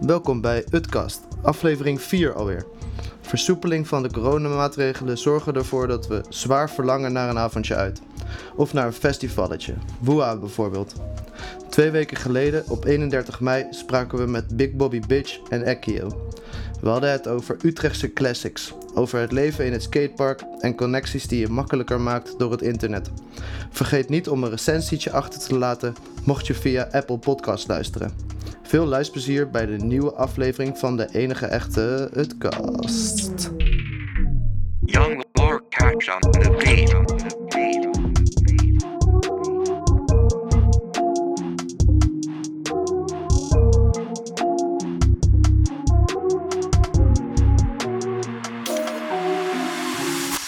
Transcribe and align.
Welkom 0.00 0.40
bij 0.40 0.64
Utkast, 0.72 1.20
aflevering 1.42 2.00
4 2.00 2.32
alweer. 2.32 2.66
Versoepeling 3.20 3.88
van 3.88 4.02
de 4.02 4.10
coronamaatregelen 4.10 5.18
zorgen 5.18 5.54
ervoor 5.54 5.86
dat 5.86 6.06
we 6.06 6.20
zwaar 6.28 6.70
verlangen 6.70 7.12
naar 7.12 7.28
een 7.28 7.38
avondje 7.38 7.74
uit. 7.74 8.00
Of 8.56 8.72
naar 8.72 8.86
een 8.86 8.92
festivalletje, 8.92 9.74
Woeha 10.00 10.36
bijvoorbeeld. 10.36 10.94
Twee 11.68 11.90
weken 11.90 12.16
geleden, 12.16 12.64
op 12.68 12.84
31 12.84 13.40
mei, 13.40 13.66
spraken 13.70 14.18
we 14.18 14.26
met 14.26 14.56
Big 14.56 14.72
Bobby 14.72 15.00
Bitch 15.06 15.38
en 15.48 15.62
Ekio. 15.62 16.30
We 16.80 16.88
hadden 16.88 17.10
het 17.10 17.28
over 17.28 17.56
Utrechtse 17.62 18.12
classics, 18.12 18.72
over 18.94 19.18
het 19.18 19.32
leven 19.32 19.66
in 19.66 19.72
het 19.72 19.82
skatepark 19.82 20.44
en 20.60 20.76
connecties 20.76 21.26
die 21.26 21.40
je 21.40 21.48
makkelijker 21.48 22.00
maakt 22.00 22.38
door 22.38 22.50
het 22.50 22.62
internet. 22.62 23.10
Vergeet 23.70 24.08
niet 24.08 24.28
om 24.28 24.44
een 24.44 24.50
recensietje 24.50 25.12
achter 25.12 25.40
te 25.40 25.58
laten 25.58 25.94
mocht 26.24 26.46
je 26.46 26.54
via 26.54 26.88
Apple 26.92 27.18
Podcast 27.18 27.68
luisteren. 27.68 28.12
Veel 28.66 28.86
luisterplezier 28.86 29.50
bij 29.50 29.66
de 29.66 29.76
nieuwe 29.76 30.12
aflevering 30.12 30.78
van 30.78 30.96
de 30.96 31.08
enige 31.12 31.46
echte 31.46 32.10
Utkast. 32.16 33.50
Young 34.80 35.24
Lord 35.32 35.68
catch 35.68 36.14
on 36.14 36.30
the 36.30 36.50
beat. 36.50 37.32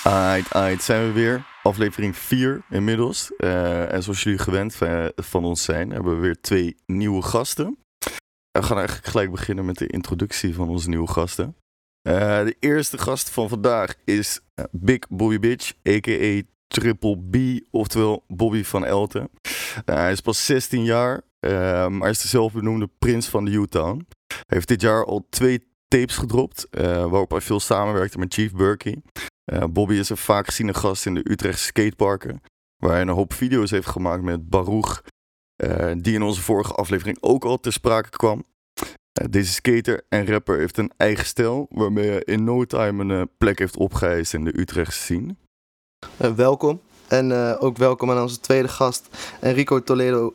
Aight, 0.04 0.52
aight, 0.52 0.82
zijn 0.82 1.06
we 1.06 1.12
weer. 1.12 1.42
Aflevering 1.62 2.16
4 2.16 2.62
inmiddels. 2.70 3.32
Eh, 3.36 3.92
en 3.92 4.02
zoals 4.02 4.22
jullie 4.22 4.38
gewend 4.38 4.82
eh, 4.82 5.04
van 5.16 5.44
ons 5.44 5.62
zijn, 5.62 5.90
hebben 5.90 6.14
we 6.14 6.20
weer 6.20 6.40
twee 6.40 6.76
nieuwe 6.86 7.22
gasten. 7.22 7.85
We 8.56 8.62
gaan 8.62 8.78
eigenlijk 8.78 9.08
gelijk 9.08 9.30
beginnen 9.30 9.64
met 9.64 9.78
de 9.78 9.86
introductie 9.86 10.54
van 10.54 10.68
onze 10.68 10.88
nieuwe 10.88 11.08
gasten. 11.08 11.56
Eh, 12.02 12.44
de 12.44 12.56
eerste 12.60 12.98
gast 12.98 13.30
van 13.30 13.48
vandaag 13.48 13.94
is 14.04 14.40
eh, 14.54 14.64
Big 14.70 15.08
Bobby 15.08 15.38
Bitch, 15.38 15.72
a.k.a. 15.88 16.42
Triple 16.66 17.18
B, 17.30 17.64
oftewel 17.70 18.24
Bobby 18.28 18.64
van 18.64 18.84
Elten. 18.84 19.30
Eh, 19.84 19.94
hij 19.94 20.12
is 20.12 20.20
pas 20.20 20.44
16 20.44 20.84
jaar, 20.84 21.22
maar 21.40 22.00
hij 22.00 22.10
is 22.10 22.20
de 22.20 22.28
zelfbenoemde 22.28 22.90
prins 22.98 23.28
van 23.28 23.44
de 23.44 23.50
U-Town. 23.50 24.06
Hij 24.26 24.44
heeft 24.46 24.68
dit 24.68 24.80
jaar 24.80 25.04
al 25.04 25.26
twee 25.30 25.66
tapes 25.88 26.16
gedropt, 26.16 26.66
waarop 26.80 27.30
hij 27.30 27.40
veel 27.40 27.60
samenwerkte 27.60 28.18
met 28.18 28.34
Chief 28.34 28.52
Burkey. 28.52 29.02
Bobby 29.70 29.94
is 29.94 30.08
een 30.08 30.16
vaak 30.16 30.46
geziene 30.46 30.74
gast 30.74 31.06
in 31.06 31.14
de 31.14 31.30
Utrechtse 31.30 31.64
skateparken, 31.64 32.42
waar 32.76 32.90
hij 32.90 33.00
een 33.00 33.08
hoop 33.08 33.32
video's 33.32 33.70
heeft 33.70 33.88
gemaakt 33.88 34.22
met 34.22 34.48
Baruch, 34.48 35.02
eh, 35.56 35.92
die 35.98 36.14
in 36.14 36.22
onze 36.22 36.42
vorige 36.42 36.72
aflevering 36.72 37.16
ook 37.20 37.44
al 37.44 37.60
ter 37.60 37.72
sprake 37.72 38.10
kwam. 38.10 38.44
Eh, 39.12 39.26
deze 39.30 39.52
skater 39.52 40.04
en 40.08 40.26
rapper 40.26 40.58
heeft 40.58 40.78
een 40.78 40.92
eigen 40.96 41.26
stijl, 41.26 41.66
waarmee 41.70 42.08
hij 42.08 42.22
in 42.24 42.44
no 42.44 42.64
time 42.64 43.02
een 43.02 43.20
eh, 43.20 43.26
plek 43.38 43.58
heeft 43.58 43.76
opgeëist 43.76 44.34
in 44.34 44.44
de 44.44 44.58
Utrechtse 44.58 45.00
scene. 45.00 45.34
Welkom. 46.36 46.80
En 47.08 47.32
ook 47.58 47.76
welkom 47.76 48.10
aan 48.10 48.22
onze 48.22 48.40
tweede 48.40 48.68
gast, 48.68 49.08
Enrico 49.40 49.82
Toledo, 49.82 50.34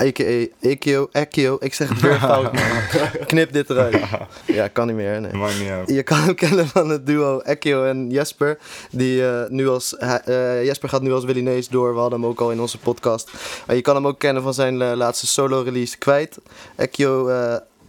a.k.a. 0.00 0.46
Ekio. 0.60 1.08
Ekio, 1.12 1.56
ik 1.60 1.74
zeg 1.74 1.88
het 1.88 2.00
weer 2.00 2.18
fout. 2.28 2.50
Knip 3.26 3.52
dit 3.52 3.70
eruit. 3.70 3.96
Ja, 4.44 4.68
kan 4.68 4.86
niet 4.86 4.96
meer. 4.96 5.20
Nee. 5.20 5.32
Maakt 5.32 5.58
niet 5.58 5.68
uit. 5.68 5.88
Je 5.88 6.02
kan 6.02 6.18
hem 6.18 6.34
kennen 6.44 6.68
van 6.68 6.88
het 6.88 7.06
duo 7.06 7.40
Ekio 7.40 7.84
en 7.84 8.10
Jesper. 8.10 8.58
Die, 8.90 9.26
eh, 9.26 9.48
nu 9.48 9.68
als, 9.68 9.96
eh, 9.96 10.64
Jesper 10.64 10.88
gaat 10.88 11.02
nu 11.02 11.12
als 11.12 11.24
Willy 11.24 11.40
Nees 11.40 11.68
door. 11.68 11.94
We 11.94 12.00
hadden 12.00 12.20
hem 12.20 12.28
ook 12.28 12.40
al 12.40 12.50
in 12.50 12.60
onze 12.60 12.78
podcast. 12.78 13.30
Maar 13.66 13.76
je 13.76 13.82
kan 13.82 13.94
hem 13.94 14.06
ook 14.06 14.18
kennen 14.18 14.42
van 14.42 14.54
zijn 14.54 14.82
eh, 14.82 14.92
laatste 14.94 15.26
solo-release 15.26 15.98
Kwijt. 15.98 16.38
Ekio 16.76 17.28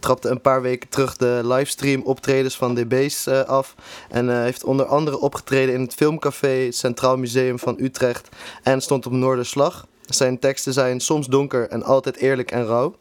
trapte 0.00 0.28
een 0.28 0.40
paar 0.40 0.62
weken 0.62 0.88
terug 0.88 1.16
de 1.16 1.40
livestream 1.44 2.02
optredens 2.02 2.56
van 2.56 2.74
DB's 2.74 3.26
eh, 3.26 3.42
af. 3.42 3.74
En 4.08 4.42
heeft 4.42 4.64
onder 4.64 4.86
andere 4.86 5.18
opgetreden 5.20 5.74
in 5.74 5.80
het 5.80 5.94
Filmcafé 5.94 6.70
Centraal 6.70 7.16
Museum 7.16 7.58
van 7.58 7.76
Utrecht. 7.78 8.28
En 8.62 8.80
stond 8.80 9.06
op 9.06 9.12
Noorderslag. 9.12 9.86
Zijn 10.10 10.38
teksten 10.38 10.72
zijn 10.72 11.00
soms 11.00 11.26
donker 11.26 11.68
en 11.68 11.82
altijd 11.82 12.16
eerlijk 12.16 12.50
en 12.50 12.66
rauw. 12.66 12.94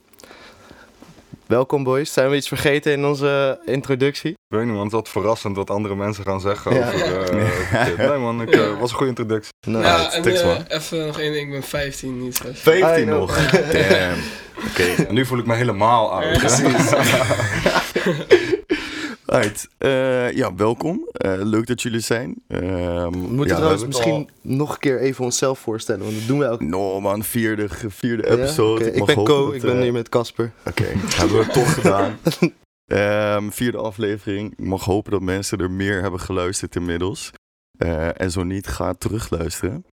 Welkom 1.45 1.83
boys. 1.83 2.13
Zijn 2.13 2.29
we 2.29 2.35
iets 2.35 2.47
vergeten 2.47 2.91
in 2.91 3.05
onze 3.05 3.59
introductie? 3.65 4.29
Ik 4.31 4.37
weet 4.55 4.63
niet, 4.65 4.73
man. 4.73 4.77
Het 4.83 4.87
is 4.91 4.93
wat 4.99 5.09
verrassend 5.09 5.55
wat 5.55 5.69
andere 5.69 5.95
mensen 5.95 6.23
gaan 6.23 6.41
zeggen 6.41 6.73
Ja. 6.75 6.87
over 6.87 7.39
eh, 7.39 7.85
dit. 7.85 7.97
Nee, 7.97 8.17
man. 8.17 8.41
Ik, 8.41 8.49
eh, 8.55 8.79
was 8.79 8.89
een 8.89 8.95
goede 8.95 9.09
introductie. 9.09 9.51
Nou, 9.67 9.83
Ja, 9.83 10.11
en 10.11 10.23
eh, 10.23 10.45
man. 10.45 10.65
even 10.67 11.05
nog 11.05 11.19
één 11.19 11.31
ding, 11.33 11.45
ik 11.45 11.51
ben 11.51 11.63
15, 11.63 12.21
niet 12.23 12.35
6. 12.35 12.59
15 12.59 13.01
I 13.03 13.05
know. 13.05 13.19
nog. 13.19 13.35
Damn. 13.51 14.15
Oké. 14.69 15.03
En 15.07 15.13
nu 15.13 15.25
voel 15.25 15.39
ik 15.39 15.45
me 15.45 15.55
helemaal 15.55 16.11
oud. 16.11 16.37
Precies. 16.37 16.89
Alright, 19.29 19.67
eh, 19.77 20.31
ja, 20.31 20.55
welkom. 20.55 21.07
Eh, 21.11 21.33
leuk 21.43 21.67
dat 21.67 21.81
jullie 21.81 21.99
zijn. 21.99 22.35
Ehm, 22.47 23.11
We 23.11 23.17
moeten 23.17 23.47
ja, 23.47 23.55
trouwens 23.55 23.81
we 23.81 23.87
misschien 23.87 24.29
nog 24.41 24.71
een 24.73 24.79
keer 24.79 24.99
even 24.99 25.23
onszelf 25.23 25.59
voorstellen, 25.59 26.03
want 26.03 26.15
dat 26.15 26.27
doen 26.27 26.39
we 26.39 26.45
elke 26.45 26.63
No 26.63 26.99
man, 27.01 27.23
vierde, 27.23 27.67
vierde 27.87 28.23
Ja? 28.27 28.33
episode. 28.33 28.91
Ik 28.91 29.05
ben 29.05 29.15
Co, 29.15 29.45
dat, 29.45 29.53
ik 29.55 29.61
ben 29.61 29.81
hier 29.81 29.91
met 29.91 30.09
Casper. 30.09 30.51
Oké, 30.65 30.83
hebben 30.83 31.37
we 31.37 31.43
het 31.43 31.53
toch 31.53 31.73
gedaan. 31.73 32.17
Ehm, 32.85 33.49
vierde 33.49 33.77
aflevering. 33.77 34.51
Ik 34.51 34.65
mag 34.65 34.83
hopen 34.85 35.11
dat 35.11 35.21
mensen 35.21 35.57
er 35.57 35.71
meer 35.71 36.01
hebben 36.01 36.19
geluisterd 36.19 36.75
inmiddels. 36.75 37.31
Eh, 37.77 38.21
en 38.21 38.31
zo 38.31 38.43
niet, 38.43 38.67
ga 38.67 38.93
terugluisteren. 38.93 39.85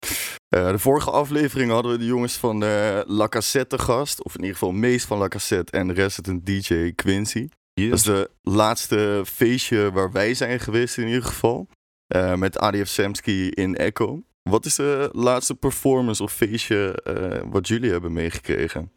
Eh 0.49 0.71
de 0.71 0.79
vorige 0.79 1.11
aflevering 1.11 1.71
hadden 1.71 1.93
we 1.93 1.99
de 1.99 2.05
jongens 2.05 2.37
van 2.37 2.65
eh 2.65 3.01
La 3.05 3.29
Cassette 3.29 3.77
te 3.77 3.83
gast. 3.83 4.23
Of 4.23 4.35
in 4.35 4.41
ieder 4.41 4.57
geval 4.57 4.73
Mees 4.73 5.05
van 5.05 5.19
La 5.19 5.29
Cassette 5.29 5.73
en 5.73 5.93
resident 5.95 6.47
DJ 6.47 6.93
Quincy. 6.95 7.49
Dat 7.85 7.99
is 7.99 8.03
de 8.03 8.31
laatste 8.43 9.23
feestje 9.27 9.93
waar 9.93 10.13
wij 10.13 10.35
zijn 10.35 10.61
geweest 10.61 10.99
in 10.99 11.07
ieder 11.07 11.23
geval. 11.23 11.69
Eh, 12.07 12.35
met 12.35 12.59
ADF 12.59 12.89
Samsky 12.89 13.51
in 13.55 13.77
Echo. 13.77 14.23
Wat 14.43 14.65
is 14.65 14.75
de 14.75 15.09
laatste 15.13 15.55
performance 15.55 16.23
of 16.23 16.33
feestje 16.33 17.03
eh, 17.05 17.41
wat 17.51 17.69
jullie 17.69 17.91
hebben 17.91 18.13
meegekregen? 18.13 18.93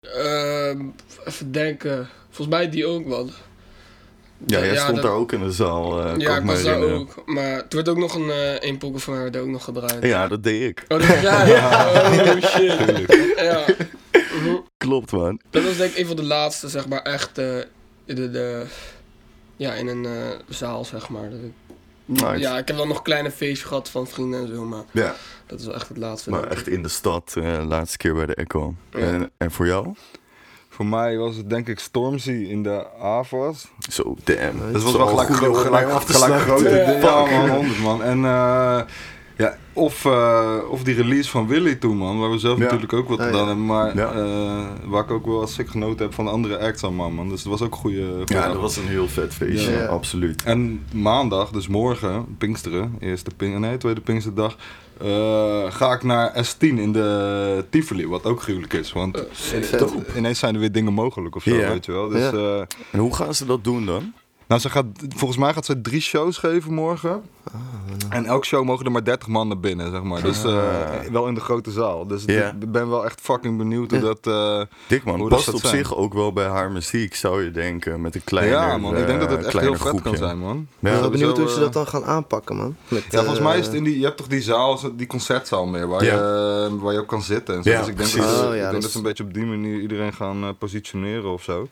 Ehm, 0.00 0.80
even 1.24 1.52
denken, 1.52 2.08
volgens 2.30 2.56
mij 2.56 2.70
die 2.70 2.86
ook 2.86 3.06
wel. 3.06 3.26
Ja, 4.46 4.58
jij 4.58 4.72
Ja, 4.72 4.80
stond 4.82 4.94
dat- 4.96 5.04
daar 5.04 5.14
ook 5.14 5.32
in 5.32 5.40
de 5.40 5.52
zaal, 5.52 6.02
eh, 6.04 6.18
ja, 6.18 6.36
ik 6.36 6.44
was 6.44 6.62
daar 6.62 6.82
ook. 6.82 7.22
Maar 7.26 7.44
er 7.44 7.66
werd 7.68 7.88
ook 7.88 7.96
nog 7.98 8.14
een, 8.14 8.30
eh 8.30 8.68
een 8.68 8.80
van 9.00 9.14
mij 9.14 9.22
werd 9.22 9.36
ook 9.36 9.46
nog 9.48 9.64
gedraaid. 9.64 10.02
Ja, 10.04 10.28
dat 10.28 10.42
deed 10.42 10.62
ik. 10.68 10.84
Oh, 10.88 11.08
dat, 11.08 11.20
ja, 11.20 11.44
ja. 11.46 11.92
Oh, 12.34 12.42
shit. 12.42 13.12
Ja. 13.36 13.64
Klopt, 14.86 15.12
man. 15.12 15.40
Dat 15.50 15.64
was 15.64 15.76
denk 15.76 15.90
ik 15.92 15.98
een 15.98 16.06
van 16.06 16.16
de 16.16 16.22
laatste, 16.24 16.68
zeg 16.68 16.88
maar, 16.88 17.02
echt 17.02 17.38
eh, 17.38 17.44
de, 18.04 18.30
de, 18.30 18.66
ja, 19.56 19.72
in 19.72 19.86
een 19.88 20.04
eh, 20.06 20.12
zaal, 20.48 20.84
zeg 20.84 21.08
maar. 21.08 21.30
Dat 21.30 21.38
ik- 21.40 21.52
Nice. 22.06 22.38
Ja, 22.38 22.58
ik 22.58 22.66
heb 22.68 22.76
wel 22.76 22.86
nog 22.86 23.02
kleine 23.02 23.30
feestjes 23.30 23.62
gehad 23.68 23.90
van 23.90 24.06
vrienden 24.06 24.40
en 24.40 24.54
zo, 24.54 24.64
maar 24.64 24.82
Ja, 24.90 25.14
dat 25.46 25.60
is 25.60 25.66
wel 25.66 25.74
echt 25.74 25.88
het 25.88 25.96
laatste. 25.96 26.30
maar 26.30 26.46
echt 26.48 26.68
in 26.68 26.82
de 26.82 26.88
stad, 26.88 27.34
eh 27.36 27.62
laatste 27.66 27.96
keer 27.96 28.14
bij 28.14 28.26
de 28.26 28.34
Echo. 28.34 28.74
Ja. 28.90 28.98
En, 28.98 29.30
en 29.36 29.50
voor 29.50 29.66
jou? 29.66 29.94
Voor 30.68 30.86
mij 30.86 31.16
was 31.16 31.36
het 31.36 31.50
denk 31.50 31.68
ik 31.68 31.78
Stormzy 31.78 32.30
in 32.30 32.62
de 32.62 32.86
AVAS. 33.00 33.66
Zo, 33.90 34.16
damn. 34.24 34.72
Dat 34.72 34.82
was 34.82 34.92
wel 34.96 35.06
gelijk, 35.06 35.34
gelijk, 35.34 35.70
mee 35.86 35.94
af 35.94 36.04
te 36.04 36.12
gelijk 36.12 36.42
sluiten. 36.42 36.70
grote 36.70 36.96
Ja. 37.06 37.24
man, 37.46 37.48
100 37.50 37.78
man. 37.80 38.02
En 38.02 38.24
eh, 38.24 38.80
ja, 39.36 39.56
of, 39.72 40.04
eh, 40.04 40.56
of 40.68 40.82
die 40.82 40.94
release 40.94 41.30
van 41.30 41.46
Willy 41.46 41.74
toen, 41.74 41.96
man. 41.96 42.18
Waar 42.20 42.30
we 42.30 42.38
zelf 42.38 42.58
Ja. 42.58 42.64
natuurlijk 42.64 42.92
ook 42.92 43.08
wat 43.08 43.18
ja. 43.18 43.24
gedaan 43.24 43.46
hebben. 43.46 43.66
Maar 43.66 43.96
Ja. 43.96 44.12
eh, 44.12 44.64
waar 44.84 45.02
ik 45.04 45.10
ook 45.10 45.26
wel 45.26 45.40
als 45.40 45.58
ik 45.58 45.68
genoten 45.68 46.04
heb 46.04 46.14
van 46.14 46.24
de 46.24 46.30
andere 46.30 46.58
acts 46.58 46.84
aan, 46.84 46.94
man. 46.94 47.14
man. 47.14 47.28
Dus 47.28 47.42
dat 47.42 47.52
was 47.52 47.62
ook 47.62 47.72
een 47.72 47.78
goede. 47.78 48.06
goede 48.16 48.32
Ja, 48.34 48.38
avond. 48.38 48.52
dat 48.52 48.62
was 48.62 48.76
een 48.76 48.88
heel 48.88 49.08
vet 49.08 49.34
feestje, 49.34 49.72
Ja. 49.72 49.84
absoluut. 49.84 50.42
En 50.42 50.82
maandag, 50.92 51.50
dus 51.50 51.68
morgen, 51.68 52.34
Pinksteren, 52.38 52.96
eerste 53.00 53.30
ping, 53.36 53.58
nee, 53.58 53.76
tweede 53.76 54.00
Pinksterdag, 54.00 54.56
eh, 55.00 55.06
ga 55.72 55.92
ik 55.92 56.02
naar 56.02 56.44
S10 56.44 56.78
in 56.78 56.92
de 56.92 57.64
Tivoli, 57.70 58.06
wat 58.08 58.24
ook 58.26 58.42
gruwelijk 58.42 58.72
is. 58.72 58.92
Want 58.92 59.26
Eh, 59.72 60.16
ineens 60.16 60.38
zijn 60.38 60.54
er 60.54 60.60
weer 60.60 60.72
dingen 60.72 60.92
mogelijk 60.92 61.36
of 61.36 61.42
zo, 61.42 61.54
Ja. 61.56 61.68
weet 61.68 61.84
je 61.84 61.92
wel. 61.92 62.08
Dus, 62.08 62.20
Ja. 62.20 62.32
eh, 62.32 62.60
En 62.90 62.98
hoe 62.98 63.14
gaan 63.14 63.34
ze 63.34 63.46
dat 63.46 63.64
doen 63.64 63.86
dan? 63.86 64.12
Nou, 64.54 64.60
ze 64.60 64.70
gaat, 64.70 64.84
volgens 65.16 65.38
mij 65.40 65.52
gaat 65.52 65.64
ze 65.64 65.80
drie 65.80 66.00
shows 66.00 66.38
geven 66.38 66.74
morgen. 66.74 67.22
En 68.08 68.24
elke 68.26 68.46
show 68.46 68.64
mogen 68.64 68.84
er 68.84 68.92
maar 68.92 69.04
30 69.04 69.28
man 69.28 69.48
naar 69.48 69.60
binnen, 69.60 69.90
zeg 69.90 70.02
maar. 70.02 70.22
Dus 70.22 70.44
eh, 70.44 70.52
Ah. 70.56 71.10
wel 71.12 71.26
in 71.26 71.34
de 71.34 71.40
grote 71.40 71.70
zaal. 71.70 72.06
Dus 72.06 72.24
ik 72.24 72.72
ben 72.72 72.88
wel 72.88 73.04
echt 73.04 73.20
fucking 73.20 73.58
benieuwd 73.58 73.90
hoe 73.90 74.00
dat... 74.00 74.26
eh, 74.26 74.60
Dik 74.86 75.04
man, 75.04 75.18
Hoe 75.20 75.28
dat 75.28 75.38
past 75.44 75.54
op 75.54 75.60
zijn. 75.60 75.76
zich 75.76 75.96
ook 75.96 76.14
wel 76.14 76.32
bij 76.32 76.46
haar 76.46 76.70
muziek, 76.70 77.14
zou 77.14 77.44
je 77.44 77.50
denken. 77.50 78.00
Met 78.00 78.14
een 78.14 78.24
kleiner, 78.24 78.58
ja, 78.58 78.76
man. 78.78 78.96
Ik 78.96 79.06
denk 79.06 79.20
dat 79.20 79.30
het 79.30 79.40
eh, 79.40 79.46
echt 79.46 79.60
heel 79.60 79.74
vet 79.76 80.02
kan 80.02 80.16
zijn, 80.16 80.38
man. 80.38 80.56
Ja, 80.56 80.88
ik 80.88 80.92
ben 80.92 81.00
wel 81.00 81.10
benieuwd 81.10 81.38
hoe 81.38 81.48
ze 81.48 81.60
dat 81.60 81.72
dan 81.72 81.86
gaan 81.86 82.04
aanpakken, 82.04 82.56
man. 82.56 82.76
Met, 82.88 83.04
Ja, 83.10 83.18
volgens 83.18 83.40
mij 83.40 83.58
is 83.58 83.66
het 83.66 83.74
in 83.74 83.84
die, 83.84 83.98
je 83.98 84.04
hebt 84.04 84.16
toch 84.16 84.26
die 84.26 84.42
zaal, 84.42 84.80
die 84.96 85.06
concertzaal 85.06 85.66
meer, 85.66 85.88
waar, 85.88 86.04
Ja. 86.04 86.14
je, 86.14 86.68
eh, 86.76 86.82
waar 86.82 86.92
je 86.92 86.98
ook 86.98 87.06
kan 87.08 87.22
zitten 87.22 87.54
en 87.56 87.62
zo. 87.62 87.70
Ja, 87.70 87.78
dus 87.78 87.88
ik 87.88 87.96
denk, 87.96 88.10
precies. 88.10 88.30
dat, 88.36 88.44
Oh, 88.44 88.48
ja, 88.48 88.54
ik 88.54 88.60
dat 88.60 88.70
denk 88.70 88.76
is- 88.76 88.82
dat 88.82 88.90
ze 88.90 88.96
een 88.98 89.02
beetje 89.04 89.24
op 89.24 89.34
die 89.34 89.44
manier 89.44 89.80
iedereen 89.80 90.12
gaan 90.12 90.56
positioneren 90.58 91.32
of 91.32 91.42
zo. 91.42 91.68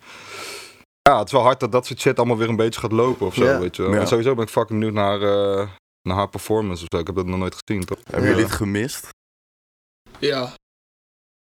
Ja, 1.10 1.18
het 1.18 1.26
is 1.26 1.32
wel 1.32 1.42
hard 1.42 1.60
dat 1.60 1.72
dat 1.72 1.86
soort 1.86 2.00
shit 2.00 2.18
allemaal 2.18 2.36
weer 2.36 2.48
een 2.48 2.56
beetje 2.56 2.80
gaat 2.80 2.92
lopen 2.92 3.26
of 3.26 3.34
zo, 3.34 3.58
weet 3.58 3.76
je 3.76 3.82
wel. 3.82 3.92
Ja. 3.92 4.00
En 4.00 4.06
sowieso 4.06 4.34
ben 4.34 4.44
ik 4.44 4.50
fucking 4.50 4.78
benieuwd 4.78 4.94
naar, 4.94 5.22
eh, 5.22 5.68
naar 6.02 6.16
haar 6.16 6.28
performance 6.28 6.82
of 6.82 6.88
zo. 6.92 6.98
Ik 6.98 7.06
heb 7.06 7.16
dat 7.16 7.26
nog 7.26 7.38
nooit 7.38 7.56
gezien, 7.64 7.84
toch? 7.84 7.98
Hebben 8.04 8.22
Ja. 8.22 8.28
jullie 8.28 8.44
het 8.44 8.54
gemist? 8.54 9.08
Ja. 10.18 10.52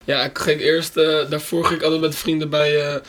Ja, 0.06 0.24
ik 0.24 0.38
ging 0.38 0.62
eerst, 0.62 0.98
eh, 0.98 1.30
daarvoor 1.30 1.66
ging 1.66 1.78
ik 1.80 1.84
altijd 1.84 2.02
met 2.02 2.16
vrienden 2.16 2.50
bij, 2.50 2.86
eh, 2.94 3.02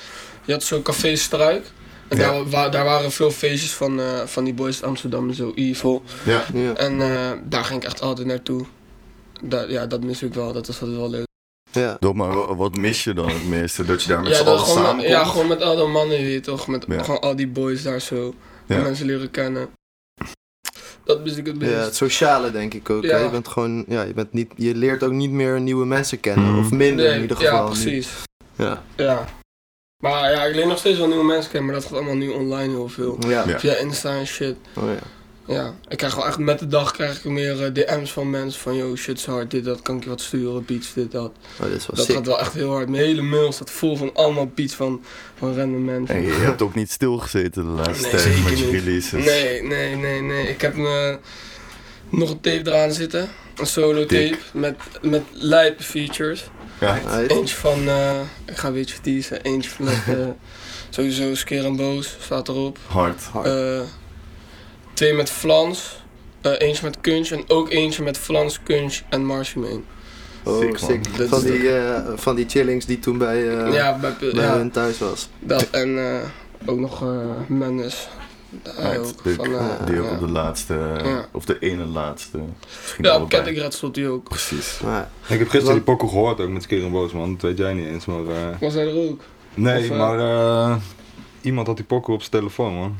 je 0.44 0.52
had 0.52 0.62
zo'n 0.62 0.82
café 0.82 1.16
Struik. 1.16 1.66
En 2.08 2.16
Ja. 2.16 2.30
daar, 2.30 2.48
wa- 2.48 2.68
daar 2.68 2.84
waren 2.84 3.10
veel 3.12 3.30
feestjes 3.30 3.72
van, 3.74 4.00
eh, 4.00 4.20
van 4.26 4.44
die 4.44 4.54
boys 4.54 4.74
uit 4.76 4.84
Amsterdam, 4.84 5.32
zo 5.32 5.52
Evil. 5.54 6.02
Ja. 6.24 6.44
Ja. 6.52 6.74
En 6.74 7.00
eh, 7.00 7.32
daar 7.44 7.64
ging 7.64 7.80
ik 7.82 7.86
echt 7.88 8.00
altijd 8.00 8.26
naartoe. 8.26 8.66
Dat, 9.42 9.70
ja, 9.70 9.86
dat 9.86 10.04
mis 10.04 10.22
ik 10.22 10.34
wel, 10.34 10.52
dat 10.52 10.66
was 10.66 10.80
altijd 10.80 10.98
wel 10.98 11.10
leuk. 11.10 11.25
Ja. 11.76 11.96
Doe 12.00 12.14
maar, 12.14 12.34
wa- 12.34 12.54
wat 12.54 12.76
mis 12.76 13.04
je 13.04 13.14
dan 13.14 13.28
het 13.28 13.48
meeste? 13.48 13.84
Dat 13.84 14.02
je 14.02 14.08
daar 14.08 14.20
met 14.22 14.28
Ja, 14.32 14.36
z'n 14.36 14.46
allen 14.46 14.66
samenkomt? 14.66 15.02
ja, 15.02 15.24
gewoon 15.24 15.46
met 15.46 15.62
al 15.62 15.76
die 15.76 15.86
mannen, 15.86 16.20
je 16.20 16.40
toch? 16.40 16.66
Met 16.66 16.84
Ja. 16.88 17.02
gewoon 17.02 17.20
al 17.20 17.36
die 17.36 17.48
boys 17.48 17.82
daar 17.82 18.00
zo. 18.00 18.34
Ja. 18.66 18.82
Mensen 18.82 19.06
leren 19.06 19.30
kennen. 19.30 19.68
Dat 21.04 21.24
mis 21.24 21.36
ik 21.36 21.46
het 21.46 21.58
meest. 21.58 21.70
Ja, 21.72 21.78
het 21.78 21.96
sociale 21.96 22.50
denk 22.50 22.74
ik 22.74 22.90
ook. 22.90 23.02
Je 23.02 23.28
bent 23.30 23.48
gewoon, 23.48 23.84
ja, 23.88 24.02
je, 24.02 24.14
bent 24.14 24.32
niet, 24.32 24.52
je 24.56 24.74
leert 24.74 25.02
ook 25.02 25.12
niet 25.12 25.30
meer 25.30 25.60
nieuwe 25.60 25.86
mensen 25.86 26.20
kennen. 26.20 26.50
Mhm. 26.50 26.58
Of 26.58 26.70
minder 26.70 27.04
Nee, 27.06 27.14
in 27.14 27.20
ieder 27.20 27.36
geval. 27.36 27.54
Ja, 27.64 27.64
precies. 27.70 28.08
Ja. 28.56 28.82
Ja. 28.96 29.24
Maar 30.02 30.32
ja, 30.32 30.42
ik 30.44 30.54
leer 30.54 30.66
nog 30.66 30.78
steeds 30.78 30.98
wel 30.98 31.08
nieuwe 31.08 31.24
mensen 31.24 31.50
kennen, 31.50 31.70
maar 31.70 31.80
dat 31.80 31.88
gaat 31.88 31.98
allemaal 31.98 32.14
nu 32.16 32.28
online 32.28 32.72
heel 32.72 32.88
veel. 32.88 33.16
Ja. 33.26 33.44
Ja. 33.48 33.58
Via 33.58 33.74
Insta 33.74 34.16
en 34.16 34.26
shit. 34.26 34.56
Oh, 34.76 34.84
ja. 34.84 34.98
Ja, 35.46 35.74
ik 35.88 35.96
krijg 35.96 36.14
wel 36.14 36.26
echt 36.26 36.38
met 36.38 36.58
de 36.58 36.66
dag 36.66 36.92
krijg 36.92 37.16
ik 37.18 37.24
meer 37.24 37.64
eh, 37.64 37.72
DM's 37.72 38.12
van 38.12 38.30
mensen 38.30 38.60
van 38.60 38.76
yo 38.76 38.96
shit 38.96 39.18
is 39.18 39.24
hard, 39.24 39.50
dit 39.50 39.64
dat, 39.64 39.82
kan 39.82 39.96
ik 39.96 40.02
je 40.02 40.08
wat 40.08 40.20
sturen, 40.20 40.64
beats, 40.64 40.92
dit 40.92 41.12
dat. 41.12 41.32
Oh, 41.60 41.66
dit 41.66 41.76
is 41.76 41.86
wel 41.86 41.96
Dat 41.96 42.04
sick. 42.04 42.14
gaat 42.14 42.26
wel 42.26 42.40
echt 42.40 42.52
heel 42.54 42.70
hard. 42.70 42.88
Mijn 42.88 43.02
hele 43.02 43.22
mail 43.22 43.52
staat 43.52 43.70
vol 43.70 43.96
van 43.96 44.10
allemaal 44.14 44.46
beats 44.54 44.74
van, 44.74 45.02
van 45.38 45.56
random 45.56 45.84
mensen. 45.84 46.14
En 46.14 46.22
je 46.22 46.32
hebt 46.32 46.62
ook 46.62 46.74
niet 46.74 46.90
stilgezeten 46.90 47.62
de 47.64 47.68
laatste 47.70 48.02
Nee, 48.16 48.22
tijd 48.22 48.44
met 48.44 48.58
je 48.58 48.64
niet. 48.64 48.74
releases. 48.74 49.24
Nee, 49.24 49.62
nee, 49.62 49.96
nee, 49.96 50.20
nee. 50.20 50.48
Ik 50.48 50.60
heb 50.60 50.74
me 50.74 51.18
nog 52.08 52.30
een 52.30 52.40
tape 52.40 52.62
eraan 52.70 52.92
zitten. 52.92 53.28
Een 53.56 53.66
solo 53.66 54.00
tape 54.00 54.06
Dik. 54.28 54.38
met, 54.52 54.76
met 55.02 55.22
lijpe 55.32 55.82
features. 55.82 56.44
Ja. 56.80 56.94
Right. 56.94 57.30
Eentje 57.30 57.56
van, 57.56 57.88
eh, 57.88 58.20
ik 58.44 58.56
ga 58.56 58.68
een 58.68 58.74
beetje 58.74 59.00
teasen, 59.00 59.42
eentje 59.42 59.70
van 59.70 59.84
met, 59.84 60.02
eh, 60.06 60.26
sowieso 60.90 61.34
Skeer 61.34 61.64
en 61.64 61.76
Boos 61.76 62.16
staat 62.20 62.48
erop. 62.48 62.78
Hard. 62.86 63.22
Eh, 63.44 63.80
twee 64.96 65.14
met 65.14 65.30
Flans, 65.30 66.02
eh, 66.40 66.52
eentje 66.58 66.84
met 66.84 67.00
Kunch 67.00 67.30
en 67.30 67.44
ook 67.46 67.70
eentje 67.70 68.02
met 68.02 68.18
Flans, 68.18 68.62
Kunch 68.62 69.00
en 69.08 69.24
Marshmallow. 69.24 69.80
Oh, 70.44 70.60
Sick, 70.60 70.78
sick. 70.78 71.06
Van 71.28 71.42
die, 71.42 71.76
eh, 71.76 72.02
van 72.14 72.36
die 72.36 72.48
chillings 72.48 72.86
die 72.86 72.98
toen 72.98 73.18
bij, 73.18 73.48
eh 73.48 73.72
ja, 73.72 73.98
bij, 73.98 74.14
bij 74.20 74.30
ja, 74.44 74.56
hun 74.56 74.70
thuis 74.70 74.98
was. 74.98 75.28
dat 75.38 75.70
en 75.70 75.98
eh, 75.98 76.20
ook 76.66 76.78
nog 76.78 77.02
eh 77.02 77.08
Right, 78.62 78.98
ook. 78.98 79.34
Van, 79.36 79.54
eh, 79.54 79.86
Die 79.86 80.00
ook 80.00 80.10
op 80.10 80.18
de 80.18 80.28
laatste, 80.28 80.78
of 81.32 81.44
de 81.44 81.58
ene 81.58 81.84
laatste. 81.84 82.38
Misschien 82.82 83.04
Ja, 83.04 83.20
op 83.20 83.72
stond 83.72 83.96
hij 83.96 84.08
ook. 84.08 84.28
Precies. 84.28 84.80
Maar, 84.84 85.08
Ik 85.28 85.38
heb 85.38 85.48
gisteren 85.48 85.74
die 85.74 85.84
pokoe 85.84 86.08
gehoord 86.08 86.40
ook 86.40 86.48
met 86.48 86.62
Skeren 86.62 86.90
Boos, 86.90 87.12
man. 87.12 87.32
Dat 87.32 87.40
weet 87.42 87.58
jij 87.58 87.72
niet 87.72 87.86
eens, 87.86 88.04
maar... 88.04 88.26
eh, 88.26 88.60
Was 88.60 88.74
hij 88.74 88.86
er 88.86 88.94
ook? 89.08 89.20
nee, 89.54 89.90
Of, 89.90 89.96
maar 89.96 90.18
eh, 90.18 90.76
iemand 91.40 91.66
had 91.66 91.76
die 91.76 91.84
pokoe 91.84 92.14
op 92.14 92.20
zijn 92.20 92.32
telefoon, 92.32 92.74
man. 92.74 92.96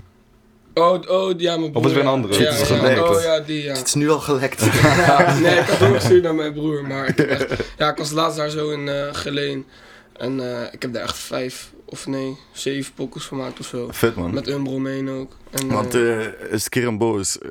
Oh, 0.78 1.00
oh, 1.08 1.40
ja, 1.40 1.56
mijn 1.56 1.73
broer. 1.73 1.87
is 1.87 1.93
weer 1.93 2.02
een 2.02 2.08
andere? 2.08 2.43
Ja, 2.43 2.50
Het 2.50 2.61
is 2.61 2.69
ja. 2.69 2.76
gelekt. 2.76 3.00
Oh 3.00 3.23
ja, 3.23 3.40
die 3.40 3.62
ja. 3.62 3.73
het 3.73 3.87
is 3.87 3.94
nu 3.94 4.11
al 4.11 4.20
gelekt. 4.20 4.64
ja. 5.06 5.34
Nee, 5.40 5.58
ik 5.58 5.67
had 5.67 5.88
ook 5.88 5.94
gestuurd 5.94 6.23
naar 6.23 6.34
mijn 6.34 6.52
broer, 6.52 6.87
maar 6.87 7.08
ik 7.08 7.17
heb 7.17 7.28
echt... 7.28 7.73
Ja, 7.78 7.90
ik 7.90 7.96
was 7.96 8.11
laatst 8.11 8.37
daar 8.37 8.50
zo 8.50 8.70
in 8.70 8.88
eh 8.88 9.14
Geleen. 9.14 9.67
En 10.12 10.40
eh, 10.40 10.73
ik 10.73 10.82
heb 10.82 10.93
daar 10.93 11.02
echt 11.02 11.17
vijf, 11.19 11.73
of 11.84 12.06
nee, 12.06 12.37
zeven 12.52 12.93
pokkels 12.94 13.25
gemaakt 13.25 13.61
of 13.61 13.67
zo. 13.67 13.88
Vet 13.90 14.14
man. 14.17 14.34
Met 14.34 14.49
Umbro 14.49 14.78
Main 14.78 15.11
ook. 15.11 15.37
En, 15.50 15.69
Want 15.69 15.94
eh, 15.94 16.26
eh 16.26 16.32
Skiran 16.55 16.99
Boos, 16.99 17.38
eh, 17.38 17.50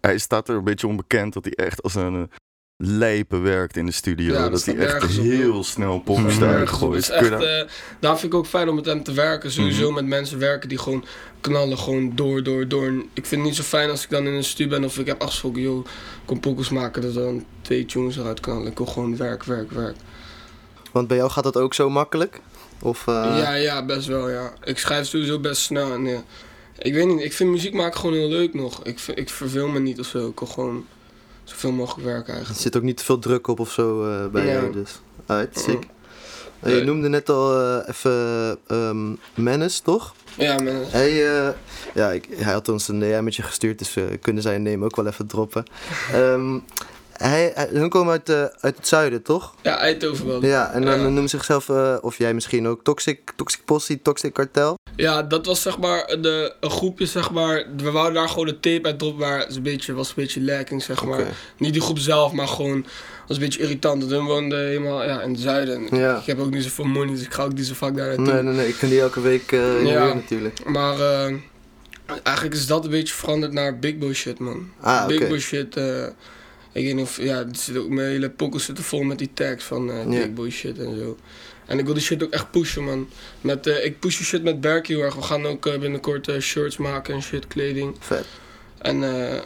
hij 0.00 0.18
staat 0.18 0.48
er 0.48 0.56
een 0.56 0.64
beetje 0.64 0.86
onbekend 0.86 1.32
dat 1.32 1.44
hij 1.44 1.52
echt 1.66 1.82
als 1.82 1.94
een 1.94 2.30
eh, 2.82 2.88
lijpe 2.88 3.38
werkt 3.38 3.76
in 3.76 3.86
de 3.86 3.92
studio. 3.92 4.32
Ja, 4.34 4.48
dat 4.48 4.64
hij 4.64 4.76
echt 4.76 4.92
nergens 4.92 5.18
op, 5.18 5.24
heel 5.24 5.64
snel 5.64 6.02
daar 6.38 6.58
het 6.60 6.68
gooit. 6.68 7.02
is 7.02 7.10
echt, 7.10 7.30
daar- 7.30 7.42
eh, 7.42 7.68
daarom 8.00 8.20
vind 8.20 8.32
ik 8.32 8.38
ook 8.38 8.46
fijn 8.46 8.68
om 8.68 8.74
met 8.74 8.84
hem 8.86 9.02
te 9.02 9.12
werken. 9.12 9.50
Sowieso 9.50 9.84
Mhm. 9.86 9.94
met 9.94 10.06
mensen 10.06 10.38
werken 10.38 10.68
die 10.68 10.78
gewoon 10.78 11.04
knallen, 11.40 11.78
gewoon 11.78 12.12
door, 12.14 12.42
door, 12.42 12.68
door. 12.68 12.86
En 12.86 12.98
Ik 13.14 13.26
vind 13.26 13.40
het 13.40 13.40
niet 13.50 13.56
zo 13.56 13.62
fijn 13.62 13.90
als 13.90 14.02
ik 14.04 14.10
dan 14.10 14.26
in 14.26 14.32
een 14.32 14.44
studio 14.44 14.78
ben 14.78 14.84
of 14.84 14.98
ik 14.98 15.06
heb 15.06 15.20
afgesproken, 15.22 15.62
joh, 15.62 15.78
ik 15.84 15.90
kom 16.24 16.40
pokkels 16.40 16.68
maken, 16.70 17.02
dat 17.02 17.14
dan 17.14 17.44
twee 17.62 17.84
tunes 17.86 18.16
eruit 18.16 18.40
knallen. 18.40 18.66
Ik 18.66 18.76
wil 18.78 18.86
gewoon 18.86 19.16
werk, 19.16 19.44
werk, 19.44 19.70
werk. 19.70 19.96
Want 20.92 21.08
bij 21.08 21.16
jou 21.16 21.30
gaat 21.30 21.44
dat 21.44 21.56
ook 21.56 21.74
zo 21.74 21.90
makkelijk? 21.90 22.40
Of, 22.80 23.06
eh, 23.06 23.14
Ja, 23.38 23.54
ja, 23.54 23.84
best 23.84 24.06
wel, 24.06 24.30
ja. 24.30 24.52
Ik 24.64 24.78
schrijf 24.78 25.06
sowieso 25.06 25.38
best 25.38 25.62
snel 25.62 25.92
en 25.92 26.04
ja. 26.06 26.22
Ik 26.78 26.94
weet 26.94 27.06
niet, 27.06 27.20
ik 27.20 27.32
vind 27.32 27.50
muziek 27.50 27.74
maken 27.74 28.00
gewoon 28.00 28.14
heel 28.16 28.28
leuk 28.28 28.54
nog. 28.54 28.84
Ik, 28.84 29.00
ik 29.14 29.30
verveel 29.30 29.68
me 29.68 29.78
niet 29.80 30.00
of 30.00 30.06
zo. 30.06 30.28
Ik 30.28 30.38
wil 30.38 30.48
gewoon 30.48 30.84
zoveel 31.44 31.72
mogelijk 31.72 32.06
werken 32.06 32.26
Er 32.28 32.34
eigenlijk. 32.34 32.60
zit 32.62 32.76
ook 32.76 32.82
niet 32.82 32.96
te 32.96 33.04
veel 33.04 33.18
druk 33.18 33.46
op 33.46 33.60
of 33.60 33.70
zo 33.72 34.04
eh, 34.10 34.26
bij 34.26 34.42
Nee. 34.42 34.52
jou, 34.52 34.72
dus. 34.72 35.00
Alright, 35.26 35.58
sick. 35.60 35.74
Mm. 35.74 35.90
Eh, 36.60 36.78
je 36.78 36.84
noemde 36.84 37.08
net 37.08 37.28
al 37.28 37.60
eh, 37.60 37.88
even 37.88 38.58
ehm 38.66 39.14
Menace, 39.34 39.82
toch? 39.82 40.14
Ja, 40.36 40.54
man. 40.62 40.82
Hij, 40.86 41.12
ja, 41.94 42.10
ik, 42.12 42.28
hij 42.36 42.52
had 42.52 42.68
ons 42.68 42.88
een 42.88 43.00
DM'tje 43.00 43.42
gestuurd, 43.42 43.78
dus 43.78 43.94
we 43.94 44.18
kunnen 44.22 44.42
zijn 44.42 44.62
name 44.62 44.84
ook 44.84 44.96
wel 44.96 45.06
even 45.06 45.26
droppen. 45.26 45.64
Ehm, 46.12 46.58
hij, 47.16 47.52
hij- 47.54 47.68
hun 47.72 47.88
komen 47.88 48.12
uit, 48.12 48.28
eh, 48.28 48.44
uit 48.60 48.76
het 48.76 48.88
zuiden, 48.88 49.22
toch? 49.22 49.54
Ja, 49.62 49.78
Eindhoven 49.78 50.26
wel. 50.26 50.44
Ja, 50.44 50.70
en 50.72 50.82
dan 50.82 50.96
Ja. 50.96 51.02
noemen 51.02 51.22
ze 51.28 51.36
zichzelf, 51.36 51.68
eh, 51.68 51.96
of 52.00 52.18
jij 52.18 52.34
misschien 52.34 52.68
ook, 52.68 52.84
Toxic, 52.84 53.32
Toxic 53.36 53.64
Posse, 53.64 54.02
Toxic 54.02 54.32
Cartel. 54.32 54.78
Ja, 54.96 55.22
dat 55.22 55.46
was 55.46 55.62
zeg 55.62 55.78
maar 55.78 56.06
de, 56.20 56.54
een 56.60 56.70
groepje, 56.70 57.06
zeg 57.06 57.30
maar. 57.30 57.66
We 57.76 57.90
wouden 57.90 58.14
daar 58.14 58.28
gewoon 58.28 58.46
de 58.46 58.60
tape 58.60 58.86
uit 58.86 58.98
droppen, 58.98 59.20
maar 59.28 59.38
het 59.38 59.56
een 59.56 59.62
beetje, 59.62 59.92
was 59.94 60.08
een 60.08 60.14
beetje 60.16 60.42
lacking, 60.42 60.82
zeg 60.82 61.04
maar. 61.04 61.26
Niet 61.58 61.72
die 61.72 61.82
groep 61.82 61.98
zelf, 61.98 62.32
maar 62.32 62.48
gewoon 62.48 62.84
was 63.28 63.36
een 63.36 63.42
beetje 63.42 63.60
irritant. 63.62 63.98
Want 64.00 64.12
hun 64.14 64.24
woonden 64.24 64.58
helemaal 64.66 65.02
ja, 65.04 65.20
in 65.20 65.30
het 65.30 65.40
zuiden. 65.40 65.96
Ja. 65.96 66.16
Ik 66.18 66.26
heb 66.26 66.38
ook 66.38 66.50
niet 66.50 66.62
zoveel 66.62 66.84
money, 66.84 67.14
dus 67.14 67.24
ik 67.24 67.32
ga 67.34 67.42
ook 67.44 67.52
niet 67.54 67.66
zo 67.66 67.74
vaak 67.74 67.96
daar 67.96 68.06
naartoe. 68.06 68.32
Nee, 68.32 68.42
nee, 68.42 68.54
nee, 68.54 68.68
ik 68.68 68.76
kan 68.78 68.88
die 68.88 69.00
elke 69.00 69.20
week 69.20 69.52
eh 69.52 69.78
in 69.80 69.86
Ja. 69.86 70.04
weer 70.04 70.14
natuurlijk. 70.14 70.64
Maar 70.64 71.00
eh, 71.00 71.34
eigenlijk 72.22 72.56
is 72.56 72.66
dat 72.66 72.84
een 72.84 72.90
beetje 72.90 73.14
veranderd 73.14 73.52
naar 73.52 73.78
big 73.78 73.98
boy 73.98 74.12
shit, 74.12 74.38
man. 74.38 74.70
Ah, 74.80 75.06
big 75.06 75.16
oké. 75.18 75.28
boy 75.28 75.38
shit, 75.38 75.76
eh, 75.76 76.04
ik 76.72 76.84
weet 76.84 76.94
niet 76.94 77.04
of, 77.04 77.16
ja, 77.20 77.44
zit 77.52 77.76
ook, 77.76 77.88
mijn 77.88 78.08
hele 78.08 78.30
pokkels 78.30 78.64
zitten 78.64 78.84
vol 78.84 79.02
met 79.02 79.18
die 79.18 79.30
tags 79.34 79.64
van 79.64 79.84
Ja. 79.86 80.04
big 80.04 80.32
boy 80.32 80.50
shit 80.50 80.78
en 80.78 80.98
zo. 80.98 81.16
En 81.66 81.78
ik 81.78 81.84
wil 81.84 81.94
die 81.94 82.02
shit 82.02 82.22
ook 82.22 82.30
echt 82.32 82.50
pushen, 82.50 82.84
man. 82.84 83.08
Met, 83.40 83.66
eh, 83.66 83.84
ik 83.84 83.98
push 84.00 84.16
die 84.16 84.26
shit 84.26 84.42
met 84.42 84.60
Berk 84.60 84.86
heel 84.86 85.00
erg. 85.00 85.14
We 85.14 85.22
gaan 85.22 85.46
ook 85.46 85.66
eh, 85.66 85.78
binnenkort 85.78 86.30
shirts 86.40 86.76
maken 86.76 87.14
en 87.14 87.22
shit, 87.22 87.46
kleding. 87.46 87.96
Vet. 87.98 88.24
En 88.78 89.02
eh, 89.04 89.40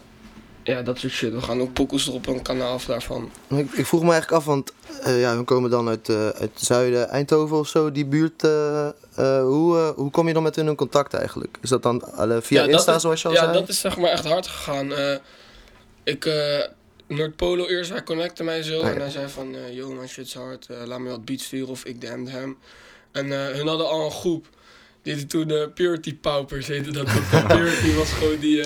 ja, 0.63 0.83
dat 0.83 0.99
soort 0.99 1.13
shit. 1.13 1.33
We 1.33 1.41
gaan 1.41 1.61
ook 1.61 1.73
pokkels 1.73 2.09
erop 2.09 2.27
een 2.27 2.43
kanaal 2.43 2.81
daarvan. 2.87 3.31
Ik, 3.49 3.73
ik 3.73 3.87
vroeg 3.87 4.03
me 4.03 4.11
eigenlijk 4.11 4.41
af, 4.41 4.45
want 4.45 4.73
ja, 5.05 5.37
we 5.37 5.43
komen 5.45 5.71
dan 5.71 5.89
uit, 5.89 6.09
uit 6.11 6.51
zuiden, 6.55 7.09
Eindhoven 7.09 7.57
of 7.57 7.69
zo, 7.69 7.93
die 7.93 8.07
buurt. 8.07 8.43
hoe, 9.23 9.93
hoe 9.97 10.11
kom 10.11 10.27
je 10.29 10.35
dan 10.35 10.43
met 10.43 10.57
hun 10.57 10.67
in 10.69 10.75
contact 10.75 11.15
eigenlijk? 11.15 11.59
Is 11.63 11.69
dat 11.69 11.83
dan 11.83 12.03
eh, 12.17 12.37
via 12.41 12.63
Ja, 12.65 12.69
Insta, 12.69 12.95
is- 12.95 13.01
zoals 13.03 13.23
je 13.23 13.29
al 13.29 13.35
ja, 13.35 13.41
zei? 13.41 13.53
dat 13.53 13.69
is 13.69 13.81
zeg 13.81 13.97
maar 13.97 14.11
echt 14.11 14.25
hard 14.25 14.47
gegaan. 14.47 14.93
Eh, 14.93 15.17
ik, 16.05 16.25
eh 16.25 16.65
Noordpolo 17.07 17.67
eerst, 17.67 17.91
hij 17.91 18.03
connecte 18.03 18.45
mij 18.45 18.63
zo. 18.63 18.79
Ah, 18.81 18.87
ja. 18.87 18.93
En 18.93 19.01
hij 19.01 19.11
zei 19.11 19.29
van, 19.29 19.55
eh 19.55 19.75
yo 19.75 19.93
man, 19.93 20.09
shit 20.09 20.27
is 20.27 20.35
hard. 20.35 20.67
eh, 20.67 20.83
laat 20.85 20.99
me 21.01 21.09
wat 21.09 21.25
beats 21.25 21.45
sturen 21.45 21.69
of 21.69 21.85
ik 21.85 22.01
DM'de 22.01 22.31
hem. 22.31 22.59
En 23.13 23.33
eh, 23.33 23.55
hun 23.55 23.67
hadden 23.67 23.89
al 23.89 24.05
een 24.05 24.11
groep. 24.11 24.49
Die 25.03 25.27
toen 25.27 25.49
de 25.49 25.71
Purity 25.75 26.17
Paupers 26.17 26.67
heette 26.67 26.91
dat. 26.91 27.05
Purity 27.49 27.95
was 27.95 28.13
gewoon 28.13 28.39
die, 28.39 28.63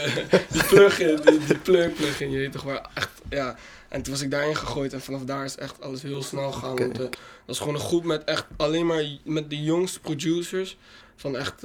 die 0.50 0.64
plugin, 0.68 1.20
die, 1.24 1.46
die 1.46 1.58
plug 1.58 1.94
plugin. 1.94 2.30
Je 2.30 2.38
weet 2.38 2.52
toch 2.52 2.62
wel 2.62 2.80
echt, 2.94 3.10
ja. 3.30 3.56
En 3.88 4.02
toen 4.02 4.12
was 4.12 4.22
ik 4.22 4.30
daarin 4.30 4.56
gegooid 4.56 4.92
en 4.92 5.00
vanaf 5.00 5.24
daar 5.24 5.44
is 5.44 5.56
echt 5.56 5.80
alles 5.80 6.02
heel 6.02 6.22
snel 6.22 6.52
gegaan. 6.52 6.76
Want, 6.76 6.96
dat 6.96 7.16
is 7.46 7.58
gewoon 7.58 7.74
een 7.74 7.80
groep 7.80 8.04
met 8.04 8.24
echt 8.24 8.46
alleen 8.56 8.86
maar 8.86 9.04
met 9.24 9.50
de 9.50 9.62
jongste 9.62 10.00
producers. 10.00 10.76
Van 11.16 11.36
echt, 11.36 11.60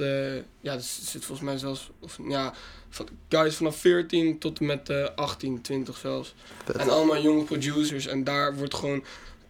ja, 0.60 0.72
er 0.72 0.80
zit 0.80 1.24
volgens 1.24 1.48
mij 1.48 1.58
zelfs, 1.58 1.90
of, 2.00 2.18
ja, 2.28 2.54
van 2.90 3.08
guys 3.28 3.56
vanaf 3.56 3.76
14 3.76 4.38
tot 4.38 4.58
en 4.58 4.66
met 4.66 4.90
eh 4.90 5.04
18, 5.16 5.60
20 5.60 5.96
zelfs. 5.96 6.34
Vet. 6.64 6.76
En 6.76 6.88
allemaal 6.88 7.22
jonge 7.22 7.44
producers. 7.44 8.06
En 8.06 8.24
daar 8.24 8.56
wordt 8.56 8.74
gewoon, 8.74 9.04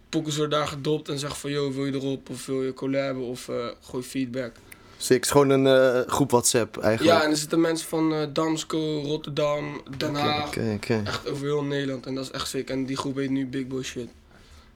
pokkers 0.08 0.36
worden 0.36 0.58
daar 0.58 0.68
gedopt 0.68 1.08
en 1.08 1.18
zeggen 1.18 1.38
van, 1.38 1.50
yo, 1.50 1.72
wil 1.72 1.86
je 1.86 1.92
erop? 1.92 2.30
Of 2.30 2.46
wil 2.46 2.62
je 2.62 2.74
collaben? 2.74 3.22
Of 3.22 3.48
eh, 3.48 3.54
gooi 3.80 4.02
feedback. 4.02 4.52
Sick, 4.98 5.16
het 5.16 5.24
is 5.24 5.30
gewoon 5.30 5.50
een 5.50 5.66
eh, 5.66 6.08
groep 6.08 6.30
WhatsApp 6.30 6.76
eigenlijk. 6.78 7.18
Ja, 7.18 7.24
en 7.24 7.30
er 7.30 7.36
zitten 7.36 7.60
mensen 7.60 7.88
van 7.88 8.12
eh, 8.12 8.26
Damsko, 8.32 9.00
Rotterdam, 9.04 9.82
Den 9.96 10.14
Haag. 10.14 10.46
Oké, 10.46 10.72
oké. 10.74 11.02
Echt 11.04 11.30
over 11.30 11.44
heel 11.44 11.62
Nederland. 11.62 12.06
En 12.06 12.14
dat 12.14 12.24
is 12.24 12.30
echt 12.30 12.48
sick. 12.48 12.70
En 12.70 12.86
die 12.86 12.96
groep 12.96 13.16
heet 13.16 13.30
nu 13.30 13.46
Big 13.46 13.66
Boy 13.66 13.82
Shit. 13.82 14.08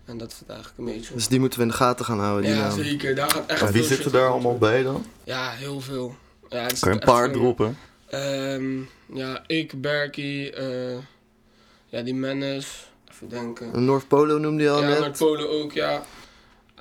En 0.05 0.19
dat 0.19 0.31
is 0.31 0.39
het 0.39 0.49
eigenlijk 0.49 0.79
een 0.79 0.85
beetje. 0.85 1.15
Dus 1.15 1.29
die 1.29 1.41
moeten 1.41 1.59
we 1.59 1.65
in 1.65 1.71
de 1.71 1.77
gaten 1.77 2.05
gaan 2.05 2.19
houden, 2.21 2.45
die 2.45 2.55
ja, 2.55 2.69
naam. 2.69 2.83
zeker. 2.83 3.15
Daar 3.15 3.31
gaat 3.31 3.47
echt 3.47 3.61
En 3.61 3.73
wie 3.73 3.77
veel 3.77 3.89
zit 3.89 3.97
er 3.97 4.03
shit 4.03 4.13
daar 4.13 4.29
allemaal 4.29 4.59
bij 4.59 4.83
dan? 4.83 5.05
Ja, 5.25 5.51
heel 5.51 5.81
veel. 5.81 6.15
Ja, 6.49 6.67
Kan 6.67 6.93
je 6.93 6.99
een 6.99 6.99
paar 6.99 7.33
droppen? 7.33 7.79
Ehm, 8.11 8.79
ja, 9.13 9.45
ik, 9.47 9.81
Berkie, 9.81 10.53
eh, 10.53 10.99
ja, 11.87 12.03
die 12.03 12.15
Mennes. 12.15 12.89
Even 13.11 13.29
denken. 13.29 13.85
North 13.85 14.09
Polo 14.09 14.39
noemde 14.39 14.63
je 14.63 14.71
al 14.71 14.81
Ja, 14.83 14.89
net. 14.89 14.99
Noordpolen 14.99 15.51
ook, 15.51 15.73
ja. 15.73 16.03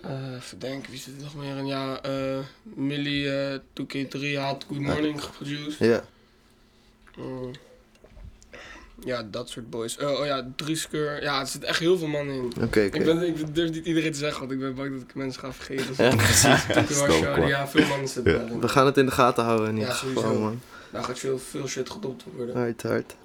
Eh, 0.04 0.34
even 0.36 0.60
denken, 0.60 0.92
wie 0.92 1.00
zit 1.00 1.16
er 1.18 1.24
nog 1.24 1.36
meer 1.36 1.58
in? 1.58 1.66
Ja, 1.68 2.02
eh 2.02 2.38
Millie 2.64 3.32
eh 3.32 3.60
2K3 3.74 4.38
had 4.40 4.66
Good 4.68 4.80
Morning 4.80 5.24
geproduced. 5.24 5.78
Ja. 5.78 6.04
Ja, 9.06 9.24
dat 9.32 9.50
soort 9.50 9.70
boys. 9.70 9.98
Oh 9.98 10.26
ja, 10.26 10.48
Driesker. 10.56 11.22
Ja, 11.24 11.40
er 11.40 11.48
zit 11.48 11.64
echt 11.64 11.80
heel 11.80 11.98
veel 11.98 12.08
mannen 12.08 12.36
in. 12.36 12.54
Oké, 12.64 12.80
Ik, 12.82 12.96
oké. 12.96 13.04
ben, 13.04 13.28
ik 13.28 13.56
durf 13.56 13.72
niet 13.72 13.86
iedereen 13.86 14.12
te 14.12 14.18
zeggen, 14.18 14.40
want 14.40 14.52
ik 14.52 14.60
ben 14.60 14.76
bang 14.76 14.92
dat 14.94 15.02
ik 15.02 15.16
mensen 15.16 15.42
ga 15.42 15.54
vergeten. 15.54 15.86
Dus 15.96 15.98
Ja, 15.98 16.16
precies. 16.16 16.66
Ik 16.66 17.48
ja, 17.48 17.68
veel 17.68 17.86
mannen 17.88 18.08
zitten 18.08 18.34
Ja. 18.34 18.40
daarin. 18.40 18.60
We 18.62 18.68
gaan 18.68 18.86
het 18.86 18.98
in 18.98 19.06
de 19.06 19.12
gaten 19.12 19.44
houden 19.44 19.68
in 19.70 19.74
ieder 19.74 19.90
Ja, 19.90 19.96
geval, 19.96 20.22
sowieso. 20.24 20.42
man. 20.42 20.62
Daar 20.92 21.04
gaat 21.04 21.20
veel, 21.20 21.40
veel 21.40 21.68
shit 21.68 21.90
gedopt 21.90 22.24
worden. 22.36 22.56
Hard, 22.58 22.82
hard. 22.84 23.16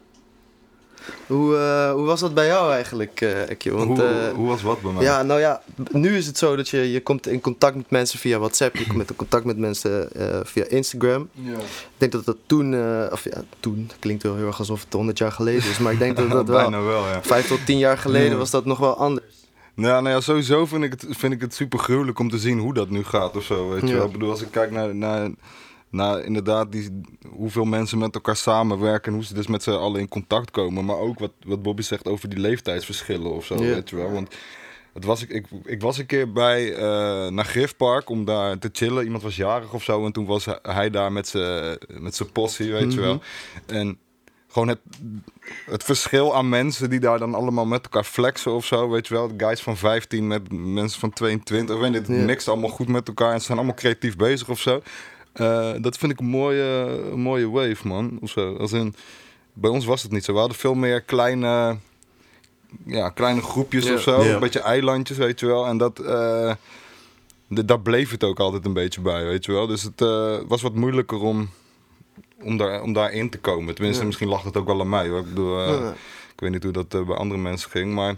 Hoe, 1.27 1.57
eh, 1.57 1.93
hoe 1.93 2.05
was 2.05 2.21
dat 2.21 2.35
bij 2.35 2.47
jou 2.47 2.73
eigenlijk, 2.73 3.21
eh 3.21 3.51
Ekje? 3.51 3.73
Want, 3.73 3.99
hoe, 3.99 4.07
eh, 4.09 4.33
hoe 4.33 4.47
was 4.49 4.63
wat 4.63 4.81
bij 4.83 4.93
mij? 4.93 5.03
ja, 5.03 5.23
nou 5.23 5.41
ja, 5.41 5.63
nu 5.91 6.17
is 6.17 6.27
het 6.27 6.39
zo 6.39 6.57
dat 6.57 6.69
je, 6.69 6.93
je 6.93 7.01
komt 7.03 7.27
in 7.27 7.41
contact 7.41 7.77
met 7.77 7.91
mensen 7.91 8.19
via 8.19 8.39
WhatsApp. 8.39 8.77
Je 8.77 8.87
komt 8.87 9.11
in 9.11 9.17
contact 9.17 9.45
met 9.45 9.59
mensen 9.59 10.13
eh, 10.13 10.41
via 10.45 10.65
Instagram. 10.69 11.29
Ja. 11.33 11.53
Ik 11.59 11.59
denk 11.97 12.13
dat 12.13 12.25
dat 12.25 12.37
toen, 12.47 12.75
eh, 12.75 13.07
of 13.11 13.25
ja, 13.25 13.43
toen 13.61 13.91
klinkt 13.99 14.23
wel 14.23 14.37
heel 14.37 14.47
erg 14.47 14.59
alsof 14.59 14.85
het 14.85 14.93
100 14.93 15.19
jaar 15.19 15.33
geleden 15.33 15.71
is. 15.71 15.79
Maar 15.79 15.93
ik 15.93 15.99
denk 15.99 16.17
dat 16.17 16.31
dat 16.39 16.49
wel, 16.49 16.61
Bijna 16.61 16.83
wel, 16.83 17.07
ja. 17.07 17.23
vijf 17.23 17.47
tot 17.47 17.67
tien 17.67 17.79
jaar 17.79 17.99
geleden 17.99 18.31
Ja. 18.31 18.37
was 18.37 18.51
dat 18.51 18.65
nog 18.65 18.79
wel 18.79 18.97
anders. 18.97 19.27
Nou, 19.75 20.03
nou 20.03 20.15
ja, 20.15 20.21
sowieso 20.21 20.67
vind 20.67 20.85
ik, 20.85 20.91
het, 20.91 21.07
vind 21.09 21.33
ik 21.33 21.41
het 21.41 21.55
super 21.55 21.79
gruwelijk 21.79 22.19
om 22.19 22.31
te 22.31 22.39
zien 22.39 22.59
hoe 22.59 22.75
dat 22.75 22.91
nu 22.91 23.05
gaat 23.05 23.37
of 23.37 23.45
zo. 23.45 23.69
Weet 23.69 23.81
je 23.81 23.87
Ja. 23.87 23.95
wel? 23.95 24.07
Ik 24.07 24.13
bedoel, 24.13 24.31
als 24.31 24.43
ik 24.43 24.51
kijk 24.51 24.71
naar, 24.71 24.95
naar, 24.95 25.31
naar 25.95 26.25
inderdaad 26.25 26.73
die, 26.73 27.01
hoeveel 27.29 27.65
mensen 27.65 27.99
met 27.99 28.15
elkaar 28.15 28.37
samenwerken 28.37 29.09
en 29.13 29.19
hoe 29.19 29.27
ze 29.27 29.35
dus 29.35 29.47
met 29.47 29.63
z'n 29.63 29.71
allen 29.71 30.01
in 30.01 30.09
contact 30.09 30.51
komen. 30.51 30.85
Maar 30.85 30.97
ook 30.99 31.19
wat, 31.19 31.31
wat 31.47 31.63
Bobby 31.63 31.83
zegt 31.83 32.09
over 32.09 32.29
die 32.29 32.39
leeftijdsverschillen 32.39 33.33
of 33.33 33.45
zo, 33.45 33.55
weet 33.75 33.91
je 33.91 33.97
wel. 33.97 34.11
Want 34.13 34.35
het 34.95 35.05
was, 35.05 35.23
ik, 35.23 35.31
ik, 35.31 35.47
ik 35.65 35.81
was 35.81 35.99
een 35.99 36.07
keer 36.07 36.33
bij 36.33 36.75
eh 36.75 36.83
naar 37.31 37.45
Griffpark 37.45 38.09
om 38.11 38.25
daar 38.25 38.59
te 38.59 38.69
chillen. 38.73 39.05
Iemand 39.05 39.23
was 39.23 39.37
jarig 39.37 39.73
of 39.73 39.83
zo 39.83 40.05
en 40.05 40.13
toen 40.13 40.27
was 40.27 40.47
hij- 40.63 40.91
daar 40.91 41.13
met 41.13 41.29
zijn 41.29 41.79
met 41.99 42.15
zijn 42.15 42.33
possie, 42.33 42.73
weet 42.73 42.93
je 42.93 43.01
wel. 43.01 43.23
En 43.67 43.99
gewoon 44.49 44.69
het, 44.69 44.79
het 45.67 45.83
verschil 45.85 46.35
aan 46.37 46.49
mensen 46.49 46.91
die 46.91 47.01
daar 47.01 47.19
dan 47.19 47.35
allemaal 47.35 47.67
met 47.67 47.83
elkaar 47.85 48.05
flexen 48.05 48.53
of 48.53 48.65
zo, 48.67 48.89
weet 48.91 49.07
je 49.09 49.15
wel. 49.15 49.37
De 49.37 49.45
guys 49.45 49.61
van 49.61 49.77
15 49.77 50.27
met 50.27 50.53
mensen 50.53 51.01
van 51.01 51.11
22, 51.13 51.75
ik 51.75 51.81
weet 51.83 51.91
niet, 51.91 52.01
het 52.01 52.09
mixt 52.25 52.49
allemaal 52.49 52.71
goed 52.71 52.89
met 52.89 53.09
elkaar 53.09 53.33
en 53.33 53.39
ze 53.39 53.45
zijn 53.45 53.59
allemaal 53.59 53.77
creatief 53.77 54.17
bezig 54.17 54.49
of 54.49 54.61
zo. 54.61 54.83
Eh, 55.35 55.73
dat 55.81 55.97
vind 55.99 56.13
ik 56.13 56.19
een 56.21 56.27
mooie, 56.27 56.63
een 57.13 57.21
mooie 57.21 57.51
wave, 57.51 57.89
man. 57.89 58.19
Of 58.21 58.31
zo. 58.31 58.57
Als 58.57 58.73
in, 58.73 58.95
bij 59.53 59.71
ons 59.71 59.85
was 59.85 60.03
het 60.03 60.13
niet 60.13 60.25
zo. 60.25 60.33
We 60.33 60.39
hadden 60.39 60.57
veel 60.59 60.75
meer 60.75 61.01
kleine, 61.01 61.77
ja, 62.87 63.09
kleine 63.09 63.41
groepjes 63.43 63.85
Ja. 63.87 63.95
of 63.95 64.01
zo. 64.01 64.21
Een 64.21 64.41
beetje 64.41 64.61
eilandjes, 64.61 65.17
weet 65.17 65.41
je 65.41 65.47
wel. 65.47 65.67
En 65.67 65.79
dat, 65.79 65.97
de- 65.97 67.65
daar 67.65 67.81
bleef 67.81 68.11
het 68.11 68.25
ook 68.25 68.41
altijd 68.41 68.65
een 68.65 68.73
beetje 68.73 69.01
bij, 69.01 69.25
weet 69.25 69.45
je 69.45 69.53
wel. 69.53 69.67
Dus 69.67 69.83
het 69.83 70.01
eh, 70.01 70.37
was 70.49 70.63
wat 70.63 70.75
moeilijker 70.75 71.21
om, 71.21 71.49
om, 72.43 72.57
daar, 72.57 72.83
om 72.83 72.93
daarin 72.93 73.31
te 73.31 73.39
komen. 73.39 73.75
Tenminste, 73.75 74.05
misschien 74.05 74.29
lag 74.29 74.43
het 74.43 74.57
ook 74.57 74.67
wel 74.67 74.81
aan 74.81 74.89
mij. 74.89 75.09
Hoor. 75.09 75.19
Ik 75.19 75.25
bedoel, 75.29 75.69
ik 76.33 76.41
weet 76.41 76.51
niet 76.51 76.63
hoe 76.63 76.73
dat 76.73 76.89
bij 76.89 77.17
andere 77.17 77.41
mensen 77.41 77.71
ging, 77.71 77.95
maar... 77.95 78.15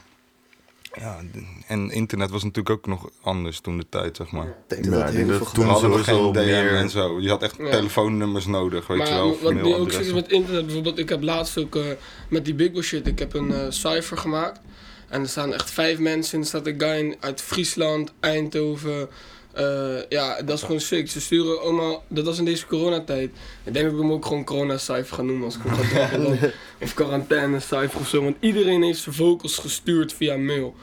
Ja, 1.00 1.20
en 1.66 1.90
internet 1.90 2.30
was 2.30 2.42
natuurlijk 2.42 2.70
ook 2.78 2.86
nog 2.86 3.10
anders 3.22 3.60
toen 3.60 3.76
de 3.76 3.86
tijd, 3.88 4.16
zeg 4.16 4.30
maar. 4.30 4.46
Ik 4.46 4.52
denk 4.66 4.84
dat 4.84 4.92
dat 4.92 5.28
dat 5.28 5.54
toen 5.54 5.64
We 5.64 5.70
hadden 5.70 5.90
sowieso 5.90 6.32
geen 6.32 6.32
DM 6.32 6.38
meer- 6.46 6.74
en 6.74 6.90
zo. 6.90 7.20
Je 7.20 7.28
had 7.28 7.42
echt 7.42 7.56
Ja. 7.58 7.70
telefoonnummers 7.70 8.46
nodig, 8.46 8.86
weet 8.86 8.98
maar 8.98 9.06
je 9.08 9.12
wel. 9.14 9.38
wat 9.42 9.52
nu 9.52 9.58
ook 9.62 9.68
mailadressen. 9.68 10.14
met 10.14 10.32
internet, 10.32 10.64
bijvoorbeeld, 10.64 10.98
ik 10.98 11.08
heb 11.08 11.22
laatst 11.22 11.58
ook 11.58 11.76
eh, 11.76 11.82
met 12.28 12.44
die 12.44 12.54
Big 12.54 12.72
Boy 12.72 12.82
shit, 12.82 13.06
ik 13.06 13.18
heb 13.18 13.34
een 13.34 13.52
eh 13.52 13.66
cijfer 13.68 14.18
gemaakt. 14.18 14.60
En 15.08 15.20
er 15.22 15.28
staan 15.28 15.54
echt 15.54 15.70
vijf 15.70 15.98
mensen 15.98 16.34
in. 16.34 16.40
Er 16.40 16.46
staat 16.46 16.66
een 16.66 16.80
guy 16.80 16.98
in- 16.98 17.16
uit 17.20 17.40
Friesland, 17.42 18.12
Eindhoven. 18.20 19.08
Eh, 19.56 20.08
ja, 20.08 20.42
dat 20.42 20.56
is 20.56 20.62
gewoon 20.62 20.80
sick. 20.80 21.10
Ze 21.10 21.20
sturen 21.20 21.60
allemaal, 21.60 22.04
dat 22.08 22.24
was 22.24 22.38
in 22.38 22.44
deze 22.44 22.66
coronatijd. 22.66 23.30
Ik 23.64 23.72
denk 23.72 23.84
dat 23.84 23.94
ik 23.94 24.00
hem 24.00 24.12
ook 24.12 24.26
gewoon 24.26 24.44
corona-cijfer 24.44 25.16
ga 25.16 25.22
noemen 25.22 25.44
als 25.44 25.56
ik 25.56 25.60
hem 25.64 25.74
ga. 25.74 26.48
Of 26.80 26.94
quarantaine-cijfer 26.94 28.00
of 28.00 28.08
zo. 28.08 28.22
Want 28.22 28.36
iedereen 28.40 28.82
heeft 28.82 29.00
zijn 29.00 29.14
vocals 29.14 29.58
gestuurd 29.58 30.12
via 30.12 30.36
mail. 30.36 30.74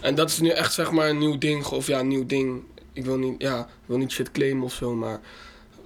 En 0.00 0.14
dat 0.14 0.30
is 0.30 0.40
nu 0.40 0.48
echt 0.48 0.72
zeg 0.72 0.90
maar 0.90 1.08
een 1.08 1.18
nieuw 1.18 1.38
ding. 1.38 1.66
Of 1.66 1.86
ja, 1.86 1.98
een 1.98 2.08
nieuw 2.08 2.26
ding. 2.26 2.62
Ik 2.92 3.04
wil 3.04 3.16
niet, 3.16 3.34
ja, 3.38 3.60
ik 3.60 3.86
wil 3.86 3.98
niet 3.98 4.10
shit 4.10 4.30
claimen 4.30 4.64
of 4.64 4.72
zo, 4.72 4.94
maar 4.94 5.20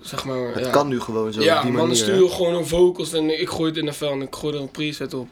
zeg 0.00 0.24
maar. 0.24 0.54
Het 0.54 0.64
ja. 0.64 0.70
kan 0.70 0.88
nu 0.88 1.00
gewoon 1.00 1.32
zo 1.32 1.42
Ja, 1.42 1.56
op 1.56 1.62
die 1.62 1.72
mannen 1.72 1.96
sturen 1.96 2.30
gewoon 2.30 2.54
hun 2.54 2.66
vocals 2.66 3.12
en 3.12 3.40
ik 3.40 3.48
gooi 3.48 3.68
het 3.68 3.78
in 3.78 3.86
de 3.86 3.92
vel 3.92 4.10
en 4.10 4.22
ik 4.22 4.34
gooi 4.34 4.54
er 4.54 4.60
een 4.60 4.70
preset 4.70 5.14
op. 5.14 5.28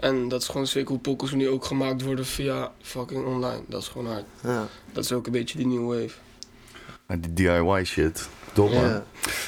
En 0.00 0.28
dat 0.28 0.42
is 0.42 0.48
gewoon 0.48 0.66
zeker 0.66 0.88
hoe 0.88 0.98
pokkels 0.98 1.32
nu 1.32 1.48
ook 1.48 1.64
gemaakt 1.64 2.02
worden 2.02 2.26
via 2.26 2.72
fucking 2.80 3.24
online. 3.24 3.62
Dat 3.66 3.82
is 3.82 3.88
gewoon 3.88 4.06
hard. 4.06 4.24
Ja. 4.42 4.68
Dat 4.92 5.04
is 5.04 5.12
ook 5.12 5.26
een 5.26 5.32
beetje 5.32 5.56
die 5.56 5.66
nieuwe 5.66 6.00
wave. 6.00 6.14
Maar 7.06 7.20
die 7.20 7.32
DIY 7.32 7.84
shit. 7.84 8.28
Ja. 8.54 9.04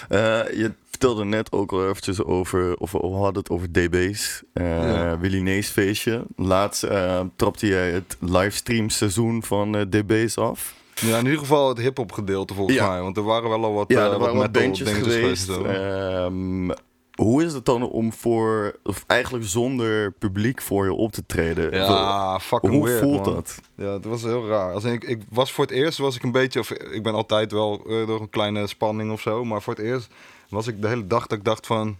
Eh, 0.08 0.18
je 0.58 0.72
vertelde 0.90 1.24
net 1.24 1.52
ook 1.52 1.72
al 1.72 1.88
eventjes 1.88 2.22
over, 2.24 2.76
of 2.76 2.92
we 2.92 2.98
hadden 3.06 3.34
het 3.42 3.50
over 3.50 3.72
DB's. 3.72 4.42
Eh 4.52 4.64
Ja. 4.66 5.18
Willy 5.18 5.40
Nees 5.40 5.68
feestje. 5.68 6.24
Laatst 6.36 6.82
eh, 6.82 7.20
trapte 7.36 7.66
jij 7.66 7.90
het 7.90 8.16
livestream 8.20 8.88
seizoen 8.90 9.42
van 9.42 9.76
eh, 9.76 9.82
DB's 9.82 10.36
af. 10.38 10.74
Ja, 10.94 11.18
in 11.18 11.24
ieder 11.24 11.38
geval 11.38 11.68
het 11.68 11.78
hip-hop 11.78 12.12
gedeelte 12.12 12.54
volgens 12.54 12.76
Ja. 12.76 12.88
mij. 12.88 13.00
Want 13.00 13.16
er 13.16 13.22
waren 13.22 13.48
wel 13.48 13.64
al 13.64 13.72
wat, 13.72 13.88
Ja, 13.88 14.06
eh, 14.06 14.12
er 14.12 14.18
waren 14.18 14.36
wat 14.36 14.52
bandjes 14.52 14.90
geweest. 14.90 15.48
Hoe 17.14 17.44
is 17.44 17.52
het 17.52 17.64
dan 17.64 17.82
om 17.82 18.12
voor, 18.12 18.76
of 18.82 19.04
eigenlijk 19.06 19.44
zonder 19.44 20.12
publiek 20.12 20.62
voor 20.62 20.84
je 20.84 20.92
op 20.92 21.12
te 21.12 21.26
treden? 21.26 21.72
ja, 21.72 22.40
fucking 22.40 22.72
hoe 22.72 22.84
weird, 22.84 23.02
voelt 23.02 23.24
man. 23.24 23.34
dat? 23.34 23.60
Ja, 23.74 23.92
het 23.92 24.04
was 24.04 24.22
heel 24.22 24.46
raar. 24.48 24.72
Als 24.72 24.84
ik, 24.84 25.04
ik 25.04 25.22
was 25.30 25.52
voor 25.52 25.64
het 25.64 25.72
eerst 25.72 25.98
was 25.98 26.16
ik 26.16 26.22
een 26.22 26.32
beetje, 26.32 26.60
of 26.60 26.70
ik 26.70 27.02
ben 27.02 27.14
altijd 27.14 27.52
wel 27.52 27.84
eh, 27.88 28.06
door 28.06 28.20
een 28.20 28.30
kleine 28.30 28.66
spanning 28.66 29.12
of 29.12 29.20
zo, 29.20 29.44
maar 29.44 29.62
voor 29.62 29.74
het 29.74 29.84
eerst 29.84 30.08
was 30.48 30.66
ik 30.66 30.82
de 30.82 30.88
hele 30.88 31.06
dag 31.06 31.26
dat 31.26 31.38
ik 31.38 31.44
dacht 31.44 31.66
van, 31.66 31.96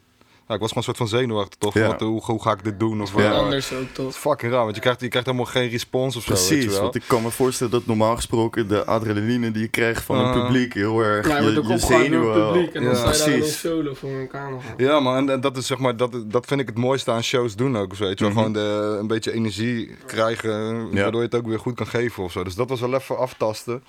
ja, 0.49 0.55
ik 0.55 0.61
was 0.61 0.69
gewoon 0.73 0.85
een 0.89 0.95
soort 0.95 0.97
van 1.11 1.19
zenuwachtig 1.19 1.59
toch? 1.59 1.75
Ja. 1.75 1.87
Wat, 1.87 2.01
hoe, 2.01 2.23
hoe 2.25 2.43
ga 2.43 2.53
ik 2.53 2.65
dit 2.65 2.79
doen? 2.81 3.03
Of 3.03 3.17
Ja. 3.17 3.29
wat? 3.31 3.39
Anders 3.39 3.73
ook 3.73 3.79
Het 3.81 3.95
toch. 3.95 4.15
fucking 4.15 4.53
raar, 4.53 4.63
want 4.63 4.75
je 4.75 4.81
krijgt, 4.81 5.01
je 5.01 5.09
krijgt 5.09 5.27
helemaal 5.29 5.51
geen 5.51 5.69
respons 5.69 6.17
of 6.17 6.23
zo. 6.23 6.31
weet 6.33 6.41
je 6.49 6.49
Precies, 6.55 6.73
wel. 6.73 6.83
want 6.83 6.95
ik 6.95 7.03
kan 7.07 7.23
me 7.23 7.31
voorstellen 7.31 7.73
dat 7.73 7.87
normaal 7.87 8.17
gesproken 8.17 8.69
de 8.69 8.85
adrenaline 8.85 9.51
die 9.51 9.63
je 9.63 9.69
krijgt 9.69 10.03
van 10.05 10.17
Ah. 10.19 10.35
een 10.35 10.43
publiek 10.43 10.75
heel 10.75 11.01
erg 11.01 11.29
Ja, 11.29 11.37
je 11.37 11.43
wordt 11.43 11.55
je, 11.57 11.63
ook 11.63 11.69
je 11.69 11.87
zenuwen... 11.87 12.35
het 12.43 12.53
publiek 12.53 12.75
en 12.75 12.83
dan 12.85 12.93
Ja, 12.93 13.13
sta 13.13 13.25
je 13.25 13.31
daar 13.31 13.39
precies. 13.39 13.61
solo 13.61 13.95
voor 13.95 14.11
een 14.11 14.29
camera. 14.29 14.63
Ja, 14.77 15.01
man, 15.01 15.17
en, 15.17 15.31
en 15.31 15.41
dat 15.41 15.57
is 15.57 15.67
zeg 15.67 15.79
maar, 15.79 15.97
dat, 15.97 16.17
dat 16.27 16.47
vind 16.47 16.61
ik 16.61 16.67
het 16.67 16.79
mooiste 16.79 17.11
aan 17.11 17.23
shows 17.23 17.57
doen 17.57 17.77
ook. 17.77 17.95
Weet 17.95 18.19
je 18.19 18.25
wel, 18.25 18.29
Mhm. 18.33 18.39
gewoon 18.39 18.53
de, 18.53 18.97
een 19.01 19.07
beetje 19.07 19.33
energie 19.33 19.91
krijgen, 20.07 20.89
Ja. 20.93 21.03
waardoor 21.03 21.21
je 21.21 21.27
het 21.27 21.35
ook 21.35 21.47
weer 21.47 21.59
goed 21.59 21.75
kan 21.75 21.87
geven 21.87 22.23
of 22.25 22.33
zo. 22.33 22.45
Dus 22.45 22.55
dat 22.55 22.69
was 22.69 22.81
wel 22.81 22.95
even 22.95 23.19
aftasten. 23.19 23.83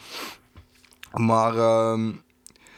Maar 1.13 1.57
ehm, 1.57 2.11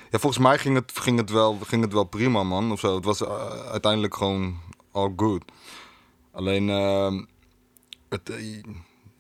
ja, 0.10 0.20
volgens 0.20 0.44
mij 0.44 0.58
ging 0.58 0.76
het, 0.76 0.92
ging, 0.96 1.18
het 1.20 1.30
wel, 1.30 1.58
ging 1.66 1.82
het 1.84 1.94
wel 1.94 2.04
prima, 2.04 2.44
man. 2.44 2.72
Of 2.72 2.80
zo. 2.80 2.96
Het 2.96 3.06
was 3.06 3.22
eh, 3.22 3.50
uiteindelijk 3.72 4.16
gewoon 4.16 4.58
all 4.92 5.14
good. 5.16 5.44
Alleen, 6.32 6.70
ehm, 6.70 7.24
het, 8.10 8.30
eh, 8.30 8.62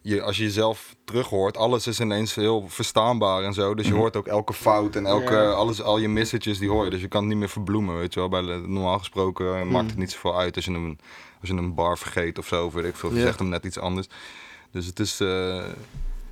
je, 0.02 0.22
als 0.22 0.38
je 0.38 0.44
jezelf 0.44 0.96
terughoort, 1.06 1.58
alles 1.58 1.88
is 1.88 2.00
ineens 2.00 2.36
heel 2.36 2.66
verstaanbaar 2.68 3.44
en 3.44 3.54
zo. 3.54 3.76
Dus 3.76 3.86
je 3.86 3.92
Mhm. 3.92 4.02
hoort 4.02 4.16
ook 4.16 4.28
elke 4.28 4.54
fout 4.54 4.96
en 4.96 5.06
elke, 5.06 5.34
Ja. 5.34 5.52
alles, 5.52 5.82
al 5.82 5.98
je 5.98 6.08
messages 6.10 6.60
die 6.60 6.70
hoor 6.70 6.84
je. 6.84 6.90
Dus 6.90 7.02
je 7.02 7.08
kan 7.08 7.20
het 7.22 7.30
niet 7.30 7.38
meer 7.40 7.50
verbloemen, 7.50 7.98
weet 7.98 8.14
je 8.14 8.20
wel. 8.20 8.30
Bij 8.30 8.42
normaal 8.42 9.00
gesproken 9.00 9.56
eh, 9.60 9.64
maakt 9.66 9.90
het 9.90 10.00
niet 10.00 10.12
zoveel 10.12 10.38
uit 10.38 10.56
als 10.56 10.66
je 10.66 10.72
een, 10.72 11.00
als 11.42 11.50
je 11.50 11.56
een 11.56 11.74
bar 11.74 11.98
vergeet 11.98 12.38
of 12.38 12.48
zo. 12.48 12.66
Of 12.66 12.74
weet 12.74 12.86
ik 12.86 12.96
veel, 12.96 13.10
je 13.10 13.16
Ja. 13.16 13.22
zegt 13.26 13.40
hem 13.40 13.50
net 13.50 13.66
iets 13.66 13.80
anders. 13.80 14.08
Dus 14.72 14.86
het 14.86 15.00
is... 15.00 15.22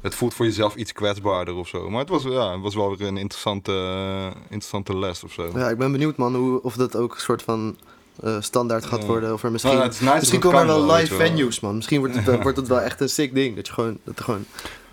het 0.06 0.16
voelt 0.16 0.34
voor 0.34 0.46
jezelf 0.46 0.76
iets 0.76 0.92
kwetsbaarder 0.92 1.56
of 1.56 1.68
zo. 1.68 1.90
Maar 1.90 2.00
het 2.00 2.10
was, 2.10 2.24
ja, 2.24 2.52
het 2.52 2.62
was 2.62 2.76
wel 2.76 2.98
weer 2.98 3.08
een 3.08 3.18
interessante, 3.18 3.72
eh, 3.72 4.26
interessante 4.42 4.98
les 4.98 5.24
of 5.24 5.32
zo. 5.34 5.52
Ja, 5.56 5.70
ik 5.70 5.78
ben 5.78 5.92
benieuwd 5.92 6.18
man 6.18 6.36
hoe, 6.36 6.62
of 6.62 6.76
dat 6.76 6.96
ook 6.96 7.14
een 7.14 7.20
soort 7.22 7.42
van 7.42 7.78
eh, 8.24 8.42
standaard 8.42 8.86
gaat 8.86 9.02
Ja. 9.02 9.08
worden. 9.08 9.34
Of 9.34 9.44
er 9.44 9.52
misschien, 9.52 9.74
Nou, 9.74 9.84
het 9.86 9.94
is 9.94 10.00
nice 10.00 10.16
misschien 10.16 10.40
komen 10.40 10.60
er 10.60 10.66
wel 10.68 10.96
live 10.96 11.18
wel. 11.18 11.28
venues 11.28 11.60
man. 11.60 11.76
Misschien 11.76 12.00
wordt 12.00 12.16
het, 12.16 12.26
wel- 12.26 12.42
wordt 12.48 12.58
het 12.58 12.68
wel 12.68 12.82
echt 12.82 13.02
een 13.02 13.10
sick 13.10 13.34
ding. 13.34 13.56
Dat 13.56 13.68
je 13.68 13.74
gewoon, 13.74 13.98
dat 14.04 14.18
er 14.18 14.24
gewoon 14.24 14.42
Ik 14.42 14.48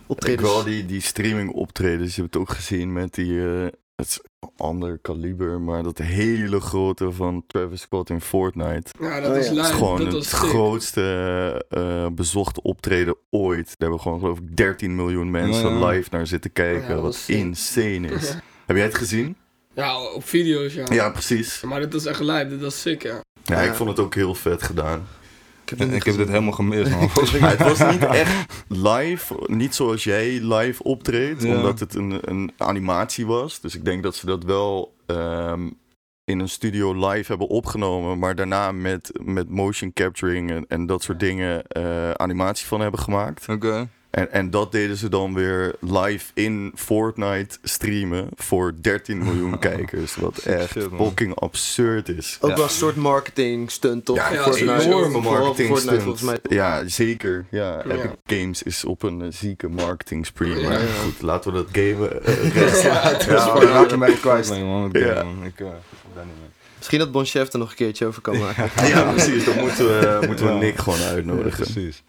optredens... 0.07 0.49
wel 0.49 0.64
die, 0.64 0.87
die 0.87 1.00
streaming 1.00 1.50
optredens. 1.52 2.14
Je 2.14 2.21
hebt 2.21 2.35
het 2.35 2.42
ook 2.42 2.50
gezien 2.50 2.92
met 2.92 3.14
die. 3.14 3.45
eh, 3.47 3.66
het 3.97 4.21
ander 4.56 4.99
kaliber, 4.99 5.61
maar 5.61 5.82
dat 5.82 5.99
hele 5.99 6.61
grote 6.61 7.12
van 7.12 7.44
Travis 7.46 7.80
Scott 7.80 8.11
in 8.11 8.20
Fortnite. 8.20 8.90
Ja, 9.00 9.20
dat 9.20 9.30
Oh, 9.30 9.37
was 9.37 9.46
ja. 9.49 9.52
Het 9.54 9.61
is 9.64 9.66
live. 9.70 9.72
gewoon 9.72 10.04
Dat 10.04 10.12
het 10.12 10.26
grootste 10.26 11.64
eh, 11.68 12.06
bezochte 12.12 12.62
optreden 12.62 13.16
ooit. 13.30 13.66
Daar 13.66 13.75
hebben 13.78 14.00
gewoon 14.00 14.18
geloof 14.20 14.38
ik 14.38 14.56
13 14.56 14.94
miljoen 14.96 15.30
mensen 15.30 15.68
Ja, 15.72 15.78
ja. 15.78 15.87
live 15.88 16.08
naar 16.12 16.26
zitten 16.26 16.52
kijken. 16.52 16.82
Ja, 16.82 16.88
dat 16.94 17.02
wat 17.02 17.14
sick. 17.14 17.37
insane 17.37 18.08
is. 18.08 18.34
Heb 18.66 18.76
jij 18.76 18.84
het 18.84 18.94
gezien? 18.94 19.37
Ja, 19.75 20.02
op 20.02 20.25
video's 20.25 20.75
ja. 20.75 20.84
Ja, 20.90 21.11
precies. 21.11 21.61
Maar 21.62 21.80
dit 21.80 21.92
was 21.92 22.06
echt 22.06 22.20
live, 22.20 22.46
dit 22.49 22.61
was 22.61 22.80
sick 22.80 23.02
ja. 23.02 23.20
Ja, 23.44 23.61
ik 23.61 23.66
Ja. 23.68 23.75
vond 23.75 23.88
het 23.90 23.99
ook 23.99 24.14
heel 24.14 24.34
vet 24.34 24.62
gedaan. 24.62 25.06
Ik 25.64 25.78
heb 25.78 25.92
ik 25.92 26.04
dit 26.04 26.28
helemaal 26.28 26.52
gemist, 26.52 26.90
man. 26.90 27.00
Het 27.40 27.62
was 27.62 27.90
niet 27.90 28.04
echt 28.23 28.64
live, 28.69 29.35
niet 29.47 29.75
zoals 29.75 30.04
jij 30.04 30.28
live 30.42 30.83
optreedt, 30.83 31.42
Ja. 31.42 31.57
omdat 31.57 31.81
het 31.81 31.95
een, 31.95 32.19
een 32.21 32.52
animatie 32.57 33.26
was. 33.26 33.61
Dus 33.61 33.75
ik 33.75 33.85
denk 33.85 34.02
dat 34.02 34.14
ze 34.16 34.26
dat 34.26 34.45
wel 34.45 34.95
ehm, 35.07 35.69
in 36.25 36.38
een 36.40 36.49
studio 36.49 37.09
live 37.09 37.31
hebben 37.31 37.49
opgenomen, 37.49 38.19
maar 38.19 38.35
daarna 38.35 38.73
met, 38.73 39.11
met 39.23 39.49
motion 39.50 39.92
capturing 39.92 40.50
en, 40.50 40.64
en 40.69 40.87
dat 40.87 41.02
soort 41.02 41.21
dingen 41.21 41.66
eh, 41.66 42.11
animatie 42.11 42.66
van 42.66 42.81
hebben 42.81 43.00
gemaakt. 43.00 43.49
Oké. 43.49 43.88
En, 44.12 44.33
en 44.33 44.50
dat 44.50 44.73
deden 44.73 44.97
ze 44.97 45.09
dan 45.09 45.35
weer 45.35 45.75
live 45.81 46.31
in 46.35 46.73
Fortnite 46.75 47.59
streamen 47.62 48.28
voor 48.37 48.73
13 48.81 49.19
miljoen 49.19 49.59
kijkers. 49.69 50.14
Wat 50.16 50.38
echt 50.38 50.76
fucking 50.97 51.35
absurd 51.35 52.09
is. 52.09 52.38
Ook 52.40 52.50
Ja. 52.50 52.57
wel 52.57 52.64
een 52.64 52.71
soort 52.71 52.97
marketing 52.97 53.71
stunt, 53.71 54.04
toch? 54.04 54.16
Ja, 54.16 54.42
Fortnite. 54.42 54.83
enorme 54.83 55.21
marketing 55.21 55.69
Fortnite, 55.69 55.81
stunt. 55.81 56.02
volgens 56.02 56.23
mij. 56.23 56.38
toch? 56.38 56.52
Ja, 56.52 56.83
zeker. 56.88 57.45
Ja, 57.50 57.83
Ja. 57.87 57.95
Epic 57.95 58.11
Games 58.26 58.62
is 58.62 58.85
op 58.85 59.02
een 59.02 59.23
eh, 59.23 59.28
zieke 59.31 59.69
marketing 59.69 60.26
spree. 60.26 60.62
Maar 60.62 60.73
Ja. 60.73 60.87
goed, 61.04 61.23
laten 61.23 61.52
we 61.52 61.57
dat 61.57 61.69
gamen. 61.73 62.25
eh, 62.25 62.83
Ja, 62.83 63.61
raak 63.61 63.90
je 63.90 63.97
mij 63.97 64.12
kwijt. 64.12 64.50
Nee, 64.50 64.64
man. 64.64 64.87
Ik, 64.92 64.97
Ja. 64.99 65.07
ja. 65.07 65.21
ik 65.21 65.61
eh, 65.61 65.66
daar 66.14 66.25
niet 66.25 66.35
mee. 66.40 66.50
Misschien 66.76 66.99
dat 66.99 67.12
Bon 67.12 67.25
Chef 67.25 67.52
er 67.52 67.59
nog 67.59 67.71
een 67.71 67.76
keertje 67.76 68.07
over 68.07 68.23
kan 68.23 68.38
maken. 68.47 68.71
ja, 68.87 69.12
precies. 69.12 69.45
Dan 69.45 69.59
moeten 69.59 69.85
we, 69.87 70.26
moeten 70.26 70.47
we 70.47 70.52
Ja. 70.52 70.59
Nick 70.59 70.78
gewoon 70.78 71.00
uitnodigen. 71.02 71.64
Precies. 71.73 72.02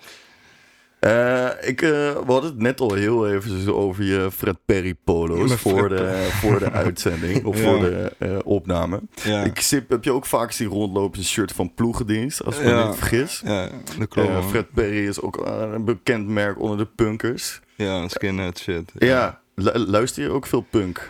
Eh, 1.04 1.50
ik, 1.70 1.82
eh, 1.82 1.90
we 1.90 2.24
hadden 2.26 2.50
het 2.50 2.60
net 2.60 2.80
al 2.80 2.94
heel 2.94 3.30
even 3.30 3.76
over 3.76 4.04
je 4.04 4.32
Fred 4.32 4.58
Perry 4.66 4.96
polo's 5.04 5.54
voor 5.54 5.78
Fred 5.88 5.98
de, 5.98 6.28
voor 6.42 6.60
de 6.60 6.72
uitzending 6.72 7.46
of 7.46 7.58
Ja. 7.62 7.64
voor 7.64 7.80
de 7.80 8.12
eh, 8.18 8.38
opname. 8.44 9.02
Ja. 9.24 9.44
Ik 9.44 9.60
zip, 9.60 9.90
heb 9.90 10.04
je 10.04 10.12
ook 10.12 10.26
vaak 10.26 10.52
zien 10.52 10.68
rondlopen 10.68 11.20
een 11.20 11.26
shirt 11.26 11.52
van 11.52 11.74
ploegendienst, 11.74 12.44
als 12.46 12.58
ik 12.60 12.66
me 12.66 12.84
niet 12.86 12.96
vergis. 12.96 13.42
ja, 13.46 13.70
dat 14.00 14.08
klopt. 14.08 14.46
Fred 14.50 14.66
Perry 14.74 15.08
is 15.08 15.22
ook 15.22 15.38
een 15.46 15.86
bekend 15.86 16.28
merk 16.28 16.60
onder 16.60 16.78
de 16.78 16.88
punkers. 16.96 17.60
Ja, 17.76 18.08
skinhead 18.08 18.58
shit. 18.60 18.92
Ja, 18.98 19.40
lu- 19.56 19.78
luister 19.78 20.24
je 20.24 20.30
ook 20.30 20.46
veel 20.46 20.66
punk? 20.70 21.10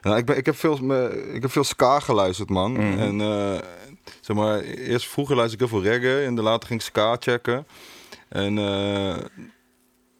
Nou, 0.00 0.16
ik, 0.16 0.24
ben, 0.24 0.36
ik, 0.36 0.46
heb 0.46 0.56
veel, 0.56 0.78
me- 0.82 1.30
ik 1.34 1.42
heb 1.42 1.50
veel 1.50 1.64
ska 1.64 2.00
geluisterd, 2.00 2.48
man. 2.48 2.72
Mhm. 2.72 2.98
En 2.98 3.20
zeg 4.20 4.36
maar, 4.36 4.60
eerst 4.60 5.08
vroeger 5.08 5.36
luisterde 5.36 5.64
ik 5.64 5.70
heel 5.70 5.80
veel 5.80 5.90
reggae 5.90 6.24
en 6.24 6.40
later 6.40 6.68
ging 6.68 6.80
ik 6.80 6.86
ska 6.86 7.16
checken. 7.20 7.66
En 8.28 8.58
eh, 8.58 9.16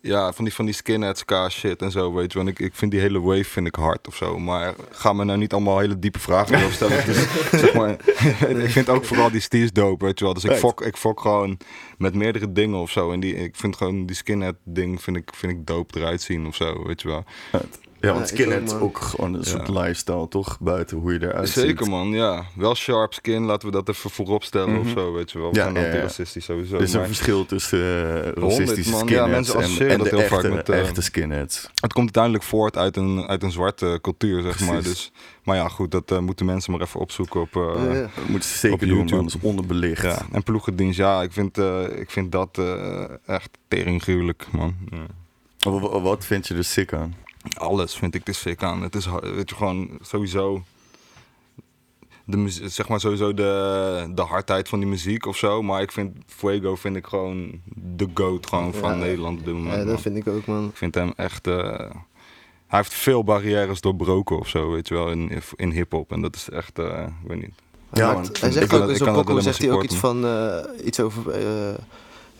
ja, 0.02 0.32
van 0.32 0.44
die, 0.44 0.54
van 0.54 0.64
die 0.64 0.74
skinhead 0.74 1.18
ska 1.18 1.48
shit 1.48 1.82
en 1.82 1.90
zo, 1.90 2.12
weet 2.12 2.32
je. 2.32 2.38
Want 2.38 2.50
ik, 2.50 2.58
ik 2.58 2.74
vind 2.74 2.90
die 2.90 3.00
hele 3.00 3.20
wave 3.20 3.44
vind 3.44 3.66
ik 3.66 3.74
hard 3.74 4.08
of 4.08 4.16
zo. 4.16 4.38
Maar 4.38 4.74
ga 4.90 5.12
me 5.12 5.24
nou 5.24 5.38
niet 5.38 5.52
allemaal 5.52 5.78
hele 5.78 5.98
diepe 5.98 6.18
vragen 6.18 6.56
over 6.64 6.72
stellen. 6.72 7.06
dus, 7.06 7.26
zeg 7.50 7.74
maar, 7.74 7.90
ik 8.64 8.70
vind 8.70 8.88
ook 8.88 9.04
vooral 9.04 9.30
die 9.30 9.40
steers 9.40 9.72
dope, 9.72 10.04
weet 10.04 10.18
je 10.18 10.24
wel. 10.24 10.34
Dus 10.34 10.44
ik 10.44 10.56
fok, 10.56 10.80
ik 10.80 10.96
fok 10.96 11.20
gewoon 11.20 11.58
met 11.98 12.14
meerdere 12.14 12.52
dingen 12.52 12.78
of 12.78 12.90
zo. 12.90 13.12
En 13.12 13.20
die, 13.20 13.34
ik 13.34 13.56
vind 13.56 13.76
gewoon 13.76 14.06
die 14.06 14.16
skinhead 14.16 14.56
ding 14.64 15.02
vind 15.02 15.16
ik, 15.16 15.30
vind 15.34 15.52
ik 15.52 15.66
dope 15.66 15.98
eruit 15.98 16.22
zien 16.22 16.46
of 16.46 16.54
zo, 16.54 16.84
weet 16.86 17.02
je 17.02 17.08
wel. 17.08 17.24
Ja, 18.00 18.12
want 18.12 18.28
Ja, 18.28 18.34
skinhead 18.36 18.74
ook, 18.74 18.82
ook 18.82 18.98
gewoon 19.00 19.34
een 19.34 19.44
soort 19.44 19.66
Ja. 19.66 19.80
lifestyle, 19.80 20.28
toch? 20.28 20.58
Buiten 20.60 20.96
hoe 20.96 21.12
je 21.12 21.18
eruit 21.22 21.48
ziet. 21.48 21.62
Zeker 21.64 21.88
man, 21.88 22.08
ja. 22.10 22.44
Wel 22.54 22.74
sharp 22.74 23.12
skin, 23.14 23.42
laten 23.44 23.66
we 23.68 23.74
dat 23.74 23.88
even 23.88 24.10
voorop 24.10 24.44
stellen 24.44 24.78
of 24.78 24.84
Mhm. 24.84 24.92
zo, 24.98 25.12
weet 25.12 25.30
je 25.30 25.38
wel. 25.38 25.50
We 25.50 25.56
Ja, 25.58 25.66
ja, 25.68 25.78
ja. 25.80 25.86
antiracistisch 25.86 26.44
sowieso. 26.44 26.74
Er 26.76 26.82
is 26.82 26.92
een 26.92 27.06
verschil 27.06 27.46
tussen 27.46 27.78
eh, 28.24 28.42
racistische 28.42 28.90
man. 28.90 29.06
Ja, 29.08 29.22
skinheads 29.22 29.54
mensen 29.54 29.88
en, 29.88 29.98
dat 29.98 30.08
de 30.10 30.16
heel 30.16 30.24
echte, 30.24 30.34
vaak 30.40 30.52
met, 30.52 30.68
eh, 30.68 30.80
echte 30.80 31.00
skinheads. 31.02 31.62
het 31.74 31.92
komt 31.92 32.04
uiteindelijk 32.04 32.44
voort 32.44 32.76
uit 32.76 32.96
een, 32.96 33.24
uit 33.28 33.42
een 33.42 33.52
zwarte 33.52 33.98
cultuur, 34.02 34.42
zeg 34.42 34.60
maar. 34.60 34.82
Dus, 34.82 35.12
maar 35.44 35.56
ja, 35.56 35.68
goed, 35.68 35.90
dat 35.90 36.10
eh, 36.10 36.18
moeten 36.18 36.46
mensen 36.46 36.72
maar 36.72 36.80
even 36.80 37.00
opzoeken 37.00 37.40
op... 37.40 37.56
eh, 37.56 37.84
Ja, 37.84 37.92
ja. 37.94 38.00
Dat 38.00 38.28
moeten 38.28 38.48
ze 38.48 38.56
zeker 38.58 38.74
op 38.74 38.80
doen, 38.88 38.98
man. 38.98 39.24
Dat 39.24 39.34
is 39.34 39.40
onderbelicht. 39.40 40.02
ja. 40.02 40.26
En 40.32 40.42
ploegendienst, 40.42 40.98
ja, 40.98 41.22
ik 41.22 41.32
vind, 41.32 41.58
eh, 41.58 41.82
ik 41.94 42.10
vind 42.10 42.32
dat 42.32 42.58
eh, 42.58 43.04
echt 43.26 43.50
teringgruwelijk, 43.68 44.46
man. 44.52 44.74
Ja. 44.90 45.70
Wa- 45.70 45.78
wa- 45.80 46.00
Wat 46.00 46.24
vind 46.26 46.48
je 46.48 46.54
er 46.54 46.64
sick 46.64 46.92
aan? 46.92 47.14
Alles 47.58 47.94
vind 47.94 48.14
ik 48.14 48.28
er 48.28 48.34
sick 48.34 48.62
aan. 48.62 48.82
Het 48.82 48.94
is, 48.94 49.06
weet 49.22 49.48
je, 49.50 49.54
gewoon 49.56 49.98
sowieso... 50.00 50.62
De, 52.24 52.44
zeg 52.48 52.88
maar 52.88 53.00
sowieso 53.00 53.34
de, 53.34 54.10
de 54.14 54.22
hardheid 54.22 54.68
van 54.68 54.78
die 54.78 54.88
muziek 54.88 55.26
of 55.26 55.36
zo. 55.36 55.62
Maar 55.62 55.82
ik 55.82 55.92
vind 55.92 56.16
Fuego 56.26 56.76
vind 56.76 56.96
ik 56.96 57.06
gewoon 57.06 57.60
de 57.74 58.08
goat 58.14 58.46
gewoon 58.46 58.74
van 58.74 58.90
Ja. 58.90 58.96
Nederland 58.96 59.38
op 59.38 59.44
dit 59.44 59.54
moment. 59.54 59.72
Ja, 59.72 59.78
man. 59.78 59.86
dat 59.86 60.00
vind 60.00 60.16
ik 60.16 60.26
ook, 60.28 60.46
man. 60.46 60.64
Ik 60.68 60.76
vind 60.76 60.94
hem 60.94 61.12
echt... 61.16 61.46
eh, 61.46 61.90
hij 62.66 62.78
heeft 62.78 62.94
veel 62.94 63.24
barrières 63.24 63.80
doorbroken 63.80 64.38
of 64.38 64.48
zo, 64.48 64.70
weet 64.70 64.88
je 64.88 64.94
wel, 64.94 65.10
in, 65.10 65.42
in 65.56 65.70
hip-hop. 65.70 66.12
En 66.12 66.20
dat 66.20 66.34
is 66.36 66.48
echt, 66.50 66.78
eh, 66.78 67.06
ik 67.22 67.28
weet 67.28 67.40
niet. 67.40 67.54
Ja, 67.92 68.20
hij 68.40 68.50
zegt 68.50 68.72
ook 68.74 68.80
het- 68.80 68.90
in 68.90 68.96
zo'n 68.96 69.42
zegt 69.42 69.58
hij 69.58 69.70
ook 69.70 69.82
iets 69.82 69.96
van, 69.96 70.26
eh, 70.26 70.86
iets 70.86 71.00
over, 71.00 71.30
eh 71.30 71.74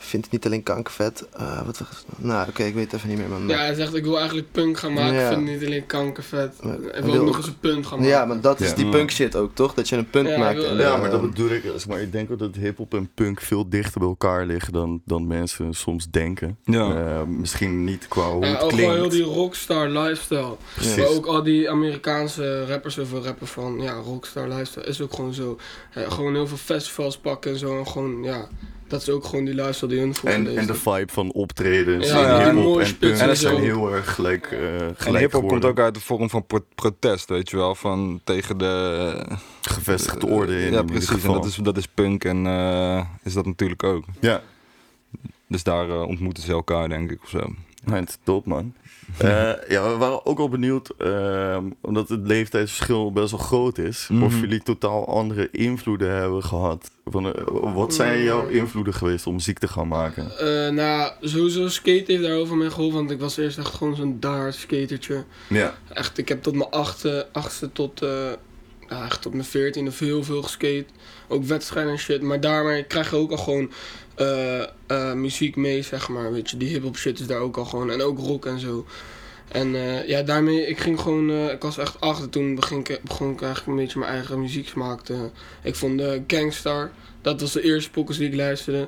vindt 0.03 0.25
het 0.25 0.35
niet 0.35 0.45
alleen 0.45 0.63
kankervet. 0.63 1.27
Eh, 1.37 1.65
wat, 1.65 1.77
was- 1.77 2.05
nou, 2.17 2.49
oké, 2.49 2.63
ik 2.63 2.73
weet 2.73 2.83
het 2.91 2.93
even 2.93 3.09
niet 3.09 3.17
meer. 3.17 3.27
Maar, 3.27 3.57
Ja, 3.57 3.57
hij 3.65 3.73
zegt 3.73 3.95
ik 3.95 4.03
wil 4.03 4.17
eigenlijk 4.17 4.51
punk 4.51 4.77
gaan 4.77 4.93
maken, 4.93 5.13
Ja. 5.13 5.21
ik 5.21 5.27
vind 5.35 5.49
het 5.49 5.57
niet 5.59 5.65
alleen 5.67 5.85
kankervet. 5.85 6.63
Maar- 6.63 6.73
Ik 6.75 6.81
wil 6.93 7.01
wil 7.11 7.13
ook 7.19 7.19
nog 7.25 7.27
ook- 7.29 7.35
eens 7.37 7.47
een 7.47 7.59
punt 7.59 7.85
gaan 7.87 7.97
maken. 7.99 8.13
ja, 8.13 8.25
maar 8.25 8.41
dat 8.41 8.59
is 8.59 8.73
die 8.73 8.85
Ja. 8.85 8.91
punk 8.91 9.11
shit 9.11 9.35
ook, 9.35 9.55
toch? 9.55 9.73
Dat 9.73 9.89
je 9.89 9.95
een 9.95 10.09
punt 10.09 10.27
Ja, 10.27 10.37
maakt. 10.37 10.55
wil- 10.55 10.65
en, 10.65 10.77
Ja, 10.77 10.93
eh, 10.93 10.99
maar 11.01 11.09
dat 11.09 11.21
bedoel 11.21 11.49
ik. 11.49 11.63
Maar 11.87 12.01
ik 12.01 12.11
denk 12.11 12.31
ook 12.31 12.39
dat 12.39 12.55
hip-hop 12.55 12.93
en 12.93 13.09
punk 13.13 13.41
veel 13.41 13.69
dichter 13.69 13.99
bij 13.99 14.09
elkaar 14.09 14.45
liggen 14.45 14.73
dan, 14.73 15.01
dan 15.05 15.27
mensen 15.27 15.73
soms 15.73 16.09
denken. 16.09 16.57
Ja. 16.63 16.95
Eh, 16.95 17.23
misschien 17.23 17.83
niet 17.83 18.07
qua 18.07 18.29
hoe 18.31 18.45
Ja, 18.45 18.51
het 18.51 18.61
ook 18.61 18.69
gewoon 18.69 18.85
heel 18.89 19.07
klinkt. 19.07 19.15
die 19.15 19.23
rockstar 19.23 19.89
lifestyle. 19.89 20.55
Precies. 20.75 20.95
Maar 20.95 21.07
ook 21.07 21.25
al 21.25 21.43
die 21.43 21.69
Amerikaanse 21.69 22.65
rappers 22.65 22.99
over 22.99 23.21
rappen 23.21 23.47
van 23.47 23.79
ja, 23.81 23.93
rockstar 23.93 24.47
lifestyle 24.47 24.85
is 24.85 25.01
ook 25.01 25.13
gewoon 25.13 25.33
zo. 25.33 25.57
Eh, 25.93 26.11
gewoon 26.11 26.33
heel 26.33 26.47
veel 26.47 26.57
festivals 26.57 27.17
pakken 27.17 27.51
en 27.51 27.57
zo. 27.57 27.77
En 27.79 27.87
gewoon, 27.87 28.23
ja, 28.23 28.47
dat 28.91 29.01
is 29.01 29.09
ook 29.09 29.25
gewoon 29.25 29.45
die 29.45 29.53
lifestyle 29.53 29.89
die 29.91 29.99
hun 29.99 30.13
En, 30.23 30.57
en 30.57 30.65
de 30.67 30.73
vibe 30.73 31.11
van 31.11 31.31
optredens, 31.31 32.07
Ja, 32.07 32.19
ja, 32.21 32.39
en 32.39 32.47
en 32.49 32.55
hip-hop 32.55 32.79
en 32.79 32.97
punk 32.97 33.11
en 33.11 33.17
zijn 33.17 33.35
zo. 33.35 33.57
heel 33.57 33.93
erg 33.93 34.13
gelijk, 34.15 34.45
eh 34.51 34.81
En 34.87 34.95
gelijk 34.97 35.23
hip-hop 35.23 35.47
komt 35.47 35.65
ook 35.65 35.79
uit 35.79 35.93
de 35.93 35.99
vorm 35.99 36.29
van 36.29 36.45
pro- 36.45 36.65
protest, 36.75 37.29
weet 37.29 37.49
je 37.49 37.57
wel, 37.57 37.75
van 37.75 38.21
tegen 38.23 38.57
de... 38.57 39.25
gevestigde 39.61 40.27
orde 40.27 40.65
in, 40.65 40.71
Ja, 40.71 40.83
precies. 40.83 41.09
En 41.09 41.15
geval. 41.15 41.33
dat 41.33 41.45
is, 41.45 41.55
dat 41.55 41.77
is 41.77 41.87
punk 41.87 42.23
en 42.23 42.45
eh, 42.45 43.05
is 43.23 43.33
dat 43.33 43.45
natuurlijk 43.45 43.83
ook. 43.83 44.03
Ja, 44.19 44.41
Dus 45.47 45.63
daar 45.63 45.89
eh, 45.89 46.07
ontmoeten 46.07 46.43
ze 46.43 46.51
elkaar, 46.51 46.89
denk 46.89 47.11
ik, 47.11 47.23
of 47.23 47.29
zo. 47.29 47.53
het 47.85 48.17
top 48.23 48.45
man. 48.45 48.73
Eh, 49.17 49.51
ja, 49.67 49.91
we 49.91 49.95
waren 49.97 50.25
ook 50.25 50.39
al 50.39 50.49
benieuwd, 50.49 50.89
ehm, 50.97 51.63
omdat 51.81 52.09
het 52.09 52.19
leeftijdsverschil 52.27 53.11
best 53.11 53.31
wel 53.31 53.39
groot 53.39 53.77
is, 53.77 54.07
Mhm. 54.11 54.23
of 54.23 54.39
jullie 54.39 54.63
totaal 54.63 55.07
andere 55.07 55.47
invloeden 55.51 56.11
hebben 56.15 56.43
gehad. 56.43 56.91
Van, 57.05 57.33
eh, 57.35 57.73
wat 57.73 57.93
zijn 57.93 58.23
jouw 58.23 58.47
invloeden 58.47 58.93
geweest 58.93 59.27
om 59.27 59.33
muziek 59.33 59.59
te 59.59 59.67
gaan 59.67 59.87
maken? 59.87 60.37
Eh, 60.37 60.71
nou, 60.73 61.11
sowieso 61.21 61.67
skate 61.69 62.03
heeft 62.11 62.23
daarover 62.23 62.55
mee 62.55 62.69
geholpen. 62.71 62.97
Want 62.97 63.11
ik 63.11 63.19
was 63.19 63.37
eerst 63.37 63.57
echt 63.57 63.73
gewoon 63.73 63.95
zo'n 63.95 64.17
daar 64.19 64.53
skatertje. 64.53 65.23
Ja, 65.49 65.73
Echt, 65.93 66.17
ik 66.17 66.27
heb 66.29 66.43
tot 66.43 66.55
mijn 66.55 66.69
achtste, 66.69 67.27
achtste 67.31 67.71
tot, 67.71 68.01
eh 68.01 68.09
ja, 68.91 69.05
echt 69.05 69.21
tot 69.21 69.33
mijn 69.33 69.45
veertiende 69.45 69.91
veel, 69.91 70.23
veel 70.23 70.41
geskate. 70.41 70.85
Ook 71.27 71.43
wedstrijden 71.43 71.91
en 71.91 71.99
shit. 71.99 72.21
Maar 72.21 72.39
daarmee 72.39 72.83
krijg 72.83 73.09
je 73.09 73.15
ook 73.15 73.31
al 73.31 73.37
gewoon 73.37 73.71
eh, 74.15 74.61
eh, 74.61 75.13
muziek 75.13 75.55
mee, 75.55 75.81
zeg 75.81 76.09
maar. 76.09 76.31
Weet 76.31 76.49
je, 76.49 76.57
die 76.57 76.69
hip-hop 76.69 76.97
shit 76.97 77.19
is 77.19 77.27
daar 77.27 77.39
ook 77.39 77.57
al 77.57 77.65
gewoon. 77.65 77.91
En 77.91 78.01
ook 78.01 78.19
rock 78.19 78.45
en 78.45 78.59
zo. 78.59 78.85
En 79.47 79.75
eh, 79.75 80.07
ja, 80.07 80.21
daarmee, 80.21 80.67
ik 80.67 80.79
ging 80.79 80.99
gewoon, 80.99 81.49
ik 81.49 81.61
was 81.61 81.77
echt 81.77 82.01
acht 82.01 82.21
en 82.21 82.29
toen 82.29 82.55
begon 82.55 82.79
ik, 82.79 82.99
begon 83.03 83.31
ik 83.31 83.41
eigenlijk 83.41 83.71
een 83.71 83.83
beetje 83.83 83.99
mijn 83.99 84.11
eigen 84.11 84.41
muzieksmaak 84.41 85.01
te... 85.01 85.29
Ik 85.63 85.75
vond 85.75 85.97
de 85.97 86.23
Gangstar, 86.27 86.91
dat 87.21 87.41
was 87.41 87.51
de 87.51 87.61
eerste 87.61 87.91
pokkers 87.91 88.17
die 88.17 88.27
ik 88.27 88.35
luisterde. 88.35 88.87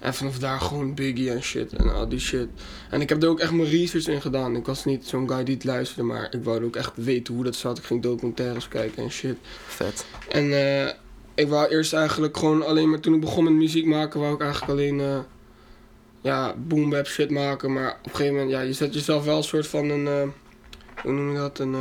En 0.00 0.14
vanaf 0.14 0.38
daar 0.38 0.60
gewoon 0.60 0.94
Biggie 0.94 1.30
en 1.30 1.42
shit 1.42 1.72
en 1.72 1.94
al 1.94 2.08
die 2.08 2.18
shit. 2.18 2.48
En 2.90 3.00
ik 3.00 3.08
heb 3.08 3.22
er 3.22 3.28
ook 3.28 3.40
echt 3.40 3.52
mijn 3.52 3.68
research 3.68 4.06
in 4.06 4.20
gedaan. 4.20 4.56
Ik 4.56 4.66
was 4.66 4.84
niet 4.84 5.06
zo'n 5.06 5.28
guy 5.28 5.44
die 5.44 5.54
het 5.54 5.64
luisterde, 5.64 6.02
maar 6.02 6.28
ik 6.30 6.44
wou 6.44 6.64
ook 6.64 6.76
echt 6.76 6.92
weten 6.94 7.34
hoe 7.34 7.44
dat 7.44 7.56
zat. 7.56 7.78
Ik 7.78 7.84
ging 7.84 8.02
documentaires 8.02 8.68
kijken 8.68 9.02
en 9.02 9.10
shit. 9.10 9.36
Vet. 9.66 10.06
En 10.28 10.52
eh, 10.52 10.92
ik 11.34 11.48
wou 11.48 11.68
eerst 11.68 11.92
eigenlijk 11.92 12.36
gewoon 12.36 12.66
alleen 12.66 12.90
maar 12.90 13.00
toen 13.00 13.14
ik 13.14 13.20
begon 13.20 13.44
met 13.44 13.52
muziek 13.52 13.86
maken, 13.86 14.20
wou 14.20 14.34
ik 14.34 14.40
eigenlijk 14.40 14.72
alleen 14.72 15.00
eh 15.00 15.18
ja, 16.20 16.54
boom 16.56 16.90
bap 16.90 17.06
shit 17.06 17.30
maken. 17.30 17.72
Maar 17.72 17.90
op 17.90 18.04
een 18.04 18.10
gegeven 18.10 18.32
moment, 18.32 18.50
ja, 18.50 18.60
je 18.60 18.72
zet 18.72 18.94
jezelf 18.94 19.24
wel 19.24 19.36
een 19.36 19.42
soort 19.42 19.66
van 19.66 19.90
een, 19.90 20.06
eh, 20.06 20.28
hoe 21.02 21.12
noem 21.12 21.32
je 21.32 21.38
dat? 21.38 21.58
Een, 21.58 21.74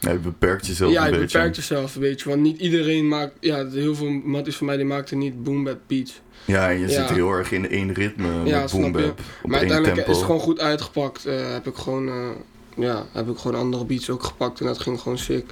Ja, 0.00 0.10
je 0.10 0.18
beperkt 0.18 0.66
jezelf 0.66 0.92
ja, 0.92 1.06
een 1.06 1.12
je 1.12 1.18
beetje. 1.18 1.36
beperkt 1.38 1.56
jezelf 1.56 1.94
een 1.94 2.00
beetje. 2.00 2.28
Want 2.28 2.40
niet 2.40 2.58
iedereen 2.60 3.08
maakt, 3.08 3.32
ja, 3.40 3.66
heel 3.68 3.94
veel 3.94 4.10
matties 4.10 4.56
van 4.56 4.66
mij 4.66 4.76
die 4.76 4.84
maakten 4.84 5.18
niet 5.18 5.42
boom 5.42 5.64
bap 5.64 5.80
beats. 5.86 6.20
Ja, 6.44 6.68
en 6.70 6.78
je 6.78 6.86
Ja. 6.88 7.06
zit 7.06 7.10
heel 7.16 7.30
erg 7.32 7.52
in 7.52 7.68
één 7.68 7.92
ritme 7.92 8.44
Ja, 8.44 8.60
met 8.60 8.70
snap 8.70 8.82
boom 8.92 9.00
je. 9.02 9.06
bap, 9.06 9.18
op 9.42 9.50
maar 9.50 9.58
uiteindelijk 9.58 9.94
tempo. 9.96 10.10
is 10.10 10.16
het 10.16 10.26
gewoon 10.26 10.40
goed 10.40 10.60
uitgepakt. 10.60 11.26
Eh, 11.26 11.52
heb 11.52 11.66
ik 11.66 11.74
gewoon, 11.74 12.08
eh, 12.08 12.30
ja, 12.76 13.06
heb 13.12 13.28
ik 13.28 13.38
gewoon 13.38 13.60
andere 13.60 13.84
beats 13.84 14.10
ook 14.10 14.22
gepakt 14.22 14.60
en 14.60 14.66
dat 14.66 14.78
ging 14.78 15.00
gewoon 15.00 15.18
sick. 15.18 15.50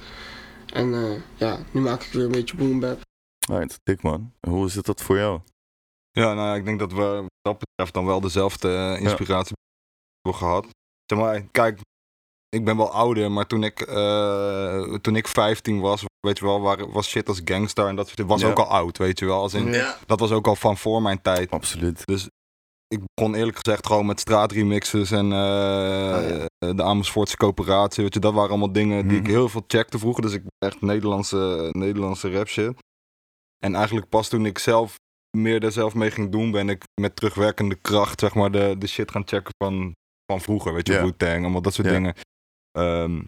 En 0.73 0.93
eh, 0.93 1.11
ja, 1.35 1.59
nu 1.71 1.81
maak 1.81 2.03
ik 2.03 2.11
weer 2.11 2.23
een 2.25 2.31
beetje 2.31 2.55
boom 2.57 2.79
bap. 2.79 2.99
Right, 3.51 3.79
dik 3.83 4.01
man. 4.01 4.33
Hoe 4.47 4.65
is 4.65 4.75
het 4.75 4.85
dat 4.85 5.01
voor 5.01 5.17
jou? 5.17 5.39
Ja, 6.11 6.33
nou 6.33 6.47
ja, 6.47 6.55
ik 6.55 6.65
denk 6.65 6.79
dat 6.79 6.91
we 6.91 6.97
wat 7.01 7.27
dat 7.41 7.59
betreft 7.59 7.93
dan 7.93 8.05
wel 8.05 8.21
dezelfde 8.21 8.97
inspiratie 8.99 9.55
hebben 10.21 10.41
gehad. 10.41 10.67
Zeg 11.05 11.19
maar, 11.19 11.41
kijk, 11.51 11.79
ik 12.49 12.65
ben 12.65 12.77
wel 12.77 12.91
ouder, 12.91 13.31
maar 13.31 13.47
toen 13.47 13.63
ik, 13.63 13.81
eh, 13.81 14.93
toen 15.01 15.15
ik 15.15 15.27
15 15.27 15.79
was, 15.79 16.03
weet 16.19 16.37
je 16.39 16.45
wel, 16.45 16.61
waar, 16.61 16.91
was 16.91 17.07
shit 17.09 17.27
als 17.27 17.41
Gangstar 17.45 17.87
en 17.87 17.95
dat 17.95 18.07
soort- 18.07 18.27
was 18.27 18.41
Ja. 18.41 18.47
ook 18.49 18.59
al 18.59 18.65
oud, 18.67 18.97
weet 18.97 19.19
je 19.19 19.25
wel. 19.25 19.41
Als 19.41 19.53
in, 19.53 19.73
Ja. 19.73 19.97
Dat 20.05 20.19
was 20.19 20.31
ook 20.31 20.47
al 20.47 20.55
van 20.55 20.77
voor 20.77 21.01
mijn 21.01 21.21
tijd. 21.21 21.49
Absoluut. 21.51 22.03
Ik 22.87 22.99
begon 23.13 23.35
eerlijk 23.35 23.57
gezegd 23.63 23.87
gewoon 23.87 24.05
met 24.05 24.19
straatremixes 24.19 25.11
en 25.11 25.27
ja. 25.27 26.45
de 26.59 26.83
Amersfoortse 26.83 27.37
coöperatie, 27.37 28.03
weet 28.03 28.13
je, 28.13 28.19
dat 28.19 28.33
waren 28.33 28.49
allemaal 28.49 28.71
dingen 28.71 29.07
die 29.07 29.17
ik 29.17 29.23
Mhm. 29.23 29.31
heel 29.31 29.49
veel 29.49 29.63
checkte 29.67 29.99
vroeger. 29.99 30.21
Dus 30.23 30.33
ik 30.33 30.43
echt 30.57 30.81
Nederlandse, 30.81 31.69
Nederlandse 31.71 32.31
rap 32.31 32.47
shit. 32.47 32.73
En 33.57 33.75
eigenlijk 33.75 34.09
pas 34.09 34.27
toen 34.27 34.45
ik 34.45 34.57
zelf 34.57 34.95
meer 35.37 35.63
er 35.63 35.71
zelf 35.71 35.93
mee 35.93 36.11
ging 36.11 36.31
doen, 36.31 36.51
ben 36.51 36.69
ik 36.69 36.83
met 37.01 37.15
terugwerkende 37.15 37.75
kracht, 37.75 38.19
zeg 38.19 38.33
maar, 38.35 38.51
de, 38.51 38.75
de 38.77 38.87
shit 38.87 39.11
gaan 39.11 39.27
checken 39.27 39.51
van, 39.63 39.93
van 40.25 40.41
vroeger. 40.41 40.73
Weet 40.73 40.87
je. 40.87 41.01
Wu-Tang, 41.01 41.41
allemaal 41.41 41.61
dat 41.61 41.73
soort 41.73 41.87
dingen. 41.87 42.15
Ehm, 42.71 43.21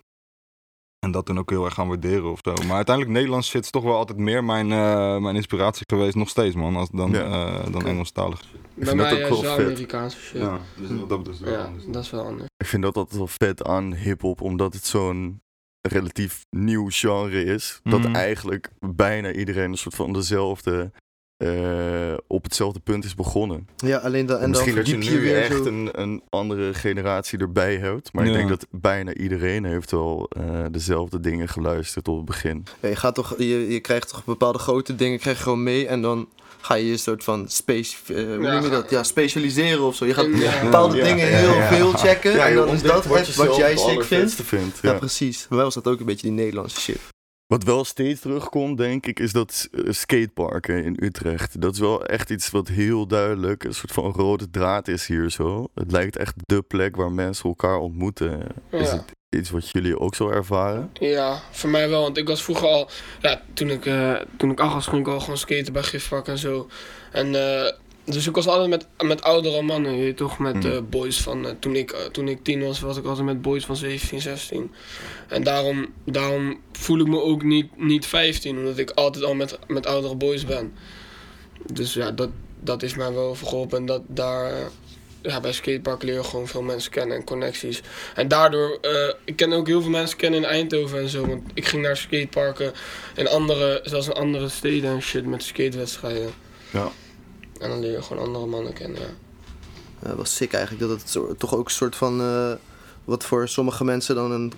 en 1.06 1.12
dat 1.12 1.26
toen 1.26 1.40
ook 1.40 1.50
heel 1.50 1.66
erg 1.66 1.74
gaan 1.74 1.88
waarderen 1.88 2.32
of 2.32 2.40
zo. 2.44 2.54
Maar 2.68 2.76
uiteindelijk 2.76 3.16
Nederlands 3.16 3.50
shit 3.50 3.64
is 3.64 3.70
toch 3.70 3.84
wel 3.84 3.96
altijd 3.96 4.18
meer 4.18 4.44
mijn, 4.44 4.72
eh, 4.72 5.18
mijn 5.18 5.36
inspiratie 5.36 5.86
geweest, 5.90 6.16
nog 6.16 6.30
steeds 6.30 6.56
man, 6.56 6.76
als, 6.76 6.90
dan, 6.90 7.12
Ja. 7.12 7.24
eh, 7.64 7.72
dan. 7.72 7.86
Engelstalig. 7.86 8.40
Bij 8.42 8.86
vind 8.86 8.86
dat 8.86 8.96
mij 9.12 9.26
ook 9.26 9.32
is 9.32 9.42
wel 9.42 9.56
wel. 9.58 9.66
Amerikaanse 9.66 10.18
shit. 10.20 10.42
Ja, 10.42 10.60
dus 10.78 10.88
dat 11.08 11.28
is 11.28 11.40
Ja, 11.40 11.72
dat 11.88 12.04
is 12.04 12.10
wel 12.10 12.26
anders. 12.26 12.48
Ik 12.58 12.66
vind 12.68 12.84
dat 12.84 12.96
altijd 12.98 13.18
wel 13.18 13.28
vet 13.28 13.64
aan 13.64 13.94
hip-hop, 13.94 14.42
omdat 14.42 14.74
het 14.74 14.86
zo'n 14.86 15.42
relatief 15.88 16.46
nieuw 16.50 16.86
genre 16.90 17.44
is. 17.44 17.80
Dat 17.84 18.00
Mhm. 18.02 18.16
eigenlijk 18.16 18.70
bijna 18.80 19.32
iedereen 19.32 19.72
een 19.72 19.78
soort 19.78 19.96
van 19.96 20.14
dezelfde. 20.14 20.92
Eh, 21.42 22.14
op 22.28 22.44
hetzelfde 22.44 22.80
punt 22.80 23.06
is 23.06 23.16
begonnen. 23.16 23.68
Ja, 23.76 23.98
alleen 23.98 24.26
dan, 24.26 24.36
en 24.36 24.42
dan 24.42 24.50
Misschien 24.50 24.76
dat 24.76 24.88
je 24.88 24.98
nu 24.98 25.32
echt 25.32 25.56
zo. 25.56 25.66
een, 25.66 25.90
een 25.92 26.22
andere 26.30 26.74
generatie 26.74 27.40
erbij 27.40 27.76
hebt. 27.78 28.14
Maar 28.14 28.26
ik 28.28 28.34
denk 28.34 28.50
dat 28.50 28.66
bijna 28.72 29.14
iedereen 29.14 29.64
heeft 29.66 29.92
wel 29.92 30.30
eh, 30.30 30.44
dezelfde 30.72 31.20
dingen 31.20 31.48
geluisterd 31.48 32.08
op 32.08 32.16
het 32.16 32.26
begin. 32.26 32.66
Ja, 32.82 32.90
je, 32.90 32.96
gaat 32.96 33.16
toch, 33.16 33.34
je, 33.38 33.72
je 33.74 33.80
krijgt 33.80 34.10
toch 34.10 34.26
bepaalde 34.26 34.60
grote 34.60 34.96
dingen 34.96 35.20
krijg 35.20 35.38
je 35.38 35.44
gewoon 35.44 35.64
mee 35.64 35.88
en 35.88 36.02
dan 36.02 36.28
ga 36.62 36.74
je 36.76 36.88
je 36.88 36.98
soort 36.98 37.24
van 37.24 37.50
space, 37.50 37.96
eh, 38.08 38.16
hoe 38.16 38.42
Ja, 38.44 38.54
noem 38.54 38.64
je 38.64 38.70
dat? 38.70 38.90
Ja, 38.90 39.04
specialiseren 39.04 39.82
of 39.82 39.96
zo. 39.96 40.06
Je 40.06 40.14
gaat 40.14 40.28
Ja. 40.34 40.62
bepaalde 40.64 40.98
Ja, 40.98 41.04
dingen 41.04 41.30
ja, 41.30 41.38
heel 41.38 41.54
ja. 41.56 41.68
veel 41.68 41.92
checken 41.92 42.44
en 42.44 42.56
dan 42.56 42.68
is 42.70 42.82
dat 42.82 43.06
wat 43.06 43.56
jij 43.56 43.70
het 43.70 43.80
sick 43.80 44.04
vindt. 44.04 44.34
vindt. 44.34 44.80
Ja, 44.82 44.92
Ja. 44.92 44.98
precies. 44.98 45.40
Bij 45.48 45.56
mij 45.56 45.66
was 45.66 45.74
dat 45.74 45.88
ook 45.88 46.00
een 46.00 46.06
beetje 46.06 46.28
die 46.28 46.36
Nederlandse 46.36 46.80
shit. 46.80 47.00
Wat 47.52 47.64
wel 47.64 47.84
steeds 47.86 48.22
terugkomt, 48.22 48.78
denk 48.78 49.06
ik, 49.06 49.20
is 49.20 49.32
dat 49.32 49.70
eh, 49.72 49.84
skateparken 49.90 50.84
in 50.84 50.98
Utrecht. 51.00 51.62
Dat 51.62 51.74
is 51.74 51.80
wel 51.80 52.06
echt 52.06 52.30
iets 52.30 52.50
wat 52.50 52.68
heel 52.68 53.08
duidelijk 53.08 53.64
een 53.64 53.74
soort 53.74 53.92
van 53.92 54.12
rode 54.12 54.50
draad 54.50 54.88
is 54.88 55.08
hier 55.08 55.30
zo. 55.30 55.68
Het 55.76 55.92
lijkt 55.92 56.18
echt 56.18 56.36
de 56.46 56.62
plek 56.62 56.96
waar 56.96 57.12
mensen 57.12 57.50
elkaar 57.50 57.78
ontmoeten. 57.78 58.48
Is 58.70 58.92
het 58.92 59.04
iets 59.30 59.50
wat 59.50 59.70
jullie 59.70 60.00
ook 60.00 60.16
zo 60.16 60.30
ervaren? 60.30 60.90
Ja, 60.94 61.42
voor 61.52 61.70
mij 61.70 61.90
wel. 61.90 62.02
Want 62.02 62.18
ik 62.18 62.28
was 62.28 62.44
vroeger 62.44 62.68
al... 62.68 62.90
Ja, 63.22 63.42
toen 63.54 63.70
ik, 63.70 63.86
eh, 63.86 64.16
toen 64.38 64.52
ik 64.52 64.60
acht 64.60 64.74
was, 64.74 64.88
ging 64.88 65.02
ik 65.02 65.14
al 65.14 65.20
gewoon 65.20 65.38
skaten 65.38 65.74
bij 65.74 65.84
Gifpak 65.84 66.28
en 66.28 66.38
zo. 66.38 66.68
En 67.12 67.36
eh, 67.36 67.74
dus 68.14 68.28
ik 68.28 68.36
was 68.36 68.48
altijd 68.48 68.70
met, 68.70 68.88
met 69.08 69.22
oudere 69.22 69.62
mannen, 69.62 69.96
je 69.96 70.14
toch? 70.14 70.40
Met 70.40 70.56
Mhm. 70.56 70.68
eh, 70.72 70.78
boys 70.90 71.22
van... 71.22 71.46
eh, 71.46 71.52
toen, 71.60 71.76
ik, 71.76 71.92
eh, 71.92 72.06
toen 72.06 72.28
ik 72.28 72.44
tien 72.44 72.64
was, 72.64 72.80
was 72.80 72.98
ik 72.98 73.06
altijd 73.06 73.26
met 73.26 73.42
boys 73.42 73.66
van 73.66 73.76
17, 73.76 74.22
16. 74.22 74.72
En 75.28 75.44
daarom, 75.44 75.94
daarom 76.06 76.60
voel 76.72 77.00
ik 77.00 77.08
me 77.08 77.22
ook 77.22 77.44
niet, 77.44 77.78
niet 77.78 78.06
15. 78.06 78.58
Omdat 78.58 78.78
ik 78.78 78.90
altijd 78.92 79.24
al 79.24 79.34
met, 79.34 79.60
met 79.68 79.86
oudere 79.86 80.16
boys 80.16 80.46
ben. 80.46 80.74
Dus 81.74 81.94
ja, 81.94 82.12
dat, 82.12 82.30
dat 82.60 82.84
is 82.84 82.96
mij 82.96 83.14
wel 83.14 83.36
geholpen. 83.36 83.78
En 83.78 83.86
dat 83.86 84.02
daar... 84.08 84.54
ja, 85.22 85.40
bij 85.40 85.52
skatepark 85.54 86.04
leer 86.04 86.14
je 86.14 86.24
gewoon 86.24 86.48
veel 86.48 86.62
mensen 86.62 86.92
kennen 86.92 87.18
en 87.18 87.24
connecties. 87.24 87.82
En 88.16 88.28
daardoor, 88.28 88.80
ik 89.26 89.36
ken 89.36 89.54
ook 89.54 89.68
heel 89.68 89.82
veel 89.82 89.92
mensen 89.92 90.18
kennen 90.18 90.40
in 90.40 90.46
Eindhoven 90.46 91.00
en 91.00 91.10
zo. 91.10 91.28
Want 91.28 91.42
ik 91.54 91.66
ging 91.66 91.82
naar 91.82 91.98
skateparken 91.98 92.72
in 93.16 93.28
andere, 93.28 93.80
zelfs 93.84 94.08
in 94.08 94.14
andere 94.14 94.50
steden 94.50 94.90
en 94.92 95.02
shit 95.02 95.26
met 95.26 95.44
skatewedstrijden. 95.44 96.32
Ja. 96.72 96.92
En 97.62 97.70
dan 97.70 97.80
leer 97.80 97.92
je 97.92 98.02
gewoon 98.02 98.24
andere 98.26 98.46
mannen 98.46 98.74
kennen. 98.74 99.00
Ja. 99.02 99.08
Dat 100.08 100.16
was 100.18 100.36
sick 100.36 100.54
eigenlijk. 100.54 100.88
Dat 100.90 101.02
het 101.30 101.40
toch 101.40 101.56
ook 101.56 101.66
een 101.66 101.72
soort 101.72 101.96
van, 101.96 102.22
eh, 102.22 102.52
wat 103.06 103.24
voor 103.26 103.48
sommige 103.48 103.84
mensen 103.84 104.16
dan 104.16 104.32
een 104.32 104.54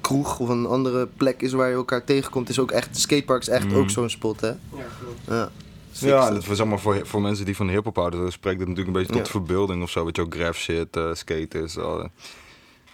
kroeg 0.00 0.38
of 0.38 0.48
een 0.48 0.66
andere 0.66 1.06
plek 1.06 1.42
is 1.42 1.52
waar 1.52 1.68
je 1.68 1.74
elkaar 1.74 2.04
tegenkomt. 2.04 2.48
Is 2.48 2.58
ook 2.58 2.70
echt, 2.70 2.98
skatepark 2.98 3.40
is 3.42 3.48
echt 3.48 3.72
ook 3.74 3.90
zo'n 3.90 4.10
spot, 4.10 4.40
hè? 4.40 4.48
Ja, 4.48 4.56
klopt. 5.00 5.20
Ja. 5.26 5.50
Sick 5.92 6.08
Ja, 6.08 6.30
dat. 6.30 6.46
was 6.46 6.58
allemaal 6.60 6.78
voor, 6.78 7.06
voor 7.06 7.20
mensen 7.22 7.44
die 7.44 7.56
van 7.56 7.68
hip-hop 7.68 7.96
houden, 7.96 8.20
dan 8.20 8.32
spreekt 8.32 8.58
het 8.60 8.68
natuurlijk 8.68 8.96
een 8.96 9.02
beetje 9.02 9.16
tot 9.18 9.26
Ja. 9.32 9.32
verbeelding 9.32 9.82
of 9.82 9.90
zo. 9.90 10.04
Weet 10.04 10.16
je 10.16 10.22
ook, 10.22 10.34
graph 10.34 10.58
shit, 10.58 10.96
eh 10.96 11.14
skaters. 11.14 11.78
al, 11.78 12.02
eh. 12.02 12.08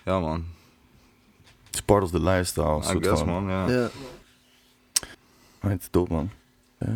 ja, 0.04 0.20
man. 0.20 0.44
It's 1.70 1.82
part 1.82 2.02
of 2.02 2.10
the 2.10 2.20
lifestyle. 2.20 2.78
I 2.78 3.02
guess, 3.04 3.20
van. 3.22 3.28
man. 3.28 3.48
Ja. 3.48 3.68
Ja. 3.68 3.90
Het 5.58 5.80
is 5.80 5.88
dope, 5.90 6.12
man. 6.12 6.30
Eh, 6.78 6.88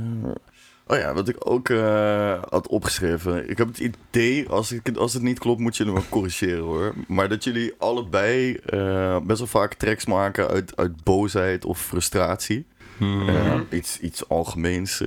oh 0.86 0.96
ja, 0.96 1.14
wat 1.14 1.28
ik 1.28 1.36
ook 1.38 1.68
eh, 1.68 2.42
had 2.48 2.68
opgeschreven. 2.68 3.50
Ik 3.50 3.58
heb 3.58 3.68
het 3.68 3.78
idee, 3.78 4.48
als, 4.48 4.72
ik, 4.72 4.96
als 4.96 5.12
het 5.12 5.22
niet 5.22 5.38
klopt, 5.38 5.60
moet 5.60 5.76
jullie 5.76 5.92
me 5.92 6.00
corrigeren 6.08 6.64
hoor. 6.64 6.94
Maar 7.06 7.28
dat 7.28 7.44
jullie 7.44 7.74
allebei 7.78 8.54
eh, 8.54 9.18
best 9.22 9.38
wel 9.38 9.48
vaak 9.48 9.74
tracks 9.74 10.06
maken 10.06 10.48
uit, 10.48 10.76
uit 10.76 11.04
boosheid 11.04 11.64
of 11.64 11.80
frustratie. 11.80 12.66
Hmm. 12.96 13.28
Eh, 13.28 13.60
iets, 13.70 14.00
iets 14.00 14.28
algemeens 14.28 15.02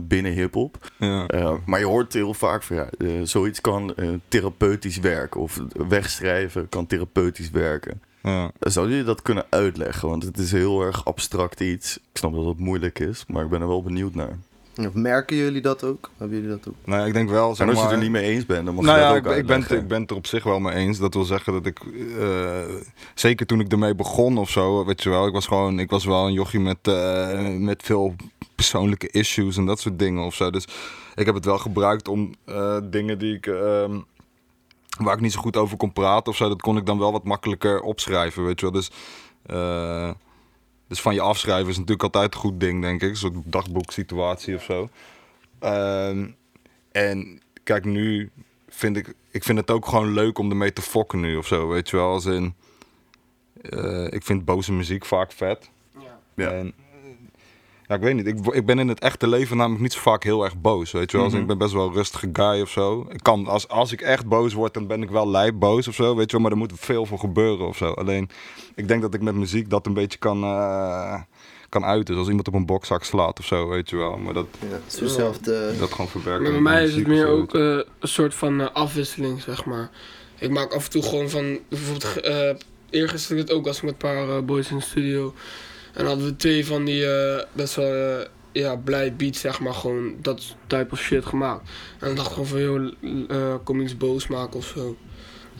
binnen 0.00 0.32
hip-hop. 0.32 0.90
ja. 0.98 1.58
Maar 1.66 1.78
je 1.78 1.86
hoort 1.86 2.12
heel 2.12 2.34
vaak 2.34 2.62
van 2.62 2.76
ja, 2.76 2.88
zoiets 3.24 3.60
kan 3.60 3.94
therapeutisch 4.28 4.98
werken. 4.98 5.40
Of 5.40 5.60
wegschrijven 5.88 6.68
kan 6.68 6.86
therapeutisch 6.86 7.50
werken. 7.50 8.00
ja. 8.22 8.50
Zouden 8.60 8.94
jullie 8.94 9.10
dat 9.10 9.22
kunnen 9.22 9.46
uitleggen? 9.50 10.08
Want 10.08 10.22
het 10.22 10.38
is 10.38 10.52
heel 10.52 10.82
erg 10.82 11.04
abstract 11.04 11.60
iets. 11.60 11.96
Ik 11.96 12.18
snap 12.18 12.34
dat 12.34 12.44
het 12.44 12.58
moeilijk 12.58 12.98
is, 12.98 13.24
maar 13.28 13.44
ik 13.44 13.50
ben 13.50 13.60
er 13.60 13.68
wel 13.68 13.82
benieuwd 13.82 14.14
naar. 14.14 14.38
Of 14.76 14.94
merken 14.94 15.36
jullie 15.36 15.60
dat 15.60 15.84
ook? 15.84 16.10
Hebben 16.16 16.36
jullie 16.36 16.52
dat 16.52 16.68
ook? 16.68 16.74
Nou, 16.84 17.00
ja, 17.00 17.06
ik 17.06 17.12
denk 17.12 17.30
wel, 17.30 17.54
zeg 17.54 17.66
En 17.66 17.72
als 17.72 17.78
je 17.82 17.84
het 17.88 17.94
er 17.96 18.02
niet 18.02 18.10
mee 18.10 18.22
eens 18.24 18.46
bent, 18.46 18.64
dan 18.66 18.74
mag 18.74 18.84
nou 18.84 18.96
je 18.98 19.02
ja, 19.04 19.08
dat 19.08 19.16
ik, 19.18 19.26
ook 19.26 19.36
ik, 19.36 19.46
ben, 19.46 19.60
het- 19.60 19.70
ik 19.70 19.88
ben 19.88 20.00
het 20.00 20.10
er 20.10 20.16
op 20.16 20.26
zich 20.26 20.44
wel 20.44 20.60
mee 20.60 20.74
eens. 20.74 20.98
Dat 20.98 21.14
wil 21.14 21.24
zeggen 21.24 21.52
dat 21.52 21.66
ik, 21.66 21.78
eh, 22.18 22.74
zeker 23.14 23.46
toen 23.46 23.60
ik 23.60 23.72
ermee 23.72 23.94
begon 23.94 24.38
of 24.38 24.50
zo, 24.50 24.84
weet 24.84 25.02
je 25.02 25.08
wel, 25.10 25.26
ik 25.26 25.32
was 25.32 25.46
gewoon, 25.46 25.78
ik 25.78 25.90
was 25.90 26.04
wel 26.04 26.26
een 26.26 26.32
jochie 26.32 26.60
met, 26.60 26.76
eh, 26.82 27.48
met 27.48 27.82
veel 27.82 28.14
persoonlijke 28.54 29.08
issues 29.10 29.56
en 29.56 29.66
dat 29.66 29.80
soort 29.80 29.98
dingen 29.98 30.24
of 30.24 30.34
zo. 30.34 30.50
Dus 30.50 30.64
ik 31.14 31.26
heb 31.26 31.34
het 31.34 31.44
wel 31.44 31.58
gebruikt 31.58 32.08
om 32.08 32.34
eh, 32.44 32.76
dingen 32.84 33.18
die 33.18 33.34
ik, 33.36 33.46
ehm, 33.46 33.98
waar 34.98 35.14
ik 35.14 35.20
niet 35.20 35.32
zo 35.32 35.40
goed 35.40 35.56
over 35.56 35.76
kon 35.76 35.92
praten 35.92 36.26
of 36.32 36.36
zo, 36.36 36.48
dat 36.48 36.62
kon 36.62 36.76
ik 36.76 36.86
dan 36.86 36.98
wel 36.98 37.12
wat 37.12 37.24
makkelijker 37.24 37.80
opschrijven, 37.80 38.44
weet 38.44 38.60
je 38.60 38.66
wel. 38.70 38.74
Dus, 38.80 38.90
eh, 39.46 40.10
dus 40.86 41.00
van 41.00 41.14
je 41.14 41.20
afschrijven 41.20 41.68
is 41.68 41.76
natuurlijk 41.76 42.02
altijd 42.02 42.34
een 42.34 42.40
goed 42.40 42.60
ding, 42.60 42.82
denk 42.82 43.02
ik. 43.02 43.08
Een 43.08 43.16
soort 43.16 43.34
dagboeksituatie 43.44 44.54
of 44.54 44.62
zo. 44.62 44.88
Ehm, 45.58 46.28
en 46.92 47.40
kijk, 47.62 47.84
nu 47.84 48.30
vind 48.68 48.96
ik, 48.96 49.14
ik 49.30 49.44
vind 49.44 49.58
het 49.58 49.70
ook 49.70 49.86
gewoon 49.86 50.12
leuk 50.12 50.38
om 50.38 50.50
ermee 50.50 50.72
te 50.72 50.82
fokken 50.82 51.20
nu 51.20 51.36
of 51.36 51.46
zo, 51.46 51.68
weet 51.68 51.90
je 51.90 51.96
wel. 51.96 52.10
Als 52.10 52.24
in, 52.24 52.54
eh, 53.60 54.06
ik 54.10 54.22
vind 54.22 54.44
boze 54.44 54.72
muziek 54.72 55.04
vaak 55.04 55.32
vet. 55.32 55.70
Ja. 55.98 56.18
Ja. 56.34 56.50
En, 56.50 56.74
ja, 57.88 57.94
ik 57.94 58.00
weet 58.00 58.14
niet. 58.14 58.26
Ik, 58.26 58.46
ik 58.46 58.66
ben 58.66 58.78
in 58.78 58.88
het 58.88 59.00
echte 59.00 59.28
leven 59.28 59.56
namelijk 59.56 59.82
niet 59.82 59.92
zo 59.92 60.00
vaak 60.00 60.22
heel 60.22 60.44
erg 60.44 60.60
boos, 60.60 60.92
weet 60.92 61.10
je 61.10 61.16
wel. 61.16 61.24
Als 61.26 61.34
Mhm. 61.34 61.42
Ik 61.42 61.48
ben 61.48 61.58
best 61.58 61.72
wel 61.72 61.86
een 61.86 61.92
rustige 61.94 62.28
guy 62.32 62.60
of 62.60 62.70
zo. 62.70 63.06
Ik 63.08 63.22
kan, 63.22 63.46
als, 63.46 63.68
als 63.68 63.92
ik 63.92 64.00
echt 64.00 64.26
boos 64.26 64.52
word, 64.52 64.74
dan 64.74 64.86
ben 64.86 65.02
ik 65.02 65.10
wel 65.10 65.28
lijp 65.30 65.54
boos 65.58 65.88
of 65.88 65.94
zo, 65.94 66.16
weet 66.16 66.30
je 66.30 66.32
wel. 66.32 66.40
Maar 66.40 66.50
er 66.50 66.56
moet 66.56 66.72
veel 66.74 67.06
voor 67.06 67.18
gebeuren 67.18 67.66
of 67.66 67.76
zo. 67.76 67.92
Alleen, 67.92 68.30
ik 68.74 68.88
denk 68.88 69.02
dat 69.02 69.14
ik 69.14 69.20
met 69.22 69.34
muziek 69.34 69.70
dat 69.70 69.86
een 69.86 69.94
beetje 69.94 70.18
kan, 70.18 70.42
eh, 70.42 71.20
kan 71.68 71.84
uiten. 71.84 72.14
Zoals 72.14 72.28
iemand 72.28 72.48
op 72.48 72.54
een 72.54 72.66
bokzak 72.66 73.04
slaat 73.04 73.38
of 73.38 73.44
zo, 73.44 73.68
weet 73.68 73.90
je 73.90 73.96
wel. 73.96 74.16
Maar 74.16 74.34
dat, 74.34 74.46
Ja, 74.60 74.66
het 74.84 74.92
is 74.92 74.98
dezelfde. 74.98 75.72
dat 75.78 75.90
gewoon 75.90 76.08
verwerken. 76.08 76.42
Maar 76.42 76.52
bij 76.52 76.60
mij 76.60 76.84
is 76.84 76.94
het 76.94 77.06
meer 77.06 77.26
ook 77.26 77.54
eh, 77.54 77.62
een 77.62 78.08
soort 78.08 78.34
van 78.34 78.60
eh, 78.60 78.66
afwisseling, 78.72 79.42
zeg 79.42 79.64
maar. 79.64 79.90
Ik 80.38 80.50
maak 80.50 80.72
af 80.74 80.84
en 80.84 80.90
toe 80.90 81.02
gewoon 81.02 81.28
van, 81.28 81.58
bijvoorbeeld, 81.68 82.20
eh 82.20 82.50
eergisteren 82.90 83.38
het 83.42 83.52
ook 83.52 83.66
als 83.66 83.76
ik 83.76 83.82
met 83.82 83.92
een 83.92 83.98
paar 83.98 84.28
eh, 84.28 84.42
boys 84.42 84.70
in 84.70 84.76
de 84.76 84.82
studio. 84.82 85.34
En 85.96 86.06
hadden 86.06 86.24
we 86.26 86.36
twee 86.36 86.66
van 86.66 86.84
die 86.84 87.06
eh, 87.14 87.44
best 87.52 87.74
wel 87.74 87.92
eh, 88.18 88.26
ja, 88.52 88.76
blij 88.76 89.14
beats, 89.16 89.40
zeg 89.40 89.60
maar, 89.60 89.74
gewoon 89.74 90.14
dat 90.20 90.42
type 90.66 90.88
of 90.90 90.98
shit 91.00 91.26
gemaakt. 91.26 91.68
En 91.98 92.06
dan 92.06 92.14
dacht 92.14 92.26
ik 92.26 92.32
gewoon 92.32 92.48
van, 92.48 92.60
joh, 92.60 92.92
eh 93.28 93.54
kom 93.64 93.80
iets 93.80 93.96
boos 93.96 94.26
maken 94.26 94.56
of 94.58 94.66
zo. 94.66 94.96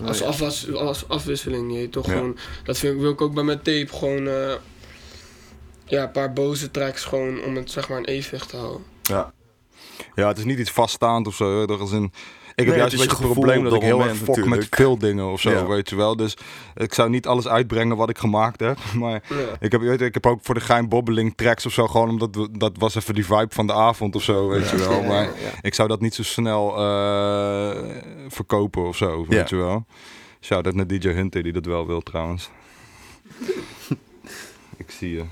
Oh, 0.00 0.06
Als, 0.06 0.18
ja. 0.18 0.26
afwas, 0.26 0.72
als 0.72 1.08
afwisseling, 1.08 1.78
je 1.78 1.88
toch 1.88 2.06
Ja. 2.06 2.12
gewoon. 2.12 2.36
Dat 2.64 2.78
vind 2.78 2.94
ik, 2.94 3.00
wil 3.00 3.10
ik 3.10 3.20
ook 3.20 3.34
bij 3.34 3.44
mijn 3.44 3.62
tape 3.62 3.88
gewoon. 3.90 4.24
ja, 5.84 6.02
een 6.02 6.10
paar 6.10 6.32
boze 6.32 6.70
tracks 6.70 7.04
gewoon 7.04 7.42
om 7.42 7.56
het 7.56 7.70
zeg 7.70 7.88
maar 7.88 7.98
in 7.98 8.04
evenwicht 8.04 8.48
te 8.48 8.56
houden. 8.56 8.84
Ja. 9.02 9.32
Ja, 10.14 10.28
het 10.28 10.38
is 10.38 10.44
niet 10.44 10.58
iets 10.58 10.70
vaststaand 10.70 11.26
of 11.26 11.34
zo. 11.34 11.62
Er 11.66 11.82
is 11.82 11.90
een, 11.90 12.12
heb 12.64 12.66
Nee, 12.66 12.76
juist 12.76 12.92
een 12.92 12.98
beetje 12.98 13.14
het 13.14 13.26
gevoel 13.26 13.32
probleem 13.32 13.64
dat 13.64 13.72
ik 13.72 13.80
dat 13.80 13.88
heel 13.88 14.00
erg 14.00 14.16
fok 14.16 14.44
met 14.44 14.66
veel 14.70 14.98
dingen 14.98 15.26
of 15.26 15.40
zo, 15.40 15.66
weet 15.66 15.90
je 15.90 15.96
wel. 15.96 16.16
Dus 16.16 16.36
ik 16.74 16.94
zou 16.94 17.10
niet 17.10 17.26
alles 17.26 17.48
uitbrengen 17.48 17.96
wat 17.96 18.10
ik 18.10 18.18
gemaakt 18.18 18.60
heb. 18.60 18.78
Maar 18.94 19.22
ik 19.60 19.72
heb, 19.72 19.80
je 19.80 19.88
weet, 19.88 20.00
ik 20.00 20.14
heb 20.14 20.26
ook 20.26 20.38
voor 20.42 20.54
de 20.54 20.60
gein 20.60 20.88
bobbeling 20.88 21.36
tracks 21.36 21.66
of 21.66 21.72
zo, 21.72 21.86
gewoon 21.86 22.08
omdat 22.08 22.34
we, 22.34 22.48
dat 22.52 22.72
was 22.78 22.94
even 22.94 23.14
die 23.14 23.26
vibe 23.26 23.54
van 23.54 23.66
de 23.66 23.72
avond 23.72 24.14
of 24.14 24.22
zo, 24.22 24.48
weet 24.48 24.70
je 24.70 24.76
wel. 24.76 25.02
Maar 25.02 25.28
ik 25.60 25.74
zou 25.74 25.88
dat 25.88 26.00
niet 26.00 26.14
zo 26.14 26.22
snel 26.22 26.76
eh, 26.76 27.82
verkopen 28.28 28.88
of 28.88 28.96
zo, 28.96 29.26
weet 29.28 29.48
je 29.48 29.56
wel. 29.56 29.86
Shout-out 30.40 30.74
naar 30.74 30.86
DJ 30.86 31.08
Hunter 31.08 31.42
die 31.42 31.52
dat 31.52 31.66
wel 31.66 31.86
wil 31.86 32.00
trouwens. 32.00 32.50
ik 34.76 34.90
zie 34.90 35.10
je. 35.10 35.24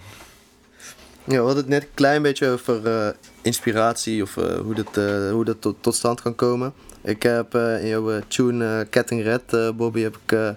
Ja, 1.26 1.32
we 1.32 1.37
hadden 1.44 1.56
het 1.56 1.68
net 1.68 1.82
een 1.82 1.88
klein 1.94 2.22
beetje 2.22 2.48
over 2.48 2.87
eh, 2.87 3.08
inspiratie 3.42 4.22
of 4.22 4.37
eh, 4.37 4.44
hoe 4.58 4.74
dat, 4.74 4.96
eh, 4.96 5.30
hoe 5.30 5.44
dat 5.44 5.56
tot, 5.60 5.76
tot 5.80 5.94
stand 5.94 6.22
kan 6.22 6.34
komen. 6.34 6.72
Ik 7.02 7.22
heb 7.22 7.54
eh, 7.54 7.80
in 7.82 7.88
jouw 7.88 8.20
tune 8.28 8.78
eh, 8.80 8.87
Ketting 8.90 9.22
Red, 9.22 9.42
eh, 9.52 9.68
Bobby, 9.76 10.02
heb 10.02 10.16
ik, 10.24 10.32
eh, 10.32 10.48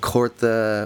gehoord, 0.00 0.42
eh 0.42 0.80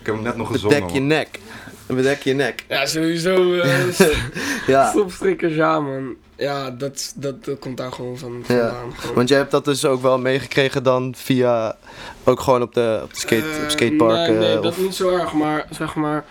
Ik 0.00 0.06
heb 0.06 0.14
hem 0.14 0.22
net 0.24 0.36
nog 0.36 0.50
gezongen. 0.52 0.76
bedek 0.78 0.90
je 0.92 0.98
man. 0.98 1.08
nek. 1.08 1.38
Bedek 1.86 2.22
je 2.22 2.32
nek. 2.34 2.64
Ja, 2.68 2.86
sowieso. 2.86 3.54
eh, 3.54 3.88
Ja, 4.66 4.88
Stopstrikkers, 4.90 5.54
ja 5.54 5.80
man. 5.80 6.14
Ja, 6.36 6.70
dat, 6.70 7.12
dat, 7.16 7.44
dat 7.44 7.58
komt 7.58 7.76
daar 7.76 7.92
gewoon 7.92 8.18
van 8.18 8.42
vandaan. 8.44 8.92
gewoon. 8.96 9.14
want 9.14 9.28
jij 9.28 9.38
hebt 9.38 9.50
dat 9.50 9.64
dus 9.64 9.84
ook 9.84 10.02
wel 10.02 10.18
meegekregen 10.18 10.82
dan 10.82 11.14
via... 11.16 11.76
Ook 12.24 12.40
gewoon 12.40 12.62
op 12.62 12.74
de, 12.74 13.00
op 13.02 13.12
de 13.14 13.18
skate, 13.20 13.60
op 13.64 13.70
skatepark. 13.70 14.28
Nee, 14.28 14.38
nee 14.38 14.54
dat 14.54 14.64
of- 14.66 14.78
niet 14.78 14.94
zo 14.94 15.08
erg, 15.16 15.32
maar 15.32 15.66
zeg 15.70 15.94
maar. 15.94 16.24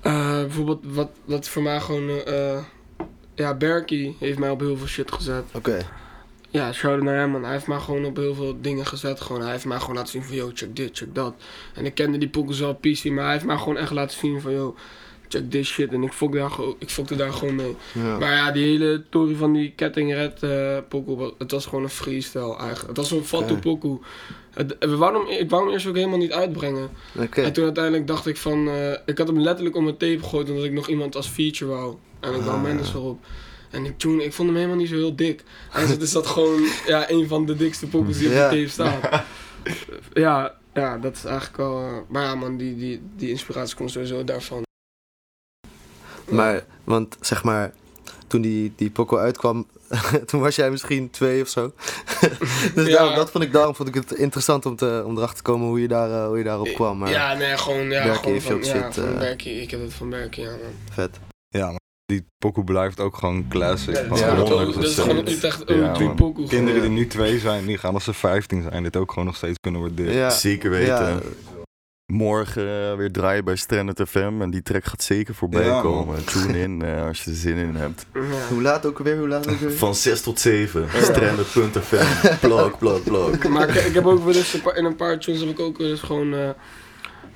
Eh, 0.00 0.40
bijvoorbeeld, 0.40 0.80
wat, 0.82 1.10
wat 1.24 1.48
voor 1.48 1.62
mij 1.62 1.80
gewoon. 1.80 2.08
eh 2.24 2.58
ja, 3.34 3.54
Berkey 3.54 4.14
heeft 4.18 4.38
mij 4.38 4.50
op 4.50 4.60
heel 4.60 4.76
veel 4.76 4.86
shit 4.86 5.12
gezet. 5.12 5.44
Oké. 5.54 5.78
Ja, 6.50 6.72
shout 6.72 7.02
naar 7.02 7.16
hem, 7.18 7.30
man. 7.30 7.42
Hij 7.42 7.52
heeft 7.52 7.66
mij 7.66 7.78
gewoon 7.78 8.04
op 8.04 8.16
heel 8.16 8.34
veel 8.34 8.56
dingen 8.60 8.86
gezet. 8.86 9.20
Gewoon. 9.20 9.42
Hij 9.42 9.50
heeft 9.50 9.64
mij 9.64 9.78
gewoon 9.80 9.94
laten 9.96 10.10
zien 10.12 10.22
van, 10.22 10.34
yo, 10.36 10.50
check 10.54 10.76
dit, 10.76 10.96
check 10.96 11.14
dat. 11.14 11.34
En 11.74 11.84
ik 11.84 11.94
kende 11.94 12.18
die 12.18 12.28
pokkels 12.28 12.58
wel 12.60 12.74
PC, 12.74 13.04
maar 13.04 13.24
hij 13.24 13.32
heeft 13.32 13.44
mij 13.44 13.56
gewoon 13.56 13.76
echt 13.76 13.90
laten 13.90 14.18
zien 14.18 14.40
van, 14.40 14.52
yo, 14.52 14.74
check 15.28 15.50
this 15.50 15.68
shit. 15.68 15.92
En 15.92 16.02
ik 16.02 16.12
fokte 16.12 16.38
daar, 16.38 16.50
gewoon- 16.50 16.76
ik 16.78 16.88
fokte 16.90 17.16
daar 17.16 17.32
gewoon 17.32 17.54
mee. 17.54 17.76
Ja. 17.92 18.18
Maar 18.18 18.32
ja, 18.34 18.50
die 18.50 18.64
hele 18.66 19.04
tory 19.10 19.34
van 19.34 19.52
die 19.52 19.72
kettingred 19.76 20.42
eh 20.42 20.78
pokoe, 20.88 21.16
wa- 21.16 21.30
het 21.38 21.50
was 21.50 21.66
gewoon 21.66 21.82
een 21.84 21.90
freestyle 21.90 22.56
eigenlijk. 22.56 22.86
Het 22.88 22.96
was 22.96 23.10
een 23.10 23.24
fatu 23.24 23.52
Oké. 23.52 23.60
pokoe. 23.60 23.98
Het, 24.54 24.76
hem, 24.80 25.26
ik 25.28 25.50
wou 25.50 25.64
hem 25.64 25.72
eerst 25.72 25.86
ook 25.86 25.94
helemaal 25.96 26.18
niet 26.18 26.32
uitbrengen. 26.32 26.90
En 27.30 27.52
toen 27.52 27.64
uiteindelijk 27.64 28.06
dacht 28.06 28.26
ik 28.26 28.36
van, 28.36 28.68
eh, 28.68 28.92
ik 29.06 29.18
had 29.18 29.26
hem 29.26 29.40
letterlijk 29.40 29.76
om 29.76 29.84
mijn 29.84 29.96
tape 29.96 30.18
gegooid 30.22 30.48
omdat 30.50 30.64
ik 30.64 30.72
nog 30.72 30.88
iemand 30.88 31.16
als 31.16 31.28
feature 31.28 31.70
wou. 31.70 31.96
En 32.20 32.34
ik 32.34 32.42
wou 32.42 32.56
Ah. 32.56 32.62
Mendes 32.62 32.94
erop. 32.94 33.18
En 33.70 33.84
ik, 33.84 33.98
tune, 33.98 34.24
ik 34.24 34.32
vond 34.32 34.48
hem 34.48 34.56
helemaal 34.56 34.78
niet 34.78 34.88
zo 34.88 34.94
heel 34.94 35.16
dik. 35.16 35.44
En 35.72 35.86
het 35.88 36.02
is 36.02 36.12
dat 36.12 36.26
gewoon 36.26 36.60
ja, 36.86 37.10
een 37.10 37.28
van 37.28 37.46
de 37.46 37.56
dikste 37.56 37.86
pokkels 37.86 38.18
die 38.18 38.26
op 38.28 38.34
de 38.34 38.40
tape 38.40 38.68
staat. 38.68 39.22
ja, 40.12 40.54
ja, 40.74 40.98
dat 40.98 41.16
is 41.16 41.24
eigenlijk 41.24 41.56
wel... 41.56 41.80
eh, 41.82 41.96
maar 42.08 42.22
ja 42.22 42.34
man, 42.34 42.56
die, 42.56 42.76
die, 42.76 43.00
die 43.16 43.28
inspiratie 43.30 43.76
komt 43.76 43.90
sowieso 43.90 44.24
daarvan. 44.24 44.62
Maar, 46.28 46.64
want 46.84 47.16
zeg 47.20 47.44
maar, 47.44 47.72
toen 48.26 48.40
die, 48.40 48.72
die 48.76 48.90
Poco 48.90 49.16
uitkwam, 49.16 49.66
toen 50.26 50.40
was 50.40 50.56
jij 50.56 50.70
misschien 50.70 51.10
twee 51.10 51.42
of 51.42 51.48
zo. 51.48 51.72
dus 52.74 52.86
Ja. 52.86 52.96
daarom, 52.96 53.14
dat 53.14 53.30
vond 53.30 53.44
ik, 53.44 53.52
daarom 53.52 53.74
vond 53.74 53.88
ik 53.88 53.94
het 53.94 54.12
interessant 54.12 54.66
om, 54.66 54.76
te, 54.76 55.02
om 55.06 55.16
erachter 55.16 55.36
te 55.36 55.42
komen 55.42 55.66
hoe 55.68 55.80
je, 55.80 55.88
daar, 55.88 56.10
eh, 56.10 56.26
hoe 56.26 56.38
je 56.38 56.44
daarop 56.44 56.68
kwam. 56.74 56.98
Maar 56.98 57.10
ja, 57.10 57.34
nee, 57.34 57.56
gewoon, 57.56 57.90
ja, 57.90 58.02
Berkey 58.02 58.40
gewoon 58.40 58.62
van, 58.62 58.74
ja, 58.74 58.82
shit, 58.84 58.94
van 58.94 59.12
eh. 59.12 59.18
Berkey. 59.18 59.52
Ik 59.52 59.70
heb 59.70 59.80
het 59.80 59.92
van 59.94 60.10
Berkey, 60.10 60.44
ja 60.44 60.50
man. 60.50 60.58
vet. 60.92 61.18
Ja, 61.48 61.66
maar 61.66 61.78
die 62.04 62.26
pokoe 62.38 62.64
blijft 62.64 63.00
ook 63.00 63.16
gewoon 63.16 63.48
classic. 63.48 63.94
Ja, 63.94 64.00
dat 64.00 64.08
man. 64.08 64.18
is 64.18 64.24
Ja, 64.24 64.34
gewoon- 64.34 64.72
100%. 64.72 64.74
dat 64.74 64.84
is 64.84 64.98
gewoon 64.98 65.24
niet 65.24 65.44
echt 65.44 65.62
Ja, 65.66 65.74
een 65.74 65.92
drie 65.92 66.06
man. 66.06 66.16
pokoe. 66.16 66.46
Kinderen 66.48 66.80
gewoon. 66.80 66.94
die 66.94 66.98
nu 67.04 67.06
twee 67.10 67.38
zijn, 67.38 67.66
die 67.66 67.78
gaan 67.78 67.94
als 67.94 68.04
ze 68.04 68.12
15 68.14 68.62
zijn, 68.70 68.82
dit 68.82 68.96
ook 68.96 69.10
gewoon 69.10 69.24
nog 69.24 69.36
steeds 69.36 69.58
kunnen. 69.60 69.94
Ja, 70.12 70.30
Zeker 70.30 70.70
weten. 70.70 71.22
Ja, 72.10 72.16
Morgen 72.16 72.90
eh, 72.90 72.94
weer 72.96 73.12
draaien 73.12 73.44
bij 73.44 73.56
Stranded 73.56 74.00
FM. 74.08 74.32
En 74.40 74.50
die 74.50 74.62
track 74.62 74.84
gaat 74.84 75.02
zeker 75.02 75.34
voorbij 75.34 75.64
Ja, 75.64 75.72
man. 75.72 75.82
komen. 75.82 76.24
Tune 76.24 76.58
in 76.60 76.82
eh, 76.82 77.06
als 77.06 77.24
je 77.24 77.30
er 77.30 77.36
zin 77.36 77.56
in 77.56 77.74
hebt. 77.74 78.06
Ja. 78.14 78.20
hoe 78.48 78.62
laat 78.62 78.86
ook 78.86 78.98
weer? 78.98 79.18
Hoe 79.18 79.28
laat 79.28 79.48
ook 79.48 79.58
weer? 79.58 79.72
Van 79.72 79.94
6 79.94 80.20
tot 80.22 80.40
7. 80.40 80.88
Stranded.fm. 81.02 82.36
Plok, 82.46 82.78
plok, 82.78 83.04
plok. 83.04 83.48
Maar 83.48 83.68
ik, 83.68 83.74
ik 83.84 83.94
heb 83.94 84.06
ook 84.06 84.24
wel 84.24 84.34
eens 84.34 84.52
een 84.54 84.60
paar- 84.62 84.76
in 84.76 84.84
een 84.84 84.96
paar 84.96 85.18
tunes 85.18 85.40
heb 85.40 85.48
ik 85.48 85.60
ook 85.60 85.78
wel 85.78 85.88
eens 85.88 86.00
gewoon 86.00 86.34
eh, 86.34 86.50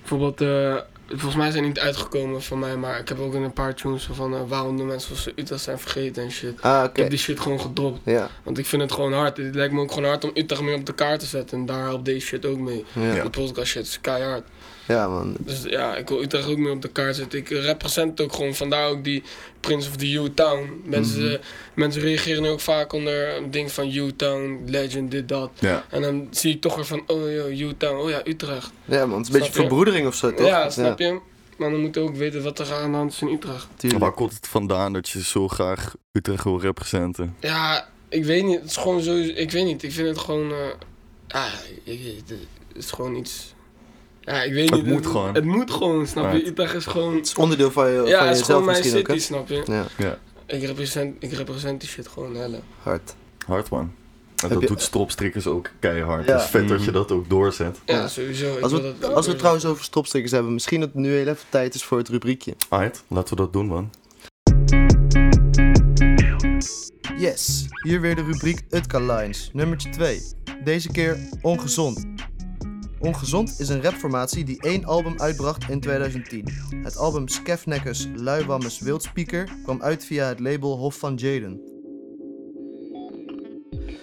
bijvoorbeeld 0.00 0.40
eh, 0.40 0.76
volgens 1.08 1.34
mij 1.37 1.50
zijn 1.50 1.62
die 1.62 1.72
niet 1.72 1.80
uitgekomen 1.82 2.42
van 2.42 2.58
mij, 2.58 2.76
maar 2.76 2.98
ik 2.98 3.08
heb 3.08 3.18
ook 3.20 3.34
in 3.34 3.42
een 3.42 3.52
paar 3.52 3.74
tunes 3.74 4.08
van 4.12 4.34
eh, 4.34 4.40
waarom 4.48 4.76
de 4.76 4.82
mensen 4.82 5.16
van 5.16 5.32
Utrecht 5.37 5.62
zijn 5.62 5.78
vergeten 5.78 6.22
en 6.22 6.30
shit. 6.30 6.62
Ah, 6.62 6.84
Ik 6.84 6.96
heb 6.96 7.10
die 7.10 7.18
shit 7.18 7.40
gewoon 7.40 7.60
gedropt, 7.60 8.00
Ja, 8.04 8.28
want 8.42 8.58
ik 8.58 8.66
vind 8.66 8.82
het 8.82 8.92
gewoon 8.92 9.12
hard. 9.12 9.37
Het 9.37 9.54
lijkt 9.54 9.72
me 9.72 9.80
ook 9.80 9.92
gewoon 9.92 10.08
hard 10.08 10.24
om 10.24 10.30
Utrecht 10.34 10.62
meer 10.62 10.74
op 10.74 10.87
de 10.87 10.94
kaart 10.94 11.20
te 11.20 11.26
zetten 11.26 11.58
en 11.58 11.66
daar 11.66 11.82
helpt 11.82 12.04
deze 12.04 12.26
shit 12.26 12.46
ook 12.46 12.58
mee. 12.58 12.84
ja. 12.92 13.22
De 13.22 13.30
podcast 13.30 13.66
shit 13.70 13.87
is 13.87 14.00
keihard. 14.00 14.44
Ja, 14.88 15.09
man. 15.09 15.37
Dus 15.38 15.62
ja, 15.62 15.97
ik 15.97 16.09
wil 16.09 16.23
Utrecht 16.23 16.49
ook 16.49 16.57
meer 16.57 16.73
op 16.73 16.83
de 16.83 16.88
kaart 16.88 17.16
zetten. 17.16 17.38
Ik 17.38 17.49
represent 17.49 18.11
het 18.11 18.20
ook 18.20 18.33
gewoon, 18.35 18.55
vandaar 18.55 18.88
ook 18.88 19.05
die 19.05 19.23
Prince 19.61 19.88
of 19.88 19.97
the 19.97 20.12
U-Town. 20.12 20.83
Mensen, 20.85 21.25
Mhm. 21.25 21.37
mensen 21.75 22.03
reageren 22.03 22.42
nu 22.42 22.49
ook 22.49 22.61
vaak 22.61 22.92
onder 22.92 23.37
een 23.37 23.51
ding 23.51 23.73
van 23.73 23.90
U-Town, 23.94 24.62
Legend, 24.66 25.11
dit, 25.11 25.29
dat. 25.29 25.51
Ja. 25.59 25.85
En 25.90 26.03
dan 26.03 26.27
zie 26.31 26.55
ik 26.55 26.61
toch 26.61 26.75
weer 26.75 26.85
van, 26.85 27.03
oh 27.07 27.33
yo, 27.55 27.68
U-Town, 27.68 27.97
oh 28.01 28.11
ja, 28.11 28.20
Utrecht. 28.25 28.70
Ja, 28.85 29.07
man. 29.07 29.18
Het 29.18 29.29
is 29.29 29.35
een 29.35 29.38
beetje 29.40 29.55
verbroedering 29.55 30.07
of 30.07 30.14
zo, 30.14 30.35
toch? 30.35 30.47
Ja, 30.47 30.70
snap 30.70 30.99
je? 30.99 31.20
Maar 31.57 31.70
dan 31.70 31.81
moet 31.81 31.94
je 31.94 32.01
ook 32.01 32.16
weten 32.16 32.42
wat 32.42 32.59
er 32.59 32.73
aan 32.73 32.90
de 32.90 32.97
hand 32.97 33.12
is 33.12 33.20
in 33.20 33.29
Utrecht. 33.29 33.66
Tuurlijk. 33.77 34.03
Waar 34.03 34.12
komt 34.12 34.33
het 34.33 34.49
vandaan 34.49 34.92
dat 34.92 35.09
je 35.09 35.23
zo 35.23 35.49
graag 35.49 35.94
Utrecht 36.12 36.44
wil 36.44 36.61
representen? 36.61 37.37
Ja, 37.40 37.88
ik 38.09 38.25
weet 38.25 38.44
niet. 38.44 38.61
Het 38.61 38.70
is 38.70 38.77
gewoon 38.77 39.01
zo. 39.01 39.16
Ik 39.16 39.51
weet 39.51 39.64
niet. 39.64 39.83
Ik 39.83 39.92
vind 39.92 40.09
het 40.09 40.18
gewoon. 40.18 40.51
eh 40.53 40.57
ah, 41.29 41.53
ik, 41.85 42.01
het 42.29 42.37
is 42.75 42.90
gewoon 42.90 43.14
iets. 43.16 43.53
Ja, 44.24 44.42
ik 44.42 44.52
weet 44.52 44.70
Het 44.70 44.82
niet. 44.82 44.92
moet 44.92 45.06
gewoon. 45.06 45.34
Het 45.34 45.44
moet 45.44 45.70
gewoon, 45.70 46.06
snap 46.06 46.32
je? 46.32 46.46
Utrecht 46.46 46.74
is 46.74 46.84
gewoon. 46.87 47.14
Het 47.16 47.26
is 47.26 47.34
onderdeel 47.34 47.70
van, 47.70 47.90
je, 47.90 48.02
Ja, 48.02 48.18
van 48.18 48.28
het 48.28 48.37
is 48.37 48.42
gewoon 48.42 48.64
mijn 48.64 48.78
misschien 48.78 48.98
ook, 49.00 49.06
city, 49.06 49.18
snap 49.20 49.48
je? 49.48 49.62
Ja, 49.66 49.84
Ja, 49.96 50.18
Ik 50.46 50.62
represent, 50.62 51.16
ik 51.18 51.32
represent 51.32 51.80
die 51.80 51.88
shit 51.88 52.08
gewoon 52.08 52.34
helle. 52.37 52.60
hard. 52.82 53.14
hard 53.46 53.68
man. 53.70 53.92
En 54.42 54.48
dat 54.48 54.60
je- 54.60 54.66
doet 54.66 54.82
stropstrikkers 54.82 55.46
ook 55.46 55.70
keihard. 55.78 56.26
Ja. 56.26 56.32
Het 56.32 56.42
is 56.42 56.48
vet 56.48 56.68
dat 56.68 56.76
Mhm. 56.76 56.87
je 56.87 56.92
dat 56.92 57.12
ook 57.12 57.28
doorzet. 57.30 57.78
Ja, 57.84 58.08
sowieso. 58.08 58.56
Ik 58.56 58.62
Als 58.62 58.72
wil 58.72 58.82
we, 58.82 58.94
dat 59.00 59.12
als 59.14 59.24
we 59.24 59.30
het 59.30 59.38
trouwens 59.38 59.64
over 59.66 59.84
stopstickers 59.84 60.32
hebben, 60.32 60.52
misschien 60.52 60.80
dat 60.80 60.88
het 60.88 60.98
nu 60.98 61.08
heel 61.10 61.26
even 61.26 61.44
tijd 61.48 61.74
is 61.74 61.84
voor 61.84 61.98
het 61.98 62.08
rubriekje. 62.08 62.54
Alright, 62.68 63.04
laten 63.08 63.37
we 63.37 63.42
dat 63.42 63.52
doen 63.52 63.66
man. 63.66 63.90
Yes, 67.16 67.66
hier 67.82 68.00
weer 68.00 68.14
de 68.14 68.22
rubriek 68.22 68.60
Utka 68.70 68.98
Lines, 68.98 69.50
nummertje 69.52 69.90
2. 69.90 70.20
Deze 70.64 70.88
keer 70.90 71.18
Ongezond. 71.42 72.04
Ongezond 73.04 73.60
is 73.60 73.68
een 73.68 73.82
rapformatie 73.82 74.44
die 74.44 74.60
één 74.60 74.84
album 74.84 75.20
uitbracht 75.20 75.68
in 75.68 75.80
2010. 75.80 76.48
Het 76.82 76.96
album 76.96 77.28
Skefnekkers 77.28 78.08
Luiwammes 78.14 78.78
Wildspeaker 78.78 79.48
kwam 79.62 79.82
uit 79.82 80.04
via 80.04 80.28
het 80.28 80.40
label 80.40 80.76
Hof 80.76 80.98
van 80.98 81.14
Jaden. 81.14 81.60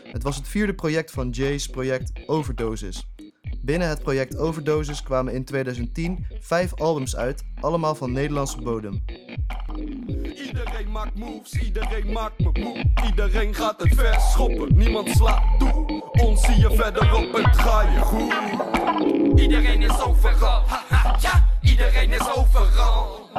Het 0.03 0.23
was 0.23 0.35
het 0.35 0.47
vierde 0.47 0.73
project 0.73 1.11
van 1.11 1.29
Jay's 1.29 1.67
project 1.67 2.11
Overdosis. 2.25 3.07
Binnen 3.63 3.87
het 3.87 4.01
project 4.01 4.37
Overdosis 4.37 5.03
kwamen 5.03 5.33
in 5.33 5.43
2010 5.43 6.25
vijf 6.39 6.73
albums 6.73 7.15
uit, 7.15 7.43
allemaal 7.59 7.95
van 7.95 8.11
Nederlandse 8.11 8.61
bodem. 8.61 9.03
Iedereen 10.45 10.91
maakt 10.91 11.15
moves, 11.15 11.53
iedereen 11.53 12.11
maakt 12.11 12.39
me 12.39 12.49
moe. 12.59 12.85
Iedereen 13.05 13.55
gaat 13.55 13.81
het 13.81 13.95
vers 13.95 14.31
schoppen, 14.31 14.77
niemand 14.77 15.09
slaat 15.09 15.59
toe. 15.59 16.03
Ons 16.11 16.45
zie 16.45 16.59
je 16.59 16.75
verderop, 16.75 17.33
het 17.33 17.57
ga 17.57 17.81
je 17.81 17.99
goed. 17.99 19.39
Iedereen 19.39 19.81
is 19.81 20.01
overal, 20.01 20.61
ha, 20.67 20.83
ha, 20.89 21.17
ja. 21.21 21.49
Iedereen 21.61 22.11
is 22.11 22.35
overal. 22.35 23.29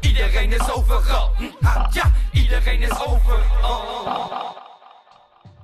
Iedereen 0.00 0.52
is 0.52 0.70
overal, 0.72 1.30
hm, 1.36 1.44
ha, 1.60 1.90
ja. 1.92 2.12
Iedereen 2.32 2.82
is 2.82 3.06
overal. 3.06 3.98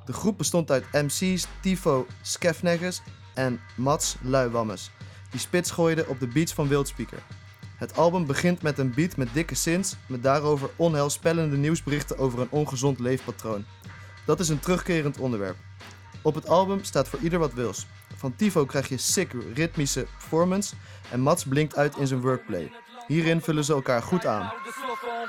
De 0.04 0.12
groep 0.12 0.38
bestond 0.38 0.70
uit 0.70 0.84
MC's, 0.92 1.46
Tifo, 1.62 2.06
Skefneggers 2.22 3.02
en 3.36 3.60
Mats 3.74 4.16
Luiwammes, 4.20 4.90
die 5.30 5.40
spits 5.40 5.70
gooiden 5.70 6.08
op 6.08 6.20
de 6.20 6.26
beats 6.26 6.52
van 6.52 6.68
Wildspeaker. 6.68 7.22
Het 7.76 7.96
album 7.96 8.26
begint 8.26 8.62
met 8.62 8.78
een 8.78 8.94
beat 8.94 9.16
met 9.16 9.28
dikke 9.32 9.54
synths, 9.54 9.96
met 10.06 10.22
daarover 10.22 10.70
onheilspellende 10.76 11.56
nieuwsberichten 11.56 12.18
over 12.18 12.40
een 12.40 12.50
ongezond 12.50 12.98
leefpatroon. 12.98 13.64
Dat 14.26 14.40
is 14.40 14.48
een 14.48 14.60
terugkerend 14.60 15.18
onderwerp. 15.18 15.56
Op 16.22 16.34
het 16.34 16.48
album 16.48 16.84
staat 16.84 17.08
voor 17.08 17.18
ieder 17.18 17.38
wat 17.38 17.52
wils. 17.52 17.86
Van 18.16 18.36
Tifo 18.36 18.64
krijg 18.64 18.88
je 18.88 18.96
sick 18.96 19.32
ritmische 19.54 20.06
performance 20.18 20.74
en 21.10 21.20
Mats 21.20 21.44
blinkt 21.44 21.76
uit 21.76 21.96
in 21.96 22.06
zijn 22.06 22.20
wordplay. 22.20 22.72
Hierin 23.06 23.42
vullen 23.42 23.64
ze 23.64 23.72
elkaar 23.72 24.02
goed 24.02 24.26
aan. 24.26 24.52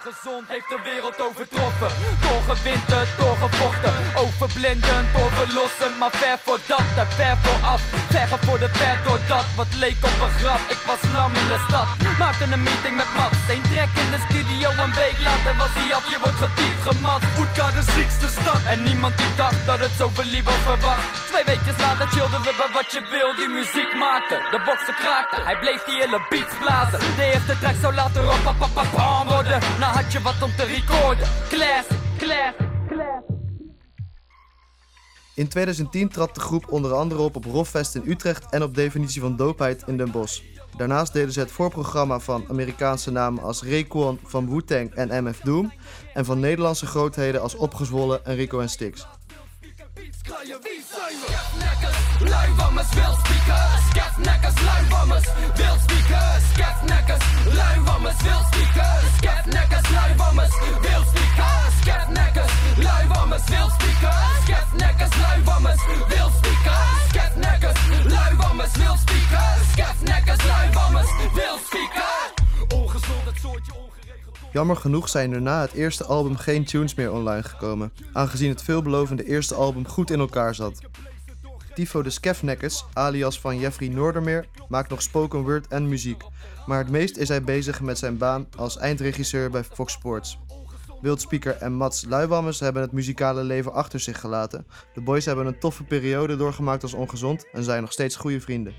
Ongezond 0.07 0.45
heeft 0.53 0.69
de 0.73 0.79
wereld 0.91 1.17
overtroffen. 1.27 1.91
Doorgewinterd, 2.25 3.09
doorgevochten, 3.21 3.93
overblindend, 4.23 5.07
doorverlossen. 5.15 5.91
Maar 5.99 6.13
ver 6.21 6.37
voor 6.45 6.59
dat 6.71 6.87
en 7.01 7.09
ver 7.19 7.37
vooraf. 7.43 7.81
Vergen 8.15 8.39
voor 8.45 8.59
de 8.63 8.69
ver 8.79 8.97
door 9.05 9.19
dat 9.27 9.45
wat 9.59 9.71
leek 9.83 9.99
op 10.09 10.17
een 10.25 10.35
grap. 10.39 10.61
Ik 10.75 10.81
was 10.89 11.01
lam 11.15 11.31
in 11.41 11.47
de 11.53 11.59
stad, 11.67 11.87
maakte 12.21 12.45
een 12.55 12.63
meeting 12.69 12.95
met 13.01 13.09
Mats. 13.17 13.41
Eén 13.53 13.63
trek 13.71 13.91
in 14.03 14.09
de 14.15 14.19
studio, 14.27 14.67
een 14.83 14.93
week 15.01 15.17
later 15.27 15.53
was 15.61 15.73
hij 15.79 15.89
af. 15.97 16.05
Je 16.13 16.19
wordt 16.23 16.39
getiefd 16.45 16.81
gemat. 16.89 17.21
Oetka 17.39 17.65
de 17.79 17.85
ziekste 17.95 18.27
stad. 18.37 18.61
En 18.73 18.79
niemand 18.87 19.13
die 19.19 19.33
dacht 19.41 19.61
dat 19.69 19.79
het 19.85 19.93
zo 20.01 20.05
verliep 20.19 20.47
verwacht. 20.67 21.05
Twee 21.29 21.45
weken 21.51 21.75
later 21.83 22.07
chillden 22.15 22.41
we 22.47 22.51
bij 22.59 22.71
wat 22.77 22.87
je 22.95 23.01
wil. 23.13 23.29
Die 23.39 23.51
muziek 23.59 23.91
maakte, 24.05 24.35
de 24.53 24.59
boksen 24.67 24.95
kraakten. 25.01 25.39
Hij 25.49 25.57
bleef 25.63 25.81
die 25.87 25.97
hele 26.03 26.19
beats 26.29 26.55
blazen. 26.61 26.99
De 27.19 27.25
eerste 27.33 27.55
track 27.73 27.93
zou 28.73 28.91
pam 28.95 29.27
worden. 29.27 29.59
Nou 29.79 29.93
had 29.95 30.11
je 30.11 30.21
wat 30.21 30.41
om 30.43 30.55
te 30.55 30.63
recorden. 30.63 31.27
Class, 31.49 31.87
class, 32.17 32.55
class. 32.87 33.25
In 35.35 35.47
2010 35.47 36.09
trad 36.09 36.35
de 36.35 36.41
groep 36.41 36.71
onder 36.71 36.93
andere 36.93 37.21
op 37.21 37.35
op 37.35 37.45
Roffest 37.45 37.95
in 37.95 38.03
Utrecht 38.05 38.49
en 38.49 38.63
op 38.63 38.75
Definitie 38.75 39.21
van 39.21 39.35
Doopheid 39.35 39.83
in 39.85 39.97
Den 39.97 40.11
Bosch. 40.11 40.41
Daarnaast 40.77 41.13
deden 41.13 41.31
ze 41.33 41.39
het 41.39 41.51
voorprogramma 41.51 42.19
van 42.19 42.45
Amerikaanse 42.49 43.11
namen 43.11 43.43
als 43.43 43.63
Rayquan 43.63 44.19
van 44.23 44.49
Wu-Tang 44.49 44.93
en 44.93 45.23
MF 45.23 45.39
Doom 45.39 45.71
en 46.13 46.25
van 46.25 46.39
Nederlandse 46.39 46.85
grootheden 46.85 47.41
als 47.41 47.55
Opgezwollen 47.55 48.25
en 48.25 48.35
Rico 48.35 48.59
en 48.59 48.69
Stix 48.69 49.07
luiwammers, 52.19 52.89
wildspiekers, 52.93 53.81
skefnekkers, 53.89 54.61
luiwammers, 54.61 55.25
wildspiekers, 55.55 56.43
skefnekkers, 56.53 57.23
luiwammers, 57.53 58.21
wildspiekers, 58.23 59.05
skefnekkers, 59.17 59.89
luiwammers, 59.89 60.53
wildspiekers, 60.81 61.73
skefnekkers, 61.81 62.51
luiwammers, 62.77 63.43
wildspiekers, 63.49 64.41
skefnekkers, 64.43 65.15
luiwammers, 65.17 65.81
wildspiekers, 66.07 67.09
skefnekkers, 67.09 67.79
luiwammers, 68.07 68.73
wildspiekers, 68.77 69.71
skefnekkers, 69.71 70.45
luiwammers, 70.45 71.09
wildspiekers. 71.33 72.31
Ongezond 72.75 73.25
het 73.25 73.37
soortje 73.41 73.71
ongeregeld. 73.73 74.37
Jammer 74.53 74.75
genoeg 74.75 75.09
zijn 75.09 75.33
er 75.33 75.41
na 75.41 75.61
het 75.61 75.73
eerste 75.73 76.05
album 76.05 76.35
geen 76.37 76.65
tunes 76.65 76.95
meer 76.95 77.11
online 77.11 77.43
gekomen, 77.43 77.91
aangezien 78.13 78.49
het 78.49 78.63
veelbelovende 78.63 79.23
eerste 79.25 79.55
album 79.55 79.87
goed 79.87 80.11
in 80.11 80.19
elkaar 80.19 80.55
zat. 80.55 80.81
Tifo 81.77 82.01
de 82.01 82.09
Skefnekkers, 82.09 82.85
alias 82.93 83.39
van 83.39 83.59
Jeffrey 83.59 83.87
Noordermeer, 83.87 84.45
maakt 84.69 84.89
nog 84.89 85.01
spoken 85.01 85.43
word 85.43 85.67
en 85.67 85.87
muziek, 85.87 86.23
maar 86.65 86.77
het 86.77 86.89
meest 86.89 87.17
is 87.17 87.27
hij 87.27 87.41
bezig 87.41 87.81
met 87.81 87.97
zijn 87.97 88.17
baan 88.17 88.47
als 88.55 88.77
eindregisseur 88.77 89.49
bij 89.49 89.63
Fox 89.63 89.93
Sports. 89.93 90.39
Wildspeaker 91.01 91.55
en 91.55 91.73
Mats 91.73 92.05
Luiwammers 92.05 92.59
hebben 92.59 92.81
het 92.81 92.91
muzikale 92.91 93.43
leven 93.43 93.73
achter 93.73 93.99
zich 93.99 94.19
gelaten. 94.19 94.67
De 94.93 95.01
boys 95.01 95.25
hebben 95.25 95.45
een 95.45 95.59
toffe 95.59 95.83
periode 95.83 96.35
doorgemaakt 96.35 96.83
als 96.83 96.93
ongezond 96.93 97.47
en 97.51 97.63
zijn 97.63 97.81
nog 97.81 97.91
steeds 97.91 98.15
goede 98.15 98.41
vrienden. 98.41 98.73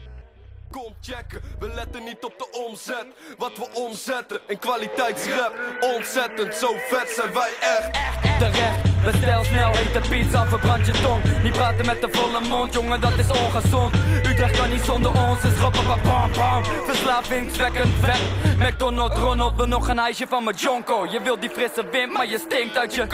Kom 0.71 0.95
checken, 1.01 1.41
we 1.59 1.69
letten 1.75 2.05
niet 2.05 2.25
op 2.25 2.35
de 2.39 2.67
omzet. 2.69 3.07
Wat 3.39 3.57
we 3.57 3.69
omzetten 3.75 4.41
in 4.47 4.59
kwaliteitsrap. 4.59 5.55
Ontzettend, 5.81 6.55
zo 6.55 6.69
vet 6.89 7.09
zijn 7.09 7.33
wij 7.33 7.53
echt. 7.61 8.98
Bestel 9.05 9.45
snel 9.45 9.73
hete 9.73 10.01
pizza, 10.09 10.47
verbrand 10.47 10.87
je 10.87 10.93
tong. 10.93 11.23
Niet 11.43 11.53
praten 11.53 11.87
met 11.87 12.01
de 12.01 12.09
volle 12.11 12.41
mond, 12.49 12.73
jongen 12.75 13.01
dat 13.01 13.19
is 13.19 13.31
ongezond. 13.31 13.95
Utrecht 14.27 14.59
kan 14.59 14.71
niet 14.71 14.85
zonder 14.85 15.11
ons, 15.29 15.45
is 15.45 15.59
roppen 15.61 15.85
bam 16.03 16.33
bam. 16.33 16.65
Verslavingswekkend 16.87 17.95
vet. 18.01 18.21
McDonald's, 18.59 19.19
Ronald 19.19 19.57
wil 19.57 19.67
nog 19.67 19.89
een 19.89 19.99
ijsje 19.99 20.27
van 20.29 20.45
mijn 20.45 20.57
jonko. 20.57 21.07
Je 21.11 21.21
wilt 21.23 21.41
die 21.41 21.51
frisse 21.51 21.85
wind, 21.91 22.13
maar 22.13 22.27
je 22.29 22.39
stinkt 22.39 22.79
uit 22.79 22.95
je 22.95 23.07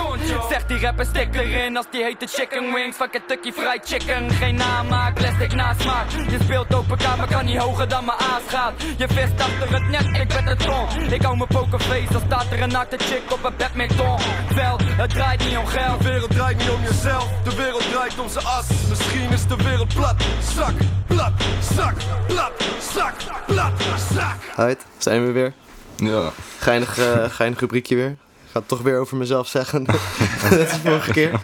Zegt 0.51 0.68
die 0.68 0.81
rapper 0.81 1.05
stik 1.05 1.35
erin 1.35 1.77
als 1.77 1.87
die 1.90 2.03
hete 2.03 2.27
chicken 2.27 2.73
wings. 2.73 2.97
Van 2.97 3.11
Kentucky 3.11 3.53
Fried 3.53 3.81
Chicken, 3.85 4.31
geen 4.31 4.55
namaak, 4.55 5.14
plastic 5.14 5.55
nasmaak. 5.55 6.11
Je 6.11 6.38
speelt 6.42 6.75
open 6.75 6.99
kamer, 6.99 7.27
kan 7.27 7.44
niet 7.44 7.59
hoger 7.59 7.88
dan 7.88 8.05
mijn 8.05 8.18
aas 8.18 8.42
gaat. 8.47 8.73
Je 8.97 9.09
vist 9.09 9.40
achter 9.40 9.73
het 9.73 9.88
net, 9.88 10.20
ik 10.20 10.29
ben 10.29 10.47
het 10.47 10.59
ton 10.59 11.12
Ik 11.12 11.23
hou 11.23 11.37
mijn 11.37 11.49
pokerface, 11.49 12.12
dan 12.12 12.23
staat 12.27 12.47
er 12.51 12.62
een 12.62 12.68
naakte 12.68 12.97
chick 12.99 13.33
op 13.33 13.44
een 13.44 13.57
badminton. 13.57 14.18
Veld, 14.47 14.83
het 14.85 15.11
draait 15.11 15.44
niet 15.49 15.57
om 15.57 15.66
geld 15.74 15.98
De 15.98 16.08
wereld 16.08 16.30
draait 16.30 16.58
niet 16.58 16.70
om 16.70 16.82
jezelf, 16.82 17.28
de 17.44 17.56
wereld 17.56 17.90
draait 17.90 18.18
om 18.18 18.28
zijn 18.28 18.44
as. 18.44 18.66
Misschien 18.88 19.30
is 19.30 19.46
de 19.46 19.56
wereld 19.56 19.94
plat. 19.94 20.14
Zak, 20.54 20.74
plat, 21.06 21.32
zak, 21.74 21.94
plat, 22.26 22.52
zak, 22.92 23.14
plat, 23.46 23.72
zak. 24.12 24.37
Heid, 24.54 24.87
zijn 24.98 25.26
we 25.26 25.32
weer. 25.32 25.52
Ja. 25.96 26.30
Geinig, 26.58 26.98
eh, 26.98 27.24
geinig 27.30 27.60
rubriekje 27.60 27.94
weer. 27.94 28.10
Ik 28.10 28.50
ga 28.50 28.58
het 28.58 28.68
toch 28.68 28.80
weer 28.80 28.98
over 28.98 29.16
mezelf 29.16 29.48
zeggen. 29.48 29.82
Net 30.50 30.60
als 30.60 30.70
de 30.70 30.78
vorige 30.84 31.12
keer. 31.12 31.40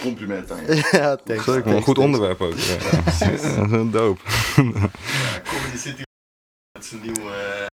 Compliment 0.00 0.50
aan 0.50 0.60
je. 0.66 0.88
ja, 0.98 1.16
thanks. 1.16 1.44
Zeker. 1.44 1.74
Een 1.74 1.82
goed 1.82 1.98
onderwerp 1.98 2.40
ook. 2.40 2.54
Ja, 2.54 2.76
ja. 3.26 3.30
ja 3.70 3.84
dope. 3.90 4.20
Comedy 4.54 5.76
City 5.76 6.02
met 6.72 6.84
zijn 6.84 7.00
nieuwe... 7.00 7.74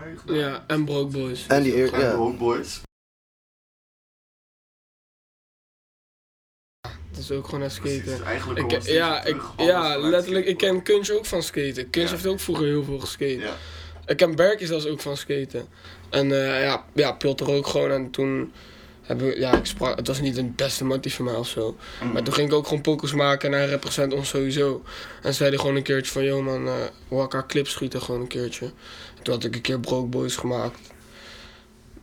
mij 0.00 0.16
gedaan. 0.16 0.36
Ja, 0.36 0.64
en 0.66 0.84
Broke 0.84 1.18
Boys. 1.18 1.46
En 1.46 1.62
die 1.62 1.76
eer, 1.76 1.98
ja. 2.00 2.10
Rock 2.12 2.38
Boys. 2.38 2.80
Dat 7.10 7.22
is 7.22 7.30
ook 7.30 7.44
gewoon 7.44 7.60
naar 7.60 7.70
skaten. 7.70 8.24
eigenlijk 8.24 8.72
Ik, 8.72 8.82
ja, 8.82 9.24
ik, 9.24 9.36
ja, 9.56 9.98
letterlijk. 9.98 10.46
Ik 10.46 10.56
ken 10.56 10.82
Kunch 10.82 11.10
ook 11.10 11.26
van 11.26 11.42
skaten. 11.42 11.90
Kunch 11.90 12.06
Ja. 12.08 12.14
heeft 12.14 12.26
ook 12.26 12.40
vroeger 12.40 12.66
heel 12.66 12.84
veel 12.84 12.98
geskate. 12.98 13.38
Ja. 13.38 13.54
Ik 14.06 14.16
ken 14.16 14.36
Berkie 14.36 14.66
zelfs 14.66 14.86
ook 14.86 15.00
van 15.00 15.16
skaten. 15.16 15.66
En 16.10 16.32
eh, 16.32 16.62
ja, 16.62 16.84
ja, 16.92 17.12
Pilter 17.12 17.50
ook 17.50 17.66
gewoon. 17.66 17.90
En 17.90 18.10
toen 18.10 18.52
hebben 19.04 19.26
we, 19.26 19.38
ja, 19.38 19.52
ik 19.52 19.66
sprak, 19.66 19.96
het 19.96 20.06
was 20.06 20.20
niet 20.20 20.36
een 20.36 20.52
beste 20.56 20.84
motief 20.84 21.14
voor 21.14 21.24
mij 21.24 21.34
of 21.34 21.48
zo. 21.48 21.76
Maar 22.12 22.22
toen 22.22 22.34
ging 22.34 22.48
ik 22.48 22.54
ook 22.54 22.66
gewoon 22.66 22.82
pokers 22.82 23.12
maken 23.12 23.52
en 23.52 23.58
hij 23.58 23.68
represent 23.68 24.12
ons 24.12 24.28
sowieso. 24.28 24.82
En 25.22 25.34
zei 25.34 25.48
hij 25.48 25.58
gewoon 25.58 25.76
een 25.76 25.82
keertje 25.82 26.12
van, 26.12 26.24
yo 26.24 26.42
man, 26.42 26.66
eh 26.66 26.74
we 27.08 27.16
elkaar 27.16 27.46
clips 27.46 27.70
schieten 27.70 28.02
gewoon 28.02 28.20
een 28.20 28.26
keertje. 28.26 28.70
Toen 29.22 29.34
had 29.34 29.44
ik 29.44 29.54
een 29.54 29.60
keer 29.60 29.80
Broke 29.80 30.06
Boys 30.06 30.36
gemaakt. 30.36 30.78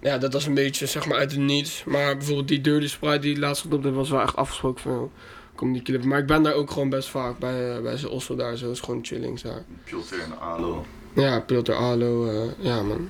Ja, 0.02 0.18
dat 0.18 0.34
was 0.34 0.46
een 0.46 0.54
beetje 0.54 0.86
zeg 0.86 1.06
maar 1.06 1.18
uit 1.18 1.32
het 1.32 1.40
niets. 1.40 1.84
Maar 1.84 2.18
bijvoorbeeld 2.18 2.48
die 2.48 2.62
Dirty 2.62 2.88
Sprite 2.88 3.20
die 3.20 3.40
laatst 3.40 3.66
op 3.66 3.84
dat 3.84 3.94
was 3.94 4.10
wel 4.10 4.22
echt 4.22 4.36
afgesproken 4.36 4.82
van, 4.82 4.92
yo, 4.92 5.12
kom 5.56 5.74
die 5.74 5.82
clip. 5.82 6.04
Maar 6.04 6.20
ik 6.20 6.26
ben 6.26 6.44
daar 6.44 6.54
ook 6.54 6.72
gewoon 6.72 6.90
best 6.90 7.10
vaak 7.10 7.40
bij, 7.40 7.76
eh, 7.76 7.82
bij 7.82 7.98
zijn 7.98 8.12
Osso 8.12 8.36
daar 8.36 8.58
zo, 8.58 8.72
is 8.72 8.80
gewoon 8.80 9.06
chillings 9.06 9.42
daar. 9.42 9.64
Pilter 9.84 10.20
en 10.20 10.40
Alo. 10.40 10.86
Ja, 11.14 11.40
Pilter 11.40 11.76
Alo, 11.76 12.30
eh, 12.30 12.66
ja 12.66 12.84
man. 12.84 13.10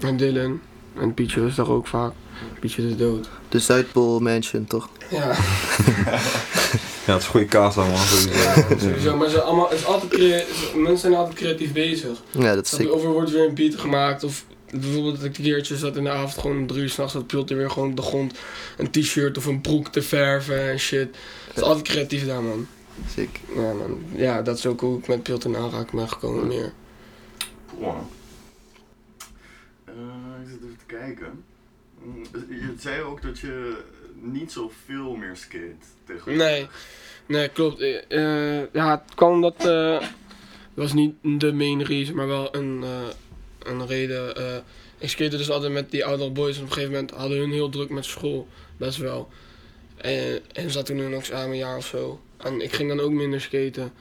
En 0.00 0.16
Dylan. 0.16 0.60
En 0.94 1.14
Pietje 1.14 1.46
is 1.46 1.54
daar 1.54 1.68
ook 1.68 1.86
vaak. 1.86 2.12
Pietje 2.60 2.88
is 2.88 2.96
dood. 2.96 3.28
De 3.48 3.58
Zuidpool 3.58 4.20
Mansion, 4.20 4.64
toch? 4.64 4.88
Ja, 5.10 5.26
Ja, 7.06 7.12
het 7.12 7.22
is 7.22 7.28
goede 7.28 7.46
kaas 7.46 7.76
allemaal. 7.76 7.96
sowieso. 8.06 8.78
sowieso. 8.78 9.16
Maar 9.16 9.28
ze 9.28 9.42
allemaal, 9.42 9.68
het 9.68 9.78
is 9.78 9.84
altijd 9.86 10.12
crea- 10.12 10.44
mensen 10.74 10.98
zijn 10.98 11.14
altijd 11.14 11.36
creatief 11.36 11.72
bezig. 11.72 12.22
Ja, 12.30 12.54
dat 12.54 12.64
is 12.64 12.70
sick. 12.70 12.92
over 12.92 13.10
wordt 13.10 13.30
weer 13.30 13.48
een 13.48 13.54
beat 13.54 13.74
gemaakt. 13.80 14.24
Of 14.24 14.44
bijvoorbeeld 14.70 15.14
dat 15.16 15.24
ik 15.24 15.36
een 15.38 15.44
keertje 15.44 15.76
zat 15.76 15.96
in 15.96 16.04
de 16.04 16.10
avond 16.10 16.38
gewoon 16.38 16.56
om 16.56 16.66
drie 16.66 16.82
uur 16.82 16.88
s'nachts 16.90 17.12
dat 17.12 17.26
Pilter 17.26 17.56
weer 17.56 17.70
gewoon 17.70 17.90
op 17.90 17.96
de 17.96 18.02
grond 18.02 18.38
een 18.76 18.90
t-shirt 18.90 19.38
of 19.38 19.44
een 19.46 19.60
broek 19.60 19.88
te 19.88 20.02
verven 20.02 20.70
en 20.70 20.78
shit. 20.78 21.08
Het 21.48 21.56
is 21.56 21.62
altijd 21.62 21.84
creatief 21.88 22.26
daar 22.26 22.42
man. 22.42 22.66
Sick. 23.14 23.40
Ja 23.54 23.72
man. 23.72 23.98
Ja, 24.14 24.42
dat 24.42 24.58
is 24.58 24.66
ook 24.66 24.80
hoe 24.80 24.98
ik 24.98 25.08
met 25.08 25.22
Pilter 25.22 25.50
in 25.50 25.56
aanraking 25.56 25.90
ben 25.90 26.08
gekomen 26.08 26.46
meer. 26.46 26.72
Wow. 27.78 27.96
Eh, 29.84 29.92
ik 30.42 30.48
zit 30.48 30.58
even 30.62 30.76
te 30.86 30.94
kijken. 30.94 31.44
Je 32.48 32.74
zei 32.78 33.02
ook 33.02 33.22
dat 33.22 33.38
je 33.38 33.76
niet 34.14 34.52
zoveel 34.52 35.14
meer 35.14 35.36
skate. 35.36 36.30
Nee, 36.30 36.66
nee, 37.26 37.48
klopt. 37.48 37.80
Eh, 37.80 37.96
eh, 38.08 38.66
ja, 38.72 38.90
het 38.90 39.14
kwam 39.14 39.32
omdat. 39.32 39.66
eh, 39.66 40.02
was 40.74 40.92
niet 40.92 41.14
de 41.22 41.52
main 41.52 41.82
reason, 41.82 42.16
maar 42.16 42.26
wel 42.26 42.56
een, 42.56 42.84
een 43.58 43.86
reden. 43.86 44.36
ik 44.98 45.08
skate 45.08 45.36
dus 45.36 45.50
altijd 45.50 45.72
met 45.72 45.90
die 45.90 46.04
oudere 46.04 46.30
boys 46.30 46.56
en 46.56 46.62
op 46.62 46.68
een 46.68 46.72
gegeven 46.72 46.94
moment 46.94 47.10
hadden 47.10 47.38
hun 47.38 47.52
heel 47.52 47.68
druk 47.68 47.90
met 47.90 48.04
school, 48.04 48.48
best 48.76 48.98
wel. 48.98 49.28
En, 49.96 50.40
en 50.52 50.70
zat 50.70 50.86
toen 50.86 51.10
nog 51.10 51.24
samen 51.24 51.50
een 51.50 51.56
jaar 51.56 51.76
of 51.76 51.86
zo. 51.86 52.20
En 52.36 52.60
ik 52.60 52.72
ging 52.72 52.88
dan 52.88 53.00
ook 53.00 53.10
minder 53.10 53.40
skaten. 53.40 53.92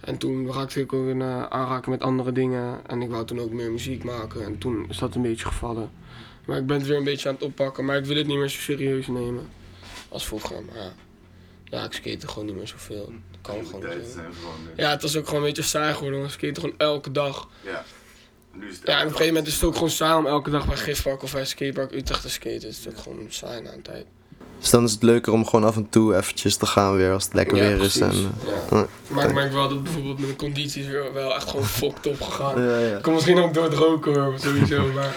En 0.00 0.18
toen 0.18 0.52
raakte 0.52 0.80
ik 0.80 0.92
ook 0.92 1.08
in 1.08 1.22
aanraking 1.22 1.86
met 1.86 2.02
andere 2.02 2.32
dingen. 2.32 2.80
En 2.86 3.02
ik 3.02 3.10
wou 3.10 3.26
toen 3.26 3.40
ook 3.40 3.52
meer 3.52 3.70
muziek 3.70 4.04
maken. 4.04 4.44
En 4.44 4.58
toen 4.58 4.86
is 4.88 4.98
dat 4.98 5.14
een 5.14 5.22
beetje 5.22 5.46
gevallen. 5.46 5.90
Maar 6.46 6.58
ik 6.58 6.66
ben 6.66 6.76
het 6.78 6.86
weer 6.86 6.96
een 6.96 7.04
beetje 7.04 7.28
aan 7.28 7.34
het 7.34 7.44
oppakken. 7.44 7.84
Maar 7.84 7.96
ik 7.96 8.04
wil 8.04 8.16
het 8.16 8.26
niet 8.26 8.38
meer 8.38 8.48
zo 8.48 8.60
serieus 8.60 9.06
nemen. 9.06 9.48
Als 10.08 10.26
vroeger. 10.26 10.56
Maar 10.64 10.76
ja, 10.84 10.92
ja 11.64 11.84
ik 11.84 11.92
skate 11.92 12.28
gewoon 12.28 12.46
niet 12.46 12.56
meer 12.56 12.68
zoveel. 12.68 13.12
Dat 13.30 13.40
kan 13.42 13.66
gewoon 13.66 13.82
zijn. 14.12 14.26
Ja, 14.76 14.90
het 14.90 15.02
was 15.02 15.16
ook 15.16 15.24
gewoon 15.26 15.40
een 15.40 15.46
beetje 15.46 15.62
saai 15.62 15.94
geworden. 15.94 16.18
want 16.20 16.32
Ik 16.32 16.38
skate 16.38 16.60
gewoon 16.60 16.74
elke 16.78 17.12
dag. 17.12 17.48
Ja. 17.64 17.84
Nu 18.54 18.68
is 18.68 18.76
het 18.76 18.86
Ja, 18.86 18.92
en 18.92 18.98
op 18.98 19.04
een 19.04 19.10
gegeven 19.10 19.26
moment 19.26 19.46
is 19.46 19.54
het 19.54 19.64
ook 19.64 19.74
gewoon 19.74 19.90
saai 19.90 20.18
om 20.18 20.26
elke 20.26 20.50
dag 20.50 20.66
bij 20.66 20.76
Gifpark 20.76 21.22
of 21.22 21.32
bij 21.32 21.44
Skatepark 21.44 21.92
Utrecht 21.92 22.22
te 22.22 22.30
skaten. 22.30 22.68
Het 22.68 22.78
is 22.78 22.88
ook 22.88 22.98
gewoon 22.98 23.26
saai 23.28 23.60
na 23.62 23.72
een 23.72 23.82
tijd. 23.82 24.06
Dus 24.58 24.70
dan 24.70 24.84
is 24.84 24.92
het 24.92 25.02
leuker 25.02 25.32
om 25.32 25.44
gewoon 25.46 25.64
af 25.64 25.76
en 25.76 25.88
toe 25.88 26.16
eventjes 26.16 26.56
te 26.56 26.66
gaan 26.66 26.96
weer 26.96 27.12
als 27.12 27.24
het 27.24 27.34
lekker 27.34 27.56
Ja, 27.56 27.62
weer 27.62 27.80
is. 27.82 28.00
En, 28.00 28.10
eh, 28.10 28.70
Ja. 28.70 28.86
Maar 29.08 29.28
ik 29.28 29.34
merk 29.34 29.52
wel 29.52 29.68
dat 29.68 29.82
bijvoorbeeld 29.82 30.18
mijn 30.18 30.36
conditie 30.36 30.82
is 30.82 30.88
weer 30.88 31.12
wel 31.12 31.34
echt 31.34 31.48
gewoon 31.48 31.64
fucked 31.66 32.06
op 32.06 32.20
gegaan. 32.20 32.62
ja, 32.62 32.78
ja. 32.78 32.98
Komt 33.00 33.14
misschien 33.14 33.38
ook 33.38 33.54
door 33.54 33.64
het 33.64 33.72
roken 33.74 34.20
hoor, 34.20 34.34
sowieso. 34.38 34.86
Maar 34.92 35.14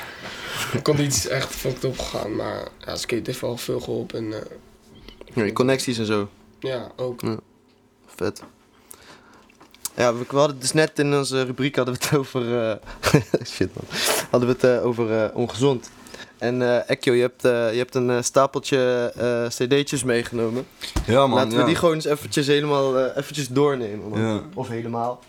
conditie 0.82 1.18
is 1.20 1.28
echt 1.28 1.56
fucked 1.56 1.84
op 1.84 2.00
gegaan. 2.00 2.36
Maar 2.36 2.68
ja, 2.86 2.96
skate 2.96 3.22
heeft 3.26 3.42
wel 3.42 3.58
veel 3.58 3.80
geholpen. 3.80 4.18
En, 4.18 4.34
eh, 4.34 4.40
Ja, 5.34 5.44
die 5.44 5.54
connecties 5.54 5.98
en 5.98 6.06
zo. 6.06 6.30
ja, 6.60 6.92
ook. 6.96 7.22
Vet. 8.16 8.42
Ja, 9.96 10.14
we, 10.16 10.26
we 10.30 10.38
hadden 10.38 10.60
dus 10.60 10.72
net 10.72 11.00
in 11.00 11.14
onze 11.16 11.44
rubriek 11.44 11.76
hadden 11.76 11.94
we 11.94 12.00
het 12.04 12.18
over. 12.20 12.70
eh, 12.70 12.76
shit 13.54 13.70
man. 13.76 13.86
Hadden 14.30 14.50
we 14.50 14.56
het 14.68 14.80
eh, 14.80 14.86
over 14.86 15.24
eh, 15.24 15.36
ongezond. 15.36 15.90
En 16.38 16.62
eh 16.62 16.90
Ekjo, 16.90 17.14
je 17.14 17.22
hebt, 17.22 17.46
eh, 17.46 17.72
je 17.72 17.78
hebt 17.78 17.96
een 17.96 18.24
stapeltje 18.24 19.12
eh, 19.16 19.48
cd'tjes 19.48 20.04
meegenomen. 20.04 20.66
Ja, 21.06 21.28
man. 21.28 21.38
Laten 21.38 21.52
we 21.52 21.58
ja. 21.60 21.66
die 21.66 21.76
gewoon 21.76 21.94
eens 21.96 22.06
eventjes 22.06 22.48
helemaal 22.48 23.06
eventjes 23.10 23.48
doornemen. 23.48 24.10
Man. 24.10 24.22
Ja. 24.22 24.42
Of 24.54 24.68
helemaal. 24.68 25.20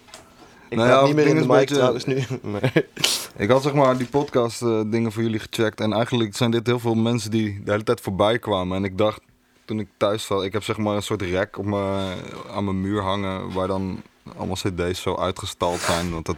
Ik 0.75 0.81
Nou 0.81 0.93
ja, 0.93 1.05
niet 1.07 1.15
meer 1.15 1.27
in 1.27 1.37
de 1.37 1.47
mic 1.47 1.67
trouwens 1.67 2.05
nu. 2.05 2.23
Maar, 2.53 2.73
Ik 3.37 3.51
had 3.51 3.63
zeg 3.63 3.75
maar 3.75 3.97
die 3.97 4.07
podcast 4.07 4.63
eh, 4.63 4.81
dingen 4.87 5.13
voor 5.13 5.23
jullie 5.23 5.39
gecheckt. 5.39 5.81
En 5.81 5.93
eigenlijk 5.93 6.37
zijn 6.37 6.51
dit 6.51 6.67
heel 6.67 6.79
veel 6.79 6.95
mensen 6.95 7.31
die 7.31 7.63
de 7.65 7.71
hele 7.71 7.83
tijd 7.83 8.01
voorbij 8.01 8.39
kwamen. 8.39 8.77
En 8.77 8.85
ik 8.85 8.99
dacht, 8.99 9.21
toen 9.65 9.79
ik 9.79 9.89
thuis 9.97 10.27
zat, 10.27 10.43
ik 10.43 10.53
heb 10.53 10.63
zeg 10.63 10.77
maar 10.77 10.97
een 10.97 11.03
soort 11.03 11.23
rek 11.23 11.59
op 11.59 11.65
mijn, 11.65 12.19
aan 12.51 12.65
mijn 12.65 12.81
muur 12.81 13.03
hangen. 13.03 13.53
Waar 13.53 13.67
dan 13.67 14.03
allemaal 14.37 14.57
cd's 14.57 15.01
zo 15.01 15.17
uitgestald 15.17 15.81
zijn. 15.81 16.11
Want 16.11 16.27
dat 16.27 16.37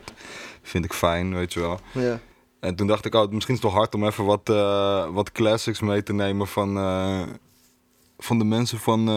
vind 0.62 0.84
ik 0.84 0.92
fijn, 0.92 1.34
weet 1.34 1.52
je 1.52 1.61
wel. 1.61 1.80
ja. 1.92 2.20
En 2.61 2.74
toen 2.74 2.86
dacht 2.86 3.04
ik, 3.04 3.14
oh, 3.14 3.30
misschien 3.30 3.54
is 3.54 3.62
het 3.62 3.70
toch 3.70 3.78
hard 3.78 3.94
om 3.94 4.06
even 4.06 4.24
wat, 4.24 4.48
eh, 4.48 5.06
wat 5.08 5.32
classics 5.32 5.80
mee 5.80 6.02
te 6.02 6.12
nemen 6.12 6.46
van, 6.46 6.76
eh, 6.76 7.22
van 8.18 8.38
de 8.38 8.44
mensen 8.44 8.78
van 8.78 9.08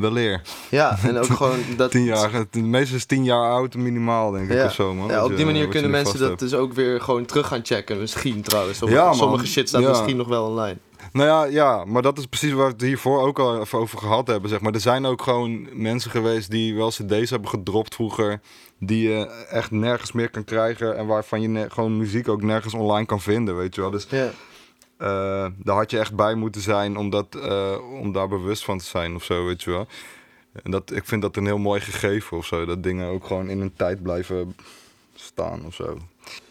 Weleer. 0.00 0.40
ja, 0.70 0.98
en 1.02 1.16
ook 1.18 1.24
gewoon 1.24 1.58
dat. 1.76 1.90
Tien 1.90 2.04
jaar, 2.04 2.32
het 2.32 2.54
meeste 2.54 2.94
is 2.94 3.04
tien 3.04 3.24
jaar 3.24 3.50
oud 3.50 3.74
minimaal, 3.74 4.30
denk 4.30 4.50
ik, 4.50 4.56
Ja. 4.56 4.64
of 4.64 4.72
zo, 4.72 4.94
man. 4.94 5.08
Ja, 5.08 5.24
op 5.24 5.36
die 5.36 5.44
manier 5.44 5.62
je 5.62 5.68
kunnen 5.68 5.90
mensen 5.90 6.18
dat 6.18 6.28
hebt. 6.28 6.40
dus 6.40 6.54
ook 6.54 6.72
weer 6.72 7.00
gewoon 7.00 7.24
terug 7.24 7.46
gaan 7.46 7.60
checken. 7.62 7.98
Misschien 7.98 8.42
trouwens. 8.42 8.78
Sommige, 8.78 9.00
Ja, 9.00 9.12
sommige 9.12 9.46
shit 9.46 9.68
staat 9.68 9.82
misschien 9.82 10.16
nog 10.16 10.28
wel 10.28 10.44
online. 10.46 10.76
Nou 11.12 11.28
ja, 11.28 11.44
ja, 11.44 11.84
maar 11.84 12.02
dat 12.02 12.18
is 12.18 12.26
precies 12.26 12.52
waar 12.52 12.66
we 12.66 12.72
het 12.72 12.80
hiervoor 12.80 13.20
ook 13.22 13.38
al 13.38 13.60
even 13.60 13.78
over 13.78 13.98
gehad 13.98 14.26
hebben. 14.26 14.50
Zeg 14.50 14.60
maar. 14.60 14.72
Er 14.74 14.80
zijn 14.80 15.06
ook 15.06 15.22
gewoon 15.22 15.68
mensen 15.72 16.10
geweest 16.10 16.50
die 16.50 16.74
wel 16.74 16.88
cd's 16.90 17.30
hebben 17.30 17.48
gedropt 17.48 17.94
vroeger. 17.94 18.40
Die 18.80 19.08
je 19.08 19.26
echt 19.50 19.70
nergens 19.70 20.12
meer 20.12 20.30
kan 20.30 20.44
krijgen. 20.44 20.96
En 20.96 21.06
waarvan 21.06 21.40
je 21.40 21.66
gewoon 21.70 21.96
muziek 21.96 22.28
ook 22.28 22.42
nergens 22.42 22.74
online 22.74 23.06
kan 23.06 23.20
vinden, 23.20 23.56
weet 23.56 23.74
je 23.74 23.80
wel. 23.80 23.90
Dus 23.90 24.06
Ja. 24.10 24.30
Eh, 24.98 25.46
daar 25.56 25.76
had 25.76 25.90
je 25.90 25.98
echt 25.98 26.14
bij 26.14 26.34
moeten 26.34 26.60
zijn 26.60 26.96
om, 26.96 27.10
dat, 27.10 27.34
eh, 27.34 27.76
om 28.00 28.12
daar 28.12 28.28
bewust 28.28 28.64
van 28.64 28.78
te 28.78 28.84
zijn 28.84 29.14
of 29.14 29.24
zo, 29.24 29.44
weet 29.44 29.62
je 29.62 29.70
wel. 29.70 29.86
En 30.62 30.70
dat, 30.70 30.92
ik 30.92 31.04
vind 31.04 31.22
dat 31.22 31.36
een 31.36 31.46
heel 31.46 31.58
mooi 31.58 31.80
gegeven 31.80 32.36
of 32.36 32.46
zo. 32.46 32.64
Dat 32.64 32.82
dingen 32.82 33.08
ook 33.08 33.26
gewoon 33.26 33.48
in 33.48 33.60
een 33.60 33.74
tijd 33.74 34.02
blijven 34.02 34.56
staan 35.14 35.64
of 35.66 35.74
zo. 35.74 35.98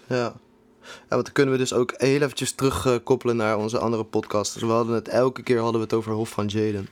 Ja. 0.07 0.33
Ja, 0.81 1.15
want 1.15 1.23
dan 1.25 1.33
kunnen 1.33 1.53
we 1.53 1.59
dus 1.59 1.73
ook 1.73 1.93
heel 1.97 2.21
eventjes 2.21 2.51
terugkoppelen 2.51 3.35
naar 3.35 3.57
onze 3.57 3.77
andere 3.79 4.03
podcasts. 4.03 4.53
Dus 4.53 4.63
we 4.63 4.69
hadden 4.69 4.95
het 4.95 5.07
elke 5.07 5.41
keer 5.43 5.57
hadden 5.59 5.75
we 5.75 5.83
het 5.87 5.93
over 5.93 6.11
Hof 6.11 6.29
van 6.29 6.45
Jaden. 6.45 6.87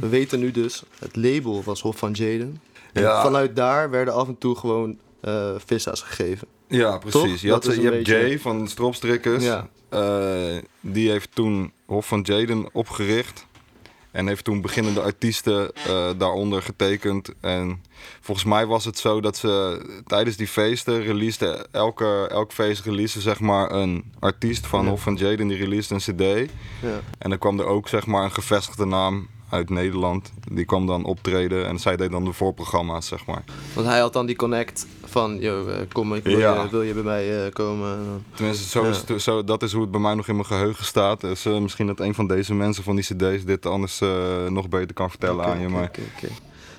We 0.00 0.08
weten 0.08 0.38
nu 0.38 0.50
dus, 0.50 0.82
het 0.98 1.16
label 1.16 1.62
was 1.62 1.80
Hof 1.80 1.96
van 1.98 2.12
Jaden. 2.12 2.60
En 2.92 3.02
Ja. 3.02 3.22
vanuit 3.22 3.56
daar 3.56 3.90
werden 3.90 4.14
af 4.14 4.28
en 4.28 4.38
toe 4.38 4.56
gewoon 4.56 4.98
eh 5.20 5.54
vissa's 5.64 6.00
gegeven. 6.02 6.48
Ja, 6.68 6.98
precies. 6.98 7.20
Toch? 7.20 7.40
Je, 7.40 7.50
had, 7.50 7.66
is 7.66 7.74
je 7.74 7.80
hebt 7.82 7.96
beetje- 7.96 8.12
Jay 8.12 8.38
van 8.38 8.68
Stropstrikkers. 8.68 9.44
Ja. 9.44 9.68
Eh, 9.88 10.56
die 10.80 11.10
heeft 11.10 11.28
toen 11.34 11.72
Hof 11.86 12.06
van 12.06 12.20
Jaden 12.22 12.68
opgericht. 12.72 13.46
En 14.10 14.26
heeft 14.26 14.44
toen 14.44 14.60
beginnende 14.60 15.00
artiesten 15.00 15.72
eh, 15.74 16.08
daaronder 16.18 16.62
getekend. 16.62 17.32
En 17.40 17.82
volgens 18.20 18.46
mij 18.46 18.66
was 18.66 18.84
het 18.84 18.98
zo 18.98 19.20
dat 19.20 19.36
ze 19.36 19.82
tijdens 20.06 20.36
die 20.36 20.46
feesten 20.46 21.02
releaseden... 21.02 21.72
Elke, 21.72 22.28
elk 22.30 22.52
feest 22.52 22.84
release 22.84 23.20
zeg 23.20 23.40
maar 23.40 23.70
een 23.72 24.12
artiest 24.18 24.66
van 24.66 24.84
Ja. 24.84 24.90
Hof 24.90 25.02
van 25.02 25.14
Jaden. 25.14 25.48
Die 25.48 25.56
released 25.56 25.90
een 25.90 26.14
cd. 26.14 26.50
Ja. 26.82 27.00
En 27.18 27.30
dan 27.30 27.38
kwam 27.38 27.58
er 27.58 27.66
ook 27.66 27.88
zeg 27.88 28.06
maar 28.06 28.24
een 28.24 28.32
gevestigde 28.32 28.84
naam 28.86 29.28
uit 29.50 29.70
Nederland. 29.70 30.32
Die 30.52 30.64
kwam 30.64 30.86
dan 30.86 31.04
optreden 31.04 31.66
en 31.66 31.78
zij 31.78 31.96
deed 31.96 32.10
dan 32.10 32.24
de 32.24 32.32
voorprogramma's 32.32 33.06
zeg 33.06 33.26
maar. 33.26 33.44
Want 33.74 33.86
hij 33.86 33.98
had 34.00 34.12
dan 34.12 34.26
die 34.26 34.36
connect 34.36 34.86
van, 35.04 35.38
yo, 35.40 35.66
eh, 35.66 35.76
kom, 35.92 36.14
ik 36.14 36.22
wil, 36.24 36.38
Ja. 36.38 36.62
je, 36.62 36.68
wil 36.70 36.82
je 36.82 36.94
bij 36.94 37.02
mij 37.02 37.44
eh, 37.46 37.52
komen? 37.52 37.98
Tenminste, 38.34 38.68
zo 38.68 38.82
Ja. 38.84 38.88
is 38.90 39.02
het, 39.06 39.22
zo, 39.22 39.44
dat 39.44 39.62
is 39.62 39.72
hoe 39.72 39.82
het 39.82 39.90
bij 39.90 40.00
mij 40.00 40.14
nog 40.14 40.28
in 40.28 40.34
mijn 40.34 40.46
geheugen 40.46 40.84
staat. 40.84 41.20
Dus 41.20 41.44
misschien 41.44 41.86
dat 41.86 42.00
een 42.00 42.14
van 42.14 42.26
deze 42.26 42.54
mensen 42.54 42.84
van 42.84 42.96
die 42.96 43.04
cd's 43.04 43.44
dit 43.44 43.66
anders 43.66 44.00
nog 44.48 44.68
beter 44.68 44.94
kan 44.94 45.10
vertellen 45.10 45.44
aan 45.44 45.60
je. 45.60 45.68
Maar 45.68 45.82
oké. 45.82 46.28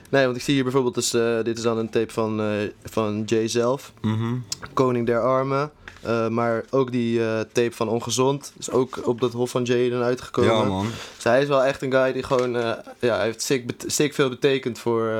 Nee, 0.09 0.23
want 0.25 0.35
ik 0.37 0.41
zie 0.43 0.53
hier 0.53 0.63
bijvoorbeeld, 0.63 0.95
dus, 0.95 1.09
dit 1.43 1.57
is 1.57 1.63
dan 1.63 1.77
een 1.77 1.89
tape 1.89 2.13
van, 2.13 2.41
van 2.83 3.23
Jay 3.25 3.47
zelf, 3.47 3.93
Mhm. 4.01 4.33
Koning 4.73 5.05
der 5.05 5.19
Armen. 5.21 5.71
Eh, 6.01 6.27
maar 6.27 6.63
ook 6.69 6.91
die 6.91 7.23
eh, 7.23 7.39
tape 7.39 7.71
van 7.75 7.89
Ongezond 7.89 8.53
is 8.59 8.71
ook 8.71 9.07
op 9.07 9.19
dat 9.19 9.33
Hof 9.33 9.49
van 9.49 9.63
Jaden 9.63 10.03
uitgekomen. 10.03 10.51
ja 10.55 10.63
man. 10.63 10.87
Dus 11.15 11.23
hij 11.23 11.41
is 11.41 11.47
wel 11.47 11.63
echt 11.63 11.81
een 11.81 11.91
guy 11.91 12.13
die 12.13 12.23
gewoon, 12.23 12.55
eh, 12.55 12.71
ja, 12.99 13.15
hij 13.15 13.25
heeft 13.25 13.41
sick, 13.41 13.71
sick 13.87 14.13
veel 14.13 14.29
betekend 14.29 14.79
voor, 14.79 15.13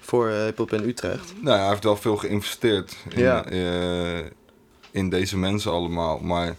voor 0.00 0.28
hip-hop 0.28 0.72
in 0.72 0.88
Utrecht. 0.88 1.32
Nou 1.40 1.56
ja, 1.56 1.62
hij 1.62 1.70
heeft 1.70 1.84
wel 1.84 1.96
veel 1.96 2.16
geïnvesteerd 2.16 2.96
in, 3.08 3.20
Ja. 3.20 3.44
in 4.90 5.08
deze 5.08 5.38
mensen 5.38 5.70
allemaal. 5.72 6.18
Maar 6.18 6.56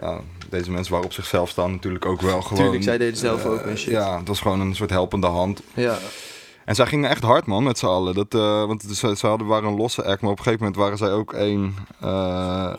ja, 0.00 0.20
deze 0.48 0.70
mensen 0.70 0.92
waren 0.92 1.06
op 1.06 1.12
zichzelf 1.12 1.48
staan 1.48 1.70
natuurlijk 1.70 2.06
ook 2.06 2.20
wel 2.20 2.42
gewoon... 2.42 2.62
Tuurlijk, 2.62 2.82
zij 2.82 2.98
deden 2.98 3.16
zelf 3.16 3.44
ook 3.44 3.64
een 3.64 3.78
shit. 3.78 3.90
Ja, 3.90 4.18
het 4.18 4.28
was 4.28 4.40
gewoon 4.40 4.60
een 4.60 4.74
soort 4.74 4.90
helpende 4.90 5.26
hand. 5.26 5.60
Ja, 5.74 5.98
En 6.70 6.76
zij 6.76 6.86
gingen 6.86 7.10
echt 7.10 7.22
hard, 7.22 7.46
man, 7.46 7.62
met 7.62 7.78
z'n 7.78 7.86
allen. 7.86 8.14
Dat, 8.14 8.34
eh, 8.34 8.64
want 8.64 8.82
ze, 8.82 9.16
ze 9.16 9.26
hadden, 9.26 9.46
waren 9.46 9.68
een 9.68 9.76
losse 9.76 10.04
act, 10.04 10.20
maar 10.20 10.30
op 10.30 10.38
een 10.38 10.44
gegeven 10.44 10.64
moment 10.64 10.82
waren 10.82 10.98
zij 10.98 11.12
ook 11.12 11.32
één. 11.32 11.74
eh, 12.00 12.72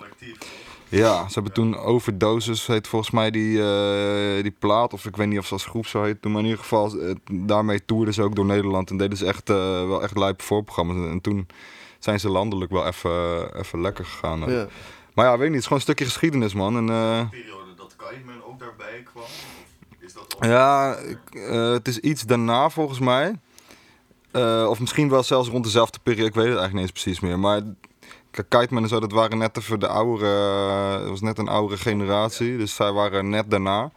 ja, 0.90 1.28
ze 1.28 1.34
hebben 1.34 1.54
toen 1.54 1.78
Overdoses, 1.78 2.68
heet 2.68 2.88
volgens 2.88 3.12
mij 3.12 3.32
die, 3.32 3.62
eh, 3.64 4.42
die 4.44 4.56
plaat. 4.60 4.94
Of 4.94 5.06
ik 5.06 5.16
weet 5.16 5.28
niet 5.28 5.38
of 5.40 5.46
ze 5.46 5.54
als 5.54 5.66
groep 5.66 5.86
zo 5.88 6.04
heet. 6.04 6.22
toen, 6.22 6.32
Maar 6.32 6.42
in 6.42 6.48
ieder 6.48 6.62
geval, 6.62 6.94
daarmee 7.32 7.86
toerden 7.86 8.14
ze 8.14 8.22
ook 8.24 8.36
door 8.36 8.46
Nederland. 8.46 8.90
En 8.90 8.98
deden 8.98 9.18
ze 9.18 9.26
echt, 9.26 9.50
eh, 9.50 9.56
wel 9.88 10.04
echt 10.04 10.18
lijpe 10.18 10.44
voorprogramma's. 10.44 11.10
En 11.12 11.22
toen 11.22 11.48
zijn 12.00 12.20
ze 12.20 12.30
landelijk 12.30 12.72
wel 12.72 12.86
even, 12.86 13.12
even 13.60 13.82
lekker 13.82 14.06
gegaan. 14.06 14.40
ja. 14.40 14.66
Maar 15.14 15.26
ja, 15.26 15.32
weet 15.38 15.40
niet, 15.40 15.48
het 15.48 15.58
is 15.60 15.64
gewoon 15.64 15.78
een 15.78 15.84
stukje 15.84 16.06
geschiedenis, 16.06 16.54
man. 16.54 16.78
En, 16.78 16.90
eh, 16.90 17.30
periode 17.30 17.74
dat 17.76 17.96
Kaiman 17.96 18.44
ook 18.48 18.60
daarbij 18.60 19.04
kwam? 19.14 19.24
Is 20.00 20.14
dat 20.14 20.36
al... 20.40 20.50
Ja, 20.50 20.96
ik- 20.96 21.36
eh, 21.36 21.72
het 21.72 21.88
is 21.88 22.00
iets 22.00 22.24
daarna 22.24 22.70
volgens 22.70 23.00
mij. 23.00 23.36
Eh, 24.32 24.66
of 24.70 24.80
misschien 24.80 25.10
wel 25.10 25.24
zelfs 25.24 25.50
rond 25.50 25.64
dezelfde 25.64 26.00
periode, 26.04 26.28
ik 26.28 26.34
weet 26.34 26.48
het 26.48 26.58
eigenlijk 26.58 26.74
niet 26.86 26.96
eens 26.96 27.04
precies 27.04 27.20
meer. 27.20 27.40
Maar 27.40 27.62
kijk, 28.32 28.50
Kiteman 28.50 28.84
en 28.84 28.90
zo, 28.90 29.00
dat 29.00 29.12
waren 29.12 29.38
net 29.38 29.58
even 29.58 29.80
de 29.80 29.88
oudere, 29.88 30.32
eh, 30.94 31.00
het 31.00 31.10
was 31.10 31.22
net 31.22 31.38
een 31.38 31.48
oudere 31.48 31.82
generatie. 31.82 32.58
Dus 32.58 32.76
zij 32.76 32.92
waren 32.92 33.30
net 33.30 33.52
daarna. 33.52 33.92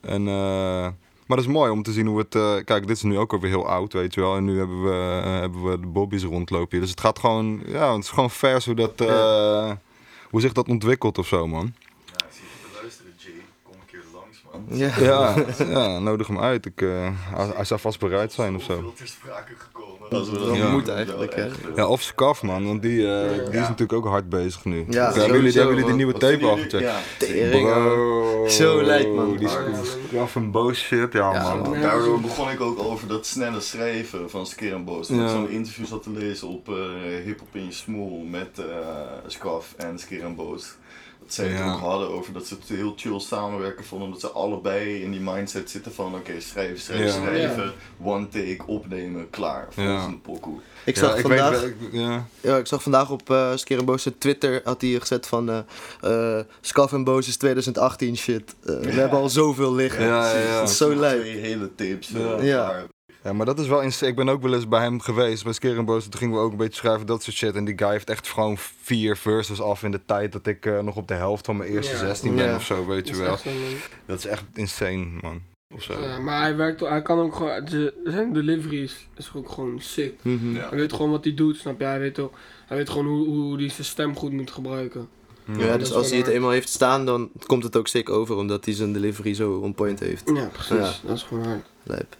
En, 0.00 0.28
eh, 0.28 0.88
maar 1.26 1.36
dat 1.36 1.46
is 1.46 1.52
mooi 1.52 1.70
om 1.70 1.82
te 1.82 1.92
zien 1.92 2.06
hoe 2.06 2.18
het, 2.18 2.34
eh, 2.34 2.54
kijk, 2.64 2.86
dit 2.86 2.96
is 2.96 3.02
nu 3.02 3.18
ook 3.18 3.32
alweer 3.32 3.50
heel 3.50 3.68
oud, 3.68 3.92
weet 3.92 4.14
je 4.14 4.20
wel. 4.20 4.36
En 4.36 4.44
nu 4.44 4.58
hebben 4.58 4.82
we, 4.82 5.20
eh, 5.24 5.32
hebben 5.32 5.70
we 5.70 5.80
de 5.80 5.86
Bobby's 5.86 6.22
rondlopen 6.22 6.68
hier. 6.70 6.80
Dus 6.80 6.90
het 6.90 7.00
gaat 7.00 7.18
gewoon, 7.18 7.62
ja, 7.66 7.94
het 7.94 8.04
is 8.04 8.10
gewoon 8.10 8.30
vers 8.30 8.64
hoe 8.64 8.74
dat, 8.74 9.00
eh, 9.00 9.72
hoe 10.30 10.40
zich 10.40 10.52
dat 10.52 10.68
ontwikkelt 10.68 11.18
of 11.18 11.26
zo, 11.26 11.46
man. 11.46 11.74
Ja, 12.04 12.12
ik 12.12 12.32
zie 12.32 12.42
je 12.42 12.68
te 12.68 12.78
luisteren, 12.80 13.12
Jay. 13.16 13.32
Kom 13.62 13.74
een 13.74 14.45
Ja. 14.68 14.90
Ja, 15.00 15.34
ja 15.68 15.98
nodig 15.98 16.26
hem 16.26 16.40
uit. 16.40 16.66
Ik, 16.66 16.82
eh, 16.82 16.88
hij, 17.34 17.46
hij 17.54 17.64
zou 17.64 17.80
vast 17.80 17.98
bereid 17.98 18.32
zijn 18.32 18.54
of 18.56 18.62
zo. 18.62 18.74
Veel 18.80 18.92
ter 18.96 19.06
sprake 19.08 19.52
gekomen. 19.58 19.94
Dat 20.10 20.56
Ja. 20.56 20.70
moet 20.70 20.88
eigenlijk, 20.88 21.34
hè. 21.34 21.46
Ja, 21.76 21.86
of 21.86 22.02
Skaf, 22.02 22.42
man, 22.42 22.66
want 22.66 22.82
die, 22.82 23.12
eh, 23.20 23.30
die 23.34 23.44
is 23.60 23.68
natuurlijk 23.68 23.92
ook 23.92 24.06
hard 24.06 24.28
bezig 24.28 24.64
nu. 24.64 24.84
Ja, 24.88 25.12
hebben, 25.12 25.32
jullie, 25.32 25.52
hebben 25.52 25.74
jullie 25.74 25.90
de 25.90 25.96
nieuwe 25.96 26.12
tape 26.12 26.44
al 26.46 26.54
gecheckt? 26.56 26.78
Ja. 26.82 26.98
Tering, 27.18 27.68
hoor. 27.72 27.82
Bro, 27.94 28.48
Zo 28.48 28.82
lijp, 28.82 29.14
man. 29.14 29.36
Die 29.36 29.48
Skaf 30.08 30.36
en 30.36 30.50
boos 30.50 30.78
shit, 30.78 31.12
ja, 31.12 31.32
Ja, 31.32 31.54
man. 31.54 31.70
man. 31.70 31.80
Daardoor 31.80 32.20
begon 32.20 32.50
ik 32.50 32.60
ook 32.60 32.78
over 32.78 33.08
dat 33.08 33.26
snelle 33.26 33.60
schrijven 33.60 34.30
van 34.30 34.46
Skir 34.46 34.72
en 34.74 34.84
Boos. 34.84 35.08
Dat 35.08 35.16
Ja. 35.18 35.24
ik 35.24 35.30
zo'n 35.30 35.48
interview 35.50 35.86
zat 35.86 36.02
te 36.02 36.10
lezen 36.10 36.48
op 36.48 36.68
eh 36.68 36.74
Hip 37.24 37.38
Hop 37.38 37.48
in 37.52 37.64
je 37.64 37.72
Smoel 37.72 38.24
met 38.30 38.48
eh 38.58 38.64
Skaf 39.26 39.74
en 39.76 39.98
Skir 39.98 40.24
en 40.24 40.34
Boos. 40.34 40.74
Dat 41.26 41.34
zij 41.34 41.46
het 41.48 41.58
Ja. 41.58 41.72
ook 41.72 41.80
hadden 41.80 42.08
over 42.08 42.32
dat 42.32 42.46
ze 42.46 42.54
het 42.54 42.68
heel 42.78 42.92
chill 42.96 43.18
samenwerken 43.20 43.84
vonden. 43.84 44.10
Dat 44.10 44.20
ze 44.20 44.28
allebei 44.30 45.02
in 45.02 45.10
die 45.10 45.20
mindset 45.20 45.70
zitten 45.70 45.92
van 45.94 46.14
oké, 46.14 46.40
schrijven, 46.40 46.78
schrijven, 46.78 47.06
Ja. 47.06 47.12
schrijven. 47.12 47.72
One 48.02 48.28
take, 48.28 48.62
opnemen, 48.66 49.30
klaar. 49.30 49.66
Volgende 49.70 50.16
pokoe. 50.16 50.58
Ik 50.84 50.96
zag 50.96 51.10
Ja, 51.10 51.14
ik 51.16 51.20
vandaag... 51.26 51.60
weet, 51.60 51.70
ik- 51.80 51.92
ja. 51.92 52.26
Ja, 52.40 52.56
ik 52.56 52.66
zag 52.66 52.82
vandaag 52.82 53.10
op 53.10 53.30
uh, 53.30 53.50
Skerenboos 53.54 54.08
Twitter 54.18 54.60
had 54.64 54.80
hij 54.80 54.90
gezet 54.90 55.26
van 55.26 55.50
eh 55.50 55.58
eh 56.38 56.44
Scaf 56.60 56.92
en 56.92 57.04
Boos 57.04 57.28
is 57.28 57.36
2018 57.36 58.16
shit. 58.16 58.54
Eh, 58.64 58.76
We 58.78 58.90
hebben 58.90 59.18
al 59.18 59.28
zoveel 59.28 59.74
liggen. 59.74 60.04
Ja, 60.04 60.32
ja, 60.32 60.38
ja. 60.40 60.60
Dat 60.60 60.68
is 60.70 60.76
zo 60.76 60.94
lijp. 60.94 61.20
Twee 61.20 61.36
hele 61.36 61.74
tips. 61.74 62.08
Ja. 62.40 62.86
Ja. 63.26 63.32
maar 63.32 63.46
dat 63.46 63.58
is 63.58 63.66
wel 63.66 63.80
ins- 63.82 64.02
Ik 64.02 64.16
ben 64.16 64.28
ook 64.28 64.42
wel 64.42 64.54
eens 64.54 64.68
bij 64.68 64.80
hem 64.82 65.00
geweest, 65.00 65.44
bij 65.44 65.52
Skir 65.52 65.76
en 65.78 65.84
Boos. 65.84 66.02
Toen 66.04 66.18
gingen 66.20 66.34
we 66.34 66.40
ook 66.40 66.50
een 66.50 66.56
beetje 66.56 66.78
schrijven, 66.78 67.06
dat 67.06 67.22
soort 67.22 67.36
shit. 67.36 67.54
En 67.54 67.64
die 67.64 67.78
guy 67.78 67.90
heeft 67.90 68.10
echt 68.10 68.28
gewoon 68.28 68.56
vier 68.82 69.16
verses 69.16 69.60
af 69.60 69.82
in 69.82 69.90
de 69.90 70.00
tijd 70.06 70.32
dat 70.32 70.46
ik 70.46 70.66
eh, 70.66 70.78
nog 70.80 70.96
op 70.96 71.08
de 71.08 71.14
helft 71.14 71.44
van 71.46 71.56
mijn 71.56 71.70
eerste 71.70 71.92
Ja. 71.92 71.98
16 71.98 72.34
ben 72.34 72.44
Ja. 72.44 72.54
of 72.54 72.64
zo, 72.64 72.86
weet 72.86 73.06
Dat 73.06 73.16
je 73.16 73.22
is 73.22 73.28
wel. 73.28 73.38
Dat 74.06 74.18
is 74.18 74.26
echt 74.26 74.44
insane, 74.54 75.06
man. 75.20 75.40
Of 75.74 75.82
zo. 75.82 76.00
Ja, 76.00 76.18
maar 76.18 76.40
hij 76.40 76.56
werkt, 76.56 76.80
hij 76.80 77.02
kan 77.02 77.18
ook 77.18 77.34
gewoon, 77.36 77.64
de- 77.64 77.94
zijn 78.04 78.32
delivery 78.32 78.82
is, 78.82 79.08
ook 79.34 79.50
gewoon 79.50 79.80
sick. 79.80 80.14
Mhm. 80.22 80.54
Ja. 80.54 80.68
Hij 80.68 80.78
weet 80.78 80.92
gewoon 80.92 81.10
wat 81.10 81.24
hij 81.24 81.34
doet, 81.34 81.56
snap 81.56 81.78
je? 81.80 81.84
Hij 81.86 81.98
weet, 81.98 82.18
ook, 82.18 82.34
hij 82.66 82.76
weet 82.76 82.90
gewoon 82.90 83.06
hoe, 83.06 83.26
hoe 83.26 83.56
hij 83.56 83.68
zijn 83.68 83.84
stem 83.86 84.16
goed 84.16 84.32
moet 84.32 84.50
gebruiken. 84.50 85.08
Ja, 85.58 85.76
dus 85.76 85.92
als 85.92 86.08
hij 86.10 86.18
het 86.18 86.26
eenmaal 86.26 86.50
heeft 86.50 86.68
staan, 86.68 87.06
dan 87.06 87.30
komt 87.46 87.62
het 87.62 87.76
ook 87.76 87.88
sick 87.88 88.08
over, 88.10 88.36
omdat 88.36 88.64
hij 88.64 88.74
zijn 88.74 88.92
delivery 88.92 89.34
zo 89.34 89.52
on 89.58 89.74
point 89.74 90.00
heeft. 90.00 90.30
Ja, 90.34 90.46
precies. 90.52 91.00
Dat 91.06 91.16
is 91.16 91.22
gewoon 91.22 91.44
hard. 91.44 91.66
Lijp. 91.82 92.16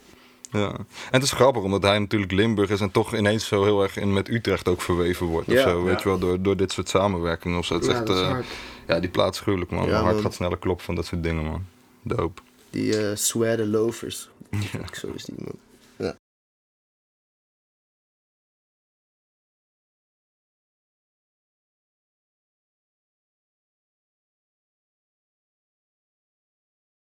Ja. 0.51 0.71
En 0.71 0.85
het 1.11 1.23
is 1.23 1.31
grappig, 1.31 1.61
omdat 1.63 1.83
hij 1.83 1.99
natuurlijk 1.99 2.31
Limburg 2.31 2.69
is 2.69 2.81
en 2.81 2.91
toch 2.91 3.15
ineens 3.15 3.47
zo 3.47 3.63
heel 3.63 3.81
erg 3.83 3.97
in 3.97 4.13
met 4.13 4.29
Utrecht 4.29 4.67
ook 4.67 4.81
verweven 4.81 5.25
wordt. 5.25 5.47
Ja, 5.47 5.53
of 5.53 5.59
zo, 5.69 5.83
weet 5.83 5.93
ja. 5.93 5.99
je 6.03 6.09
wel, 6.09 6.19
door, 6.19 6.41
door 6.41 6.57
dit 6.57 6.71
soort 6.71 6.89
samenwerkingen 6.89 7.57
of 7.57 7.65
zo. 7.65 7.73
Het 7.73 7.83
is 7.83 7.89
echt, 7.89 8.07
dat 8.07 8.15
is 8.15 8.21
eh, 8.21 8.37
ja, 8.87 8.99
die 8.99 9.09
plaats 9.09 9.39
gruwelijk, 9.39 9.71
man. 9.71 9.85
Ja, 9.85 9.91
Mijn 9.91 10.03
hart 10.03 10.21
gaat 10.21 10.33
sneller 10.33 10.57
kloppen 10.57 10.85
van 10.85 10.95
dat 10.95 11.05
soort 11.05 11.23
dingen, 11.23 11.43
man. 11.43 11.65
Dope. 12.01 12.41
Die 12.69 12.97
eh 13.09 13.15
sweater 13.15 13.65
loafers. 13.65 14.29
Zo 15.01 15.07
is 15.15 15.23
die 15.25 15.35
man. 15.37 15.55
Ja. 15.97 16.15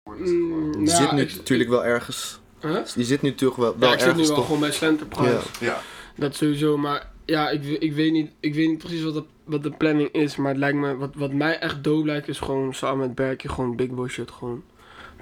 Mm, 0.09 0.72
Die 0.72 0.82
nou, 0.82 1.03
zit 1.03 1.12
nu 1.12 1.22
ik- 1.22 1.34
natuurlijk 1.37 1.70
wel 1.70 1.84
ergens. 1.84 2.41
Huh? 2.66 2.84
Die 2.94 3.04
zit 3.04 3.22
nu 3.22 3.34
toch 3.34 3.56
wel, 3.56 3.78
wel 3.78 3.88
Ja, 3.88 3.94
ik 3.94 4.00
zit 4.00 4.16
nu 4.16 4.26
wel 4.26 4.34
toch. 4.34 4.44
gewoon 4.44 4.60
bij 4.60 4.72
Centerprise. 4.72 5.30
Ja. 5.60 5.66
Ja. 5.66 5.80
Dat 6.14 6.34
sowieso, 6.36 6.76
maar 6.78 7.10
ja, 7.24 7.48
ik, 7.50 7.64
ik, 7.64 7.92
weet 7.92 8.12
niet, 8.12 8.30
ik 8.40 8.54
weet 8.54 8.68
niet 8.68 8.78
precies 8.78 9.02
wat 9.02 9.14
de, 9.14 9.22
wat 9.44 9.62
de 9.62 9.70
planning 9.70 10.12
is. 10.12 10.36
Maar 10.36 10.50
het 10.50 10.58
lijkt 10.58 10.78
me, 10.78 10.96
wat, 10.96 11.10
wat 11.14 11.32
mij 11.32 11.58
echt 11.58 11.84
dope 11.84 12.06
lijkt, 12.06 12.28
is 12.28 12.38
gewoon 12.38 12.74
samen 12.74 12.98
met 13.06 13.14
Berkje 13.14 13.48
gewoon 13.48 13.76
Big 13.76 13.90
Boy 13.90 14.08
shit 14.08 14.30
gewoon 14.30 14.62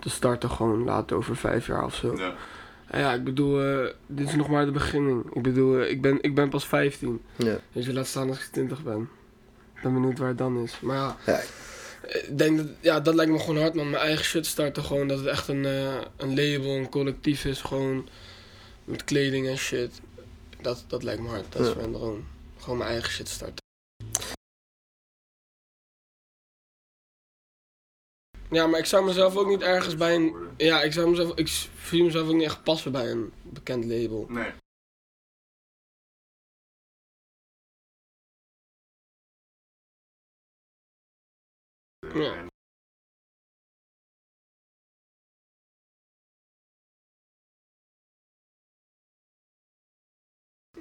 te 0.00 0.10
starten. 0.10 0.50
Gewoon 0.50 0.84
later 0.84 1.16
over 1.16 1.36
vijf 1.36 1.66
jaar 1.66 1.84
of 1.84 1.94
zo. 1.94 2.14
Ja. 2.16 2.34
En 2.86 3.00
ja, 3.00 3.12
ik 3.12 3.24
bedoel, 3.24 3.62
eh, 3.62 3.86
dit 4.06 4.28
is 4.28 4.34
nog 4.34 4.48
maar 4.48 4.64
de 4.64 4.70
beginning. 4.70 5.24
Ik 5.34 5.42
bedoel, 5.42 5.78
eh, 5.78 5.90
ik, 5.90 6.02
ben, 6.02 6.18
ik 6.20 6.34
ben 6.34 6.48
pas 6.48 6.66
15. 6.66 7.20
Ja. 7.36 7.56
Dus 7.72 7.86
je 7.86 7.92
laat 7.92 8.06
staan 8.06 8.28
als 8.28 8.38
ik 8.38 8.44
20 8.52 8.82
ben. 8.82 9.08
Ik 9.76 9.82
ben 9.82 9.92
benieuwd 9.94 10.18
waar 10.18 10.28
het 10.28 10.38
dan 10.38 10.58
is. 10.62 10.78
Maar 10.80 10.96
ja, 10.96 11.16
Ja. 11.26 11.40
Ik 12.08 12.38
denk 12.38 12.56
dat, 12.56 12.66
ja, 12.80 13.00
dat 13.00 13.14
lijkt 13.14 13.32
me 13.32 13.38
gewoon 13.38 13.56
hard, 13.56 13.74
man. 13.74 13.90
Mijn 13.90 14.02
eigen 14.02 14.24
shit 14.24 14.46
starten 14.46 14.84
gewoon. 14.84 15.08
Dat 15.08 15.18
het 15.18 15.26
echt 15.26 15.48
een, 15.48 15.64
eh, 15.64 16.00
een 16.16 16.34
label, 16.34 16.76
een 16.76 16.88
collectief 16.88 17.44
is. 17.44 17.60
Gewoon 17.60 18.08
met 18.84 19.04
kleding 19.04 19.48
en 19.48 19.58
shit. 19.58 20.00
Dat, 20.60 20.84
dat 20.86 21.02
lijkt 21.02 21.22
me 21.22 21.28
hard. 21.28 21.52
Dat 21.52 21.66
is 21.66 21.74
mijn 21.74 21.92
droom. 21.92 22.26
Gewoon 22.58 22.78
mijn 22.78 22.90
eigen 22.90 23.10
shit 23.10 23.28
starten. 23.28 23.62
Ja, 28.50 28.66
maar 28.66 28.78
ik 28.80 28.86
zou 28.86 29.04
mezelf 29.04 29.36
ook 29.36 29.48
niet 29.48 29.62
ergens 29.62 29.96
bij 29.96 30.14
een... 30.14 30.34
Ja, 30.56 30.82
ik 30.82 30.92
zou 30.92 31.10
mezelf... 31.10 31.34
Ik 31.34 31.48
zie 31.84 32.02
mezelf 32.02 32.28
ook 32.28 32.34
niet 32.34 32.44
echt 32.44 32.62
passen 32.62 32.92
bij 32.92 33.10
een 33.10 33.32
bekend 33.42 33.84
label. 33.84 34.26
Nee. 34.28 34.52
Ja. 42.14 42.46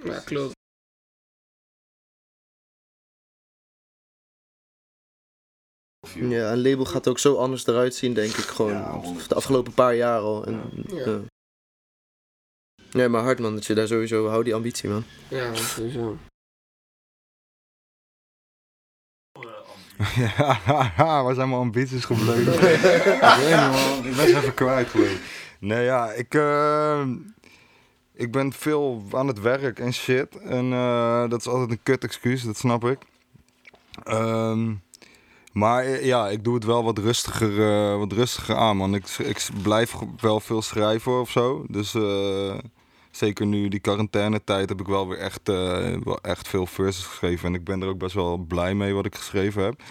Ja, 0.03 0.19
klopt. 0.19 0.53
Ja, 6.13 6.51
een 6.51 6.61
label 6.61 6.85
gaat 6.85 7.07
ook 7.07 7.19
zo 7.19 7.35
anders 7.35 7.67
eruit 7.67 7.95
zien, 7.95 8.13
denk 8.13 8.33
ik. 8.33 8.43
Gewoon 8.43 9.01
de 9.27 9.35
afgelopen 9.35 9.73
paar 9.73 9.95
jaar 9.95 10.19
al. 10.19 10.45
En, 10.45 10.71
Ja. 10.87 11.05
ja. 11.05 11.21
Nee, 12.91 13.07
maar 13.07 13.23
hard 13.23 13.39
man, 13.39 13.53
dat 13.53 13.65
je 13.65 13.73
daar 13.73 13.87
sowieso... 13.87 14.27
Hou 14.27 14.43
die 14.43 14.55
ambitie, 14.55 14.89
man. 14.89 15.03
Ja, 15.29 15.55
sowieso. 15.55 16.17
Ja, 20.15 20.59
waar 21.23 21.35
zijn 21.35 21.49
mijn 21.49 21.61
ambities 21.61 22.05
gebleven? 22.05 22.53
ik. 22.63 24.05
Ik 24.05 24.15
ben 24.15 24.27
ze 24.27 24.37
even 24.37 24.53
kwijt 24.53 24.89
gebleven. 24.89 25.19
Nee, 25.59 25.83
ja, 25.83 26.11
ik, 26.11 26.33
eh, 26.33 27.01
ik 28.13 28.31
ben 28.31 28.53
veel 28.53 29.03
aan 29.11 29.27
het 29.27 29.39
werk 29.39 29.79
en 29.79 29.93
shit. 29.93 30.37
En 30.37 30.73
eh, 30.73 31.29
dat 31.29 31.39
is 31.39 31.47
altijd 31.47 31.71
een 31.71 31.83
kut 31.83 32.03
excuus, 32.03 32.43
dat 32.43 32.57
snap 32.57 32.85
ik. 32.85 32.97
Ehm, 34.03 34.73
maar 35.51 35.83
eh, 35.83 36.05
ja, 36.05 36.29
ik 36.29 36.43
doe 36.43 36.53
het 36.53 36.63
wel 36.63 36.83
wat 36.83 36.97
rustiger, 36.97 37.97
wat 37.97 38.11
rustiger 38.11 38.55
aan, 38.55 38.77
man. 38.77 38.95
Ik, 38.95 39.07
ik 39.07 39.47
blijf 39.61 39.95
wel 40.19 40.39
veel 40.39 40.61
schrijven 40.61 41.19
of 41.19 41.29
zo. 41.29 41.65
Dus 41.67 41.95
zeker 43.15 43.45
nu 43.45 43.67
die 43.67 43.79
quarantainetijd 43.79 44.69
heb 44.69 44.79
ik 44.79 44.87
wel 44.87 45.07
weer 45.07 45.17
echt, 45.17 45.49
eh, 45.49 45.95
wel 46.03 46.19
echt 46.21 46.47
veel 46.47 46.65
verses 46.65 47.05
geschreven. 47.05 47.47
En 47.47 47.53
ik 47.53 47.63
ben 47.63 47.81
er 47.81 47.87
ook 47.87 47.97
best 47.97 48.13
wel 48.13 48.37
blij 48.37 48.75
mee 48.75 48.93
wat 48.93 49.05
ik 49.05 49.15
geschreven 49.15 49.63
heb. 49.63 49.81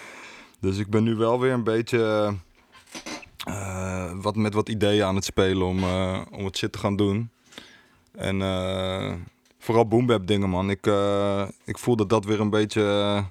Dus 0.60 0.78
ik 0.78 0.88
ben 0.88 1.02
nu 1.02 1.14
wel 1.14 1.40
weer 1.40 1.52
een 1.52 1.64
beetje 1.64 2.34
eh, 3.44 4.12
wat, 4.14 4.36
met 4.36 4.54
wat 4.54 4.68
ideeën 4.68 5.04
aan 5.04 5.14
het 5.14 5.24
spelen 5.24 5.66
om, 5.66 5.78
eh, 5.78 6.20
om 6.30 6.42
wat 6.42 6.56
shit 6.56 6.72
te 6.72 6.78
gaan 6.78 6.96
doen. 6.96 7.30
En 8.12 8.40
vooral 9.58 9.86
boombap 9.86 10.26
dingen, 10.26 10.48
man. 10.48 10.70
Ik, 10.70 10.86
ik 11.64 11.78
voel 11.78 11.96
dat 11.96 12.08
dat 12.08 12.24
weer 12.24 12.40
een 12.40 12.50
beetje... 12.50 13.24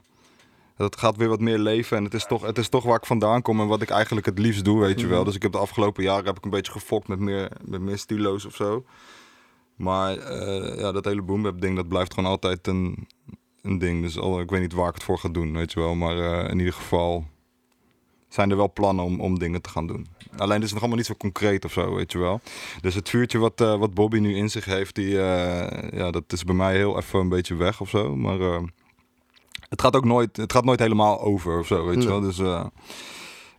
dat 0.77 0.97
gaat 0.97 1.17
weer 1.17 1.27
wat 1.27 1.39
meer 1.39 1.57
leven. 1.57 1.97
En 1.97 2.03
het 2.03 2.13
is, 2.13 2.25
toch, 2.25 2.41
het 2.41 2.57
is 2.57 2.69
toch 2.69 2.83
waar 2.83 2.95
ik 2.95 3.05
vandaan 3.05 3.41
kom 3.41 3.59
en 3.59 3.67
wat 3.67 3.81
ik 3.81 3.89
eigenlijk 3.89 4.25
het 4.25 4.39
liefst 4.39 4.65
doe, 4.65 4.79
weet 4.79 4.99
je 4.99 5.07
wel. 5.07 5.23
Dus 5.23 5.35
ik 5.35 5.41
heb 5.41 5.51
de 5.51 5.57
afgelopen 5.57 6.03
jaren 6.03 6.25
heb 6.25 6.37
ik 6.37 6.43
een 6.43 6.49
beetje 6.49 6.71
gefokt 6.71 7.07
met 7.07 7.19
meer, 7.19 7.51
met 7.61 7.81
meer 7.81 7.97
stilo's 7.97 8.45
of 8.45 8.55
zo. 8.55 8.83
Maar 9.81 10.17
eh, 10.17 10.79
ja, 10.79 10.91
dat 10.91 11.05
hele 11.05 11.21
boombap 11.21 11.61
ding, 11.61 11.75
dat 11.75 11.87
blijft 11.87 12.13
gewoon 12.13 12.29
altijd 12.29 12.67
een, 12.67 13.07
een 13.61 13.77
ding. 13.77 14.01
Dus 14.01 14.19
al, 14.19 14.39
ik 14.39 14.49
weet 14.49 14.61
niet 14.61 14.73
waar 14.73 14.87
ik 14.87 14.93
het 14.93 15.03
voor 15.03 15.17
ga 15.17 15.29
doen, 15.29 15.53
weet 15.53 15.71
je 15.71 15.79
wel. 15.79 15.95
Maar 15.95 16.17
eh, 16.17 16.49
in 16.49 16.57
ieder 16.57 16.73
geval 16.73 17.25
zijn 18.27 18.51
er 18.51 18.57
wel 18.57 18.73
plannen 18.73 19.05
om, 19.05 19.19
om 19.19 19.39
dingen 19.39 19.61
te 19.61 19.69
gaan 19.69 19.87
doen. 19.87 20.07
Alleen 20.37 20.55
het 20.55 20.63
is 20.63 20.71
nog 20.71 20.79
allemaal 20.79 20.97
niet 20.97 21.05
zo 21.05 21.15
concreet 21.15 21.65
of 21.65 21.71
zo, 21.71 21.95
weet 21.95 22.11
je 22.11 22.17
wel. 22.17 22.41
Dus 22.81 22.95
het 22.95 23.09
vuurtje 23.09 23.37
wat, 23.37 23.61
eh, 23.61 23.77
wat 23.77 23.93
Bobby 23.93 24.19
nu 24.19 24.35
in 24.35 24.49
zich 24.49 24.65
heeft, 24.65 24.95
die, 24.95 25.09
ja, 25.09 26.11
dat 26.11 26.23
is 26.27 26.43
bij 26.43 26.55
mij 26.55 26.75
heel 26.75 26.97
even 26.97 27.19
een 27.19 27.29
beetje 27.29 27.55
weg 27.55 27.81
of 27.81 27.89
zo. 27.89 28.15
Maar 28.15 28.39
het, 29.69 29.81
gaat 29.81 29.95
ook 29.95 30.05
nooit, 30.05 30.37
het 30.37 30.51
gaat 30.51 30.65
nooit 30.65 30.79
helemaal 30.79 31.21
over 31.21 31.59
of 31.59 31.67
zo, 31.67 31.85
weet 31.85 32.03
je 32.03 32.09
wel. 32.09 32.21
Dus 32.21 32.37
ja, 32.37 32.71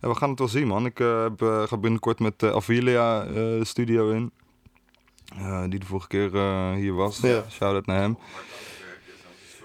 we 0.01 0.15
gaan 0.15 0.31
het 0.31 0.39
wel 0.39 0.49
zien, 0.49 0.67
man. 0.67 0.87
Ik 0.87 0.99
heb, 0.99 1.43
ga 1.67 1.77
binnenkort 1.77 2.19
met 2.19 2.43
uh, 2.43 2.53
Avilia 2.55 3.27
studio 3.65 4.11
in. 4.11 4.33
Eh, 5.39 5.63
die 5.69 5.79
de 5.79 5.87
vorige 5.87 6.07
keer 6.09 6.35
eh, 6.37 6.73
hier 6.75 6.95
was. 6.95 7.19
Ja. 7.19 7.45
Shout-out 7.51 7.87
naar 7.87 8.01
hem. 8.01 8.19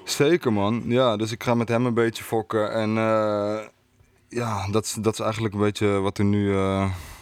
Zeker 0.03 0.53
man, 0.53 0.84
ja, 0.86 1.18
dus 1.18 1.32
ik 1.32 1.43
ga 1.43 1.55
met 1.55 1.68
hem 1.68 1.86
een 1.86 1.93
beetje 1.93 2.24
fokken 2.24 2.72
en 2.72 2.97
eh, 2.97 3.57
ja, 4.30 4.68
dat 4.72 4.86
is, 4.86 4.93
dat 4.99 5.13
is 5.13 5.20
eigenlijk 5.20 5.53
een 5.53 5.59
beetje 5.59 5.88
wat 5.88 6.18
er 6.18 6.26
nu, 6.26 6.53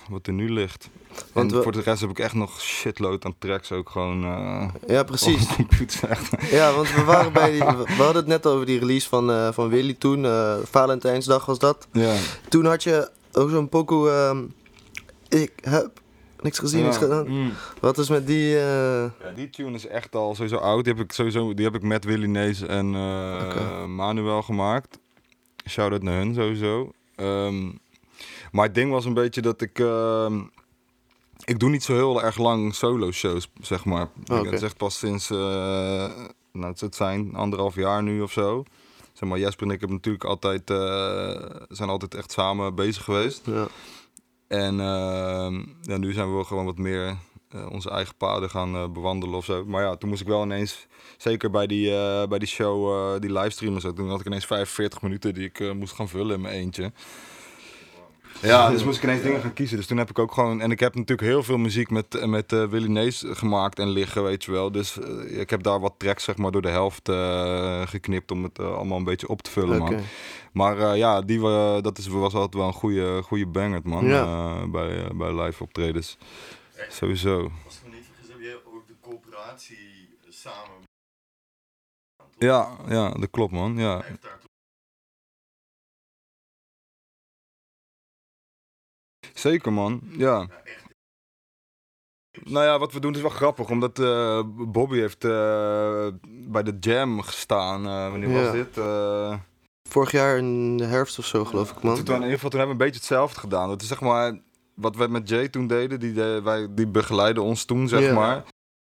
wat 0.09 0.27
er 0.27 0.33
nu 0.33 0.49
ligt. 0.51 0.89
Want 1.33 1.51
we- 1.51 1.61
voor 1.61 1.71
de 1.71 1.81
rest 1.81 2.01
heb 2.01 2.09
ik 2.09 2.19
echt 2.19 2.33
nog 2.33 2.61
shitload 2.61 3.25
aan 3.25 3.35
tracks 3.39 3.71
ook 3.71 3.89
gewoon. 3.89 4.19
Ja, 4.87 5.03
precies. 5.03 5.47
de 5.47 5.55
computer 5.55 6.09
echt. 6.09 6.51
Ja, 6.51 6.73
want 6.73 6.93
we 6.93 7.03
waren 7.03 7.33
bij 7.33 7.51
die, 7.51 7.59
we 7.59 7.93
hadden 7.97 8.15
het 8.15 8.27
net 8.27 8.45
over 8.45 8.65
die 8.65 8.79
release 8.79 9.07
van, 9.09 9.53
van 9.53 9.69
Willy 9.69 9.93
toen. 9.93 10.25
Valentijnsdag 10.63 11.45
was 11.45 11.59
dat. 11.59 11.87
Ja. 11.91 12.15
Toen 12.49 12.65
had 12.65 12.83
je 12.83 13.09
ook 13.33 13.49
zo'n 13.49 13.69
pokoe... 13.69 14.09
ehm, 14.09 14.43
ik 15.41 15.51
heb 15.61 15.89
niks 16.45 16.59
gezien, 16.59 16.83
niks 16.83 16.97
gedaan. 16.97 17.27
Mm. 17.29 17.51
Wat 17.79 17.97
is 17.97 18.09
met 18.09 18.27
die... 18.27 18.55
eh, 18.57 19.03
Ja, 19.03 19.31
die 19.35 19.49
tune 19.49 19.71
is 19.75 19.87
echt 19.87 20.15
al 20.15 20.35
sowieso 20.35 20.55
oud. 20.57 20.83
Die 20.83 20.93
heb 20.93 21.03
ik, 21.03 21.11
sowieso, 21.11 21.53
die 21.53 21.65
heb 21.65 21.75
ik 21.75 21.81
met 21.81 22.03
Willy 22.03 22.25
Nees 22.27 22.61
en 22.61 22.95
eh. 22.95 23.85
Manuel 23.85 24.41
gemaakt. 24.41 24.99
Shout-out 25.69 26.03
naar 26.03 26.17
hun 26.17 26.33
sowieso. 26.33 26.91
Ehm, 27.15 27.63
maar 28.51 28.65
het 28.65 28.75
ding 28.75 28.91
was 28.91 29.05
een 29.05 29.13
beetje 29.13 29.41
dat 29.41 29.61
ik... 29.61 29.79
ehm, 29.79 30.41
ik 31.45 31.59
doe 31.59 31.69
niet 31.69 31.83
zo 31.83 31.93
heel 31.93 32.23
erg 32.23 32.37
lang 32.37 32.75
solo 32.75 33.11
shows, 33.11 33.47
zeg 33.61 33.85
maar. 33.85 34.07
Oh. 34.31 34.43
Het 34.43 34.51
is 34.53 34.61
echt 34.61 34.77
pas 34.77 34.97
sinds... 34.97 35.29
eh, 35.29 35.37
nou, 36.51 36.73
het 36.79 36.95
zijn 36.95 37.35
anderhalf 37.35 37.75
jaar 37.75 38.03
nu 38.03 38.21
of 38.21 38.31
zo. 38.31 38.63
Zeg 39.13 39.29
maar, 39.29 39.39
Jesper 39.39 39.67
en 39.67 39.73
ik 39.73 39.79
hebben 39.79 39.97
natuurlijk 39.97 40.23
altijd... 40.25 40.69
eh, 40.69 41.45
zijn 41.69 41.89
altijd 41.89 42.15
echt 42.15 42.31
samen 42.31 42.75
bezig 42.75 43.03
geweest. 43.03 43.41
ja. 43.45 43.67
En 44.47 44.79
ehm, 44.79 45.63
nu 45.99 46.13
zijn 46.13 46.37
we 46.37 46.43
gewoon 46.43 46.65
wat 46.65 46.77
meer 46.77 47.17
eh, 47.49 47.71
onze 47.71 47.89
eigen 47.89 48.15
paden 48.15 48.49
gaan 48.49 48.75
eh, 48.75 48.89
bewandelen 48.89 49.35
of 49.35 49.45
zo. 49.45 49.65
Maar 49.65 49.83
ja, 49.83 49.95
toen 49.95 50.09
moest 50.09 50.21
ik 50.21 50.27
wel 50.27 50.43
ineens, 50.43 50.87
zeker 51.17 51.51
bij 51.51 51.67
die, 51.67 51.95
eh, 51.95 52.27
bij 52.27 52.39
die 52.39 52.47
show, 52.47 53.21
die 53.21 53.33
livestream 53.33 53.75
en 53.75 53.81
zo, 53.81 53.93
toen 53.93 54.09
had 54.09 54.19
ik 54.19 54.25
ineens 54.25 54.45
45 54.45 55.01
minuten 55.01 55.33
die 55.33 55.45
ik 55.45 55.73
moest 55.73 55.93
gaan 55.93 56.09
vullen 56.09 56.35
in 56.35 56.41
mijn 56.41 56.53
eentje. 56.53 56.91
Ja, 58.41 58.69
dus 58.69 58.83
moest 58.83 58.97
ik 58.97 59.03
ineens 59.03 59.21
dingen 59.21 59.41
gaan 59.41 59.53
kiezen. 59.53 59.77
Dus 59.77 59.85
toen 59.85 59.97
heb 59.97 60.09
ik 60.09 60.19
ook 60.19 60.31
gewoon... 60.31 60.61
En 60.61 60.71
ik 60.71 60.79
heb 60.79 60.95
natuurlijk 60.95 61.27
heel 61.27 61.43
veel 61.43 61.57
muziek 61.57 61.89
met, 61.89 62.25
met 62.25 62.53
eh, 62.53 62.65
Willy 62.65 62.87
Nees 62.87 63.23
gemaakt 63.27 63.79
en 63.79 63.89
liggen, 63.89 64.23
weet 64.23 64.43
je 64.43 64.51
wel. 64.51 64.71
Dus 64.71 64.97
ik 65.27 65.49
heb 65.49 65.63
daar 65.63 65.79
wat 65.79 65.93
tracks, 65.97 66.23
zeg 66.23 66.37
maar, 66.37 66.51
door 66.51 66.61
de 66.61 66.69
helft 66.69 67.09
geknipt 67.89 68.31
om 68.31 68.43
het 68.43 68.59
allemaal 68.59 68.97
een 68.97 69.03
beetje 69.03 69.27
op 69.27 69.41
te 69.41 69.51
vullen, 69.51 69.77
man. 69.77 69.99
Maar 70.55 70.77
eh, 70.79 70.97
ja, 70.97 71.21
die 71.21 71.39
wa- 71.41 71.81
dat 71.81 71.97
is, 71.97 72.07
was 72.07 72.33
altijd 72.33 72.53
wel 72.53 72.67
een 72.67 72.73
goede, 72.73 73.21
goede 73.23 73.47
banger, 73.47 73.81
man. 73.83 74.05
Ja. 74.05 74.23
eh, 74.23 74.69
bij, 74.69 75.03
eh, 75.05 75.09
bij 75.17 75.33
live 75.41 75.63
optredens. 75.63 76.17
Sowieso. 76.89 77.51
Als 77.65 77.77
ik 77.77 77.83
me 77.89 77.95
niet 77.95 78.05
vergis, 78.05 78.27
heb 78.27 78.39
je 78.39 78.61
ook 78.65 78.87
de 78.87 78.95
coöperatie 79.01 80.17
samen. 80.29 80.83
Ja, 82.37 82.77
ja, 82.87 83.09
dat 83.09 83.29
klopt, 83.29 83.51
man. 83.51 83.77
Ja. 83.77 84.03
Zeker, 89.33 89.73
man. 89.73 90.01
Ja. 90.17 90.47
Nou 92.43 92.65
ja, 92.65 92.79
wat 92.79 92.93
we 92.93 92.99
doen 92.99 93.15
is 93.15 93.21
wel 93.21 93.29
grappig, 93.29 93.69
omdat 93.69 93.99
eh, 93.99 94.41
Bobby 94.45 94.97
heeft 94.97 95.23
eh, 95.23 96.07
bij 96.23 96.63
de 96.63 96.77
Jam 96.79 97.21
gestaan. 97.21 97.85
eh, 97.85 98.09
wanneer 98.11 98.29
Ja. 98.29 98.41
was 98.41 98.51
dit? 98.51 98.77
Vorig 99.95 100.11
jaar 100.11 100.37
in 100.37 100.77
de 100.77 100.83
herfst 100.85 101.19
of 101.19 101.25
zo, 101.25 101.45
geloof 101.45 101.71
ik, 101.71 101.81
man. 101.81 101.95
Toen, 101.95 102.15
in 102.15 102.21
ieder 102.21 102.33
geval, 102.33 102.49
toen 102.49 102.59
hebben 102.59 102.77
we 102.77 102.83
een 102.83 102.89
beetje 102.91 103.05
hetzelfde 103.07 103.39
gedaan. 103.39 103.69
Dat 103.69 103.81
is 103.81 103.87
zeg 103.87 104.01
maar 104.01 104.39
wat 104.73 104.95
we 104.95 105.07
met 105.07 105.29
Jay 105.29 105.47
toen 105.47 105.67
deden. 105.67 105.99
Die, 105.99 106.13
de- 106.13 106.41
wij, 106.43 106.67
die 106.69 106.87
begeleiden 106.87 107.43
ons 107.43 107.65
toen, 107.65 107.87
zeg 107.87 108.13
maar. 108.13 108.43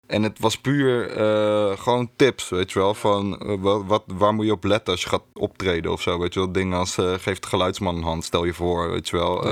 En 0.06 0.22
het 0.22 0.38
was 0.38 0.60
puur 0.60 1.10
eh, 1.10 1.78
gewoon 1.78 2.10
tips, 2.16 2.48
weet 2.48 2.72
je 2.72 2.78
wel. 2.78 2.94
Van 2.94 3.38
eh, 3.38 3.86
wat, 3.86 4.02
waar 4.06 4.34
moet 4.34 4.44
je 4.46 4.52
op 4.52 4.64
letten 4.64 4.92
als 4.92 5.02
je 5.02 5.08
gaat 5.08 5.22
optreden 5.32 5.92
of 5.92 6.00
zo. 6.02 6.18
Weet 6.18 6.34
je 6.34 6.40
wel, 6.40 6.52
dingen 6.52 6.78
als 6.78 6.98
eh, 6.98 7.14
geef 7.14 7.38
de 7.38 7.48
geluidsman 7.48 7.96
een 7.96 8.02
hand, 8.02 8.24
stel 8.24 8.44
je 8.44 8.54
voor, 8.54 8.90
weet 8.90 9.08
je 9.08 9.16
wel. 9.16 9.44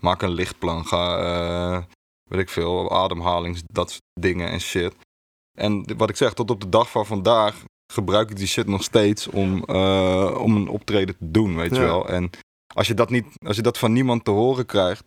Maak 0.00 0.22
een 0.22 0.30
lichtplan, 0.30 0.86
ga, 0.86 1.86
weet 2.24 2.40
ik 2.40 2.48
veel, 2.48 2.90
ademhalings, 2.92 3.62
dat 3.66 3.90
soort 3.90 4.02
dingen 4.20 4.48
en 4.48 4.60
shit. 4.60 4.94
En 5.58 5.96
wat 5.96 6.10
ik 6.10 6.16
zeg, 6.16 6.34
tot 6.34 6.50
op 6.50 6.60
de 6.60 6.68
dag 6.68 6.90
van 6.90 7.06
vandaag 7.06 7.54
gebruik 7.94 8.30
ik 8.30 8.36
die 8.36 8.46
shit 8.46 8.66
nog 8.66 8.82
steeds 8.82 9.26
om, 9.28 9.64
eh, 9.64 10.36
om 10.40 10.56
een 10.56 10.68
optreden 10.68 11.16
te 11.18 11.30
doen, 11.30 11.56
weet 11.56 11.74
je 11.74 11.80
wel. 11.80 12.08
En 12.08 12.30
als 12.74 12.86
je, 12.86 12.94
dat 12.94 13.10
niet, 13.10 13.26
als 13.46 13.56
je 13.56 13.62
dat 13.62 13.78
van 13.78 13.92
niemand 13.92 14.24
te 14.24 14.30
horen 14.30 14.66
krijgt, 14.66 15.04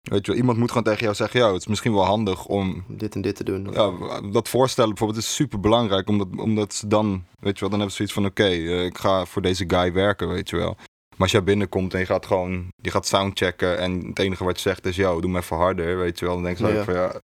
weet 0.00 0.24
je 0.26 0.30
wel, 0.30 0.40
iemand 0.40 0.58
moet 0.58 0.68
gewoon 0.68 0.82
tegen 0.84 1.02
jou 1.02 1.14
zeggen, 1.14 1.40
ja, 1.40 1.52
het 1.52 1.60
is 1.60 1.66
misschien 1.66 1.92
wel 1.92 2.04
handig 2.04 2.46
om 2.46 2.84
Dit 2.88 3.14
en 3.14 3.20
dit 3.20 3.36
te 3.36 3.44
doen. 3.44 3.68
ja, 3.72 4.20
dat 4.30 4.48
voorstellen 4.48 4.90
bijvoorbeeld 4.90 5.20
is 5.24 5.34
super 5.34 5.60
belangrijk, 5.60 6.08
omdat, 6.08 6.28
omdat 6.36 6.74
ze 6.74 6.86
dan, 6.86 7.24
weet 7.40 7.54
je 7.54 7.60
wel, 7.60 7.70
dan 7.70 7.78
hebben 7.80 7.90
ze 7.90 7.96
zoiets 7.96 8.14
van, 8.14 8.24
oké, 8.26 8.44
eh, 8.44 8.84
ik 8.84 8.98
ga 8.98 9.24
voor 9.24 9.42
deze 9.42 9.64
guy 9.66 9.92
werken, 9.92 10.28
weet 10.28 10.50
je 10.50 10.56
wel. 10.56 10.76
Maar 11.08 11.26
als 11.26 11.36
jij 11.36 11.44
binnenkomt 11.44 11.94
en 11.94 12.00
je 12.00 12.06
gaat 12.06 12.26
gewoon, 12.26 12.66
je 12.76 12.90
gaat 12.90 13.06
soundchecken 13.06 13.78
en 13.78 14.06
het 14.06 14.18
enige 14.18 14.44
wat 14.44 14.56
je 14.56 14.62
zegt 14.62 14.86
is, 14.86 14.96
yo, 14.96 15.20
doe 15.20 15.30
me 15.30 15.38
even 15.38 15.56
harder, 15.56 15.98
weet 15.98 16.18
je 16.18 16.24
wel. 16.24 16.34
Dan 16.34 16.44
denk 16.44 16.58
je 16.58 16.66
Ja. 16.66 16.84
van, 16.84 16.94
ja, 16.94 17.20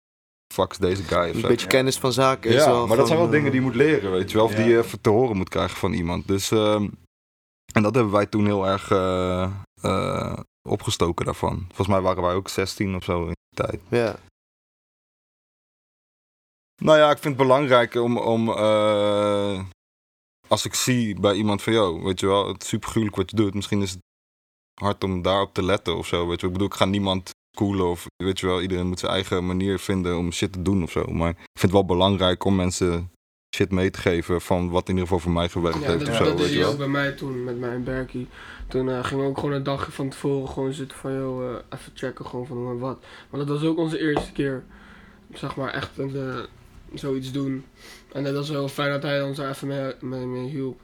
fuck 0.53 0.71
is 0.71 0.77
deze 0.77 1.03
guy 1.03 1.35
Een 1.35 1.41
beetje 1.41 1.67
kennis 1.67 1.97
van 1.97 2.13
zaken 2.13 2.51
is 2.51 2.63
Ja, 2.63 2.85
maar 2.85 2.97
dat 2.97 3.07
zijn 3.07 3.19
wel 3.19 3.29
dingen 3.29 3.51
die 3.51 3.59
je 3.59 3.65
moet 3.65 3.75
leren, 3.75 4.11
weet 4.11 4.31
je 4.31 4.37
wel. 4.37 4.45
Of 4.45 4.55
die 4.55 4.65
je 4.65 4.77
even 4.77 5.01
te 5.01 5.09
horen 5.09 5.37
moet 5.37 5.49
krijgen 5.49 5.77
van 5.77 5.93
iemand. 5.93 6.27
Dus, 6.27 6.51
ehm, 6.51 6.87
en 7.73 7.83
dat 7.83 7.95
hebben 7.95 8.13
wij 8.13 8.25
toen 8.25 8.45
heel 8.45 8.67
erg 8.67 8.91
eh, 8.91 9.51
eh, 9.81 10.39
opgestoken 10.69 11.25
daarvan. 11.25 11.63
Volgens 11.67 11.87
mij 11.87 12.01
waren 12.01 12.23
wij 12.23 12.33
ook 12.33 12.49
16 12.49 12.95
of 12.95 13.03
zo 13.03 13.21
in 13.21 13.27
die 13.27 13.65
tijd. 13.65 13.81
Ja, 13.89 14.15
Nou 16.81 16.97
ja, 16.97 17.11
ik 17.11 17.17
vind 17.17 17.37
het 17.37 17.47
belangrijk 17.47 17.95
om, 17.95 18.17
om 18.17 18.49
eh, 18.49 19.63
als 20.47 20.65
ik 20.65 20.73
zie 20.73 21.19
bij 21.19 21.33
iemand 21.33 21.61
van, 21.61 21.73
yo, 21.73 22.03
weet 22.03 22.19
je 22.19 22.27
wel, 22.27 22.47
het 22.47 22.63
is 22.63 22.69
super 22.69 22.89
gruwelijk 22.89 23.17
wat 23.17 23.29
je 23.29 23.35
doet. 23.35 23.53
Misschien 23.53 23.81
is 23.81 23.91
het 23.91 23.99
hard 24.81 25.03
om 25.03 25.21
daarop 25.21 25.53
te 25.53 25.63
letten 25.63 25.97
of 25.97 26.07
zo, 26.07 26.27
weet 26.27 26.41
je 26.41 26.41
wel. 26.41 26.49
Ik 26.49 26.51
bedoel, 26.51 26.67
ik 26.67 26.73
ga 26.73 26.85
niemand 26.85 27.29
schoolen 27.59 27.89
of, 27.89 28.05
weet 28.23 28.39
je 28.39 28.45
wel, 28.45 28.61
iedereen 28.61 28.87
moet 28.87 28.99
zijn 28.99 29.11
eigen 29.11 29.45
manier 29.45 29.79
vinden 29.79 30.17
om 30.17 30.31
shit 30.31 30.51
te 30.51 30.61
doen 30.61 30.83
of 30.83 30.91
zo. 30.91 31.05
Maar 31.05 31.29
ik 31.29 31.35
vind 31.35 31.61
het 31.61 31.71
wel 31.71 31.85
belangrijk 31.85 32.43
om 32.43 32.55
mensen 32.55 33.11
shit 33.55 33.71
mee 33.71 33.89
te 33.89 33.99
geven 33.99 34.41
van 34.41 34.69
wat 34.69 34.83
in 34.83 34.93
ieder 34.93 35.03
geval 35.03 35.19
voor 35.19 35.31
mij 35.31 35.49
gewerkt 35.49 35.79
Ja, 35.79 35.89
heeft 35.89 35.99
dat, 35.99 36.09
of 36.09 36.15
zo, 36.15 36.23
dat 36.23 36.39
is 36.39 36.63
ook 36.63 36.77
bij 36.77 36.87
mij 36.87 37.11
toen, 37.11 37.43
met 37.43 37.59
mij 37.59 37.69
en 37.69 37.83
Berkie. 37.83 38.27
Toen 38.67 38.89
eh, 38.89 39.03
gingen 39.03 39.23
we 39.23 39.29
ook 39.29 39.37
gewoon 39.37 39.55
een 39.55 39.63
dagje 39.63 39.91
van 39.91 40.09
tevoren 40.09 40.49
gewoon 40.49 40.73
zitten 40.73 40.97
van, 40.97 41.13
joh, 41.13 41.49
eh, 41.49 41.55
even 41.69 41.91
checken 41.95 42.25
gewoon 42.25 42.45
van 42.45 42.79
wat. 42.79 42.99
Maar 43.29 43.39
dat 43.39 43.49
was 43.49 43.63
ook 43.63 43.77
onze 43.77 43.99
eerste 43.99 44.31
keer, 44.31 44.63
zeg 45.33 45.55
maar, 45.55 45.73
echt 45.73 45.97
een, 45.97 46.15
eh, 46.15 46.39
zoiets 46.93 47.31
doen. 47.31 47.65
En 48.11 48.23
dat 48.23 48.33
was 48.33 48.49
wel 48.49 48.67
fijn 48.67 48.91
dat 48.91 49.03
hij 49.03 49.21
ons 49.21 49.37
daar 49.37 49.49
even 49.49 49.67
mee, 49.67 49.93
mee, 49.99 50.25
mee 50.25 50.49
hielp. 50.49 50.81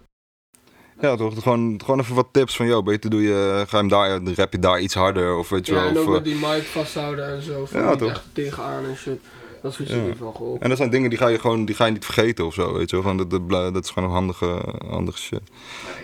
Ja, 1.02 1.16
toch? 1.16 1.34
Gewoon, 1.44 1.80
gewoon 1.84 2.00
even 2.00 2.16
wat 2.16 2.28
tips 2.32 2.56
van, 2.56 2.66
yo, 2.66 2.84
beter 2.84 3.10
doe 3.10 3.22
je, 3.22 3.64
ga 3.68 3.78
je 3.78 3.78
hem 3.78 3.88
daar, 3.88 4.24
dan 4.24 4.34
rap 4.36 4.52
je 4.52 4.60
daar 4.60 4.80
iets 4.80 4.94
harder 4.94 5.36
of 5.38 5.50
weet 5.50 5.66
je 5.66 5.74
Ja, 5.74 5.80
wel. 5.80 5.90
en 5.90 5.98
ook 5.98 6.04
of, 6.08 6.10
met 6.10 6.18
eh, 6.18 6.24
die 6.24 6.36
mic 6.36 6.64
vasthouden 6.64 7.28
en 7.36 7.42
zo. 7.42 7.66
Van 7.66 7.82
Ja, 7.82 7.96
toch? 7.96 8.10
echt 8.10 8.24
tegenaan 8.34 8.86
en 8.86 8.96
shit. 8.96 9.20
Dat 9.62 9.74
shit 9.74 9.90
Ja. 9.90 9.96
heeft 9.96 10.20
wel 10.20 10.32
geholpen. 10.32 10.62
En 10.62 10.70
dat 10.70 10.78
zijn 10.78 10.90
dingen 10.90 11.10
die 11.10 11.20
ga 11.20 11.28
je 11.28 11.40
gewoon 11.40 11.66
die 11.66 11.76
ga 11.76 11.86
je 11.86 11.92
niet 11.92 12.06
vergeten 12.06 12.46
of 12.46 12.54
zo, 12.54 12.74
weet 12.74 12.90
je 12.90 12.96
wel. 13.02 13.12
Gewoon, 13.12 13.30
dat, 13.50 13.74
dat, 13.74 13.84
is 13.84 13.90
gewoon 13.90 14.10
een 14.10 14.16
handige, 14.16 14.60
handige 14.90 15.18
shit. 15.18 15.42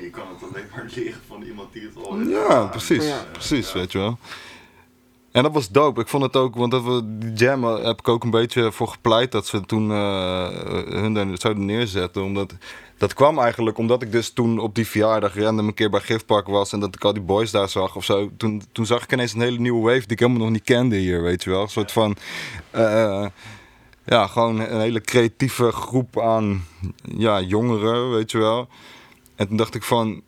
je 0.01 0.09
kan 0.09 0.23
het 0.39 0.49
alleen 0.53 0.65
maar 0.75 0.85
leren 0.95 1.19
van 1.27 1.41
iemand 1.43 1.73
die 1.73 1.81
het 1.81 2.05
al 2.05 2.19
Ja, 2.19 2.65
precies. 2.65 3.07
Ja. 3.07 3.25
Precies, 3.31 3.73
weet 3.73 3.91
je 3.91 3.97
wel. 3.97 4.17
En 5.31 5.43
dat 5.43 5.53
was 5.53 5.69
dope. 5.69 6.01
Ik 6.01 6.07
vond 6.07 6.23
het 6.23 6.35
ook, 6.35 6.55
want 6.55 6.71
dat 6.71 6.83
we, 6.83 7.01
die 7.05 7.33
jam 7.33 7.63
eh, 7.63 7.83
heb 7.83 7.99
ik 7.99 8.07
ook 8.07 8.23
een 8.23 8.29
beetje 8.29 8.71
voor 8.71 8.87
gepleit 8.87 9.31
dat 9.31 9.47
ze 9.47 9.61
toen 9.65 9.91
eh, 9.91 10.47
hun 10.89 11.13
daar 11.13 11.27
zouden 11.33 11.65
neerzetten. 11.65 12.23
Omdat, 12.23 12.53
dat 12.97 13.13
kwam 13.13 13.39
eigenlijk 13.39 13.77
omdat 13.77 14.01
ik 14.01 14.11
dus 14.11 14.31
toen 14.31 14.59
op 14.59 14.75
die 14.75 14.87
verjaardag 14.87 15.35
random 15.35 15.67
een 15.67 15.73
keer 15.73 15.89
bij 15.89 15.99
Giftpark 15.99 16.47
was 16.47 16.73
en 16.73 16.79
dat 16.79 16.95
ik 16.95 17.03
al 17.03 17.13
die 17.13 17.23
boys 17.23 17.51
daar 17.51 17.69
zag 17.69 17.95
of 17.95 18.03
zo. 18.03 18.29
Toen, 18.37 18.63
toen 18.71 18.85
zag 18.85 19.03
ik 19.03 19.11
ineens 19.11 19.33
een 19.33 19.41
hele 19.41 19.59
nieuwe 19.59 19.81
wave 19.81 19.99
die 19.99 20.11
ik 20.11 20.19
helemaal 20.19 20.41
nog 20.41 20.51
niet 20.51 20.63
kende 20.63 20.95
hier, 20.95 21.21
weet 21.21 21.43
je 21.43 21.49
wel. 21.49 21.61
Een 21.61 21.69
soort 21.69 21.91
van, 21.91 22.15
eh, 22.69 23.25
ja, 24.05 24.27
gewoon 24.27 24.59
een 24.59 24.81
hele 24.81 25.01
creatieve 25.01 25.71
groep 25.71 26.19
aan 26.19 26.65
ja, 27.17 27.41
jongeren, 27.41 28.11
weet 28.11 28.31
je 28.31 28.37
wel. 28.37 28.67
En 29.35 29.47
toen 29.47 29.57
dacht 29.57 29.75
ik 29.75 29.83
van, 29.83 30.21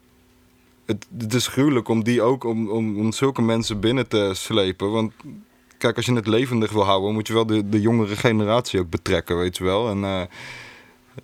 het, 0.86 1.07
het 1.17 1.34
is 1.34 1.47
gruwelijk 1.47 1.88
om 1.88 2.03
die 2.03 2.21
ook, 2.21 2.43
om, 2.43 2.69
om, 2.69 2.99
om 2.99 3.11
zulke 3.11 3.41
mensen 3.41 3.79
binnen 3.79 4.07
te 4.07 4.31
slepen. 4.34 4.91
Want 4.91 5.13
kijk, 5.77 5.95
als 5.95 6.05
je 6.05 6.13
het 6.13 6.27
levendig 6.27 6.71
wil 6.71 6.84
houden, 6.84 7.13
moet 7.13 7.27
je 7.27 7.34
wel 7.34 7.45
de, 7.45 7.69
de 7.69 7.81
jongere 7.81 8.15
generatie 8.15 8.79
ook 8.79 8.89
betrekken, 8.89 9.38
weet 9.38 9.57
je 9.57 9.63
wel. 9.63 9.89
En 9.89 10.03
eh, 10.03 10.21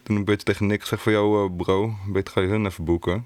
toen 0.03 0.15
een 0.15 0.25
beetje 0.25 0.45
tegen 0.45 0.67
Nick 0.67 0.81
gezegd 0.81 1.01
van, 1.01 1.11
yo 1.11 1.45
eh, 1.45 1.55
bro, 1.57 1.93
beter 2.07 2.33
ga 2.33 2.41
je 2.41 2.47
hun 2.47 2.65
even 2.65 2.83
boeken. 2.83 3.25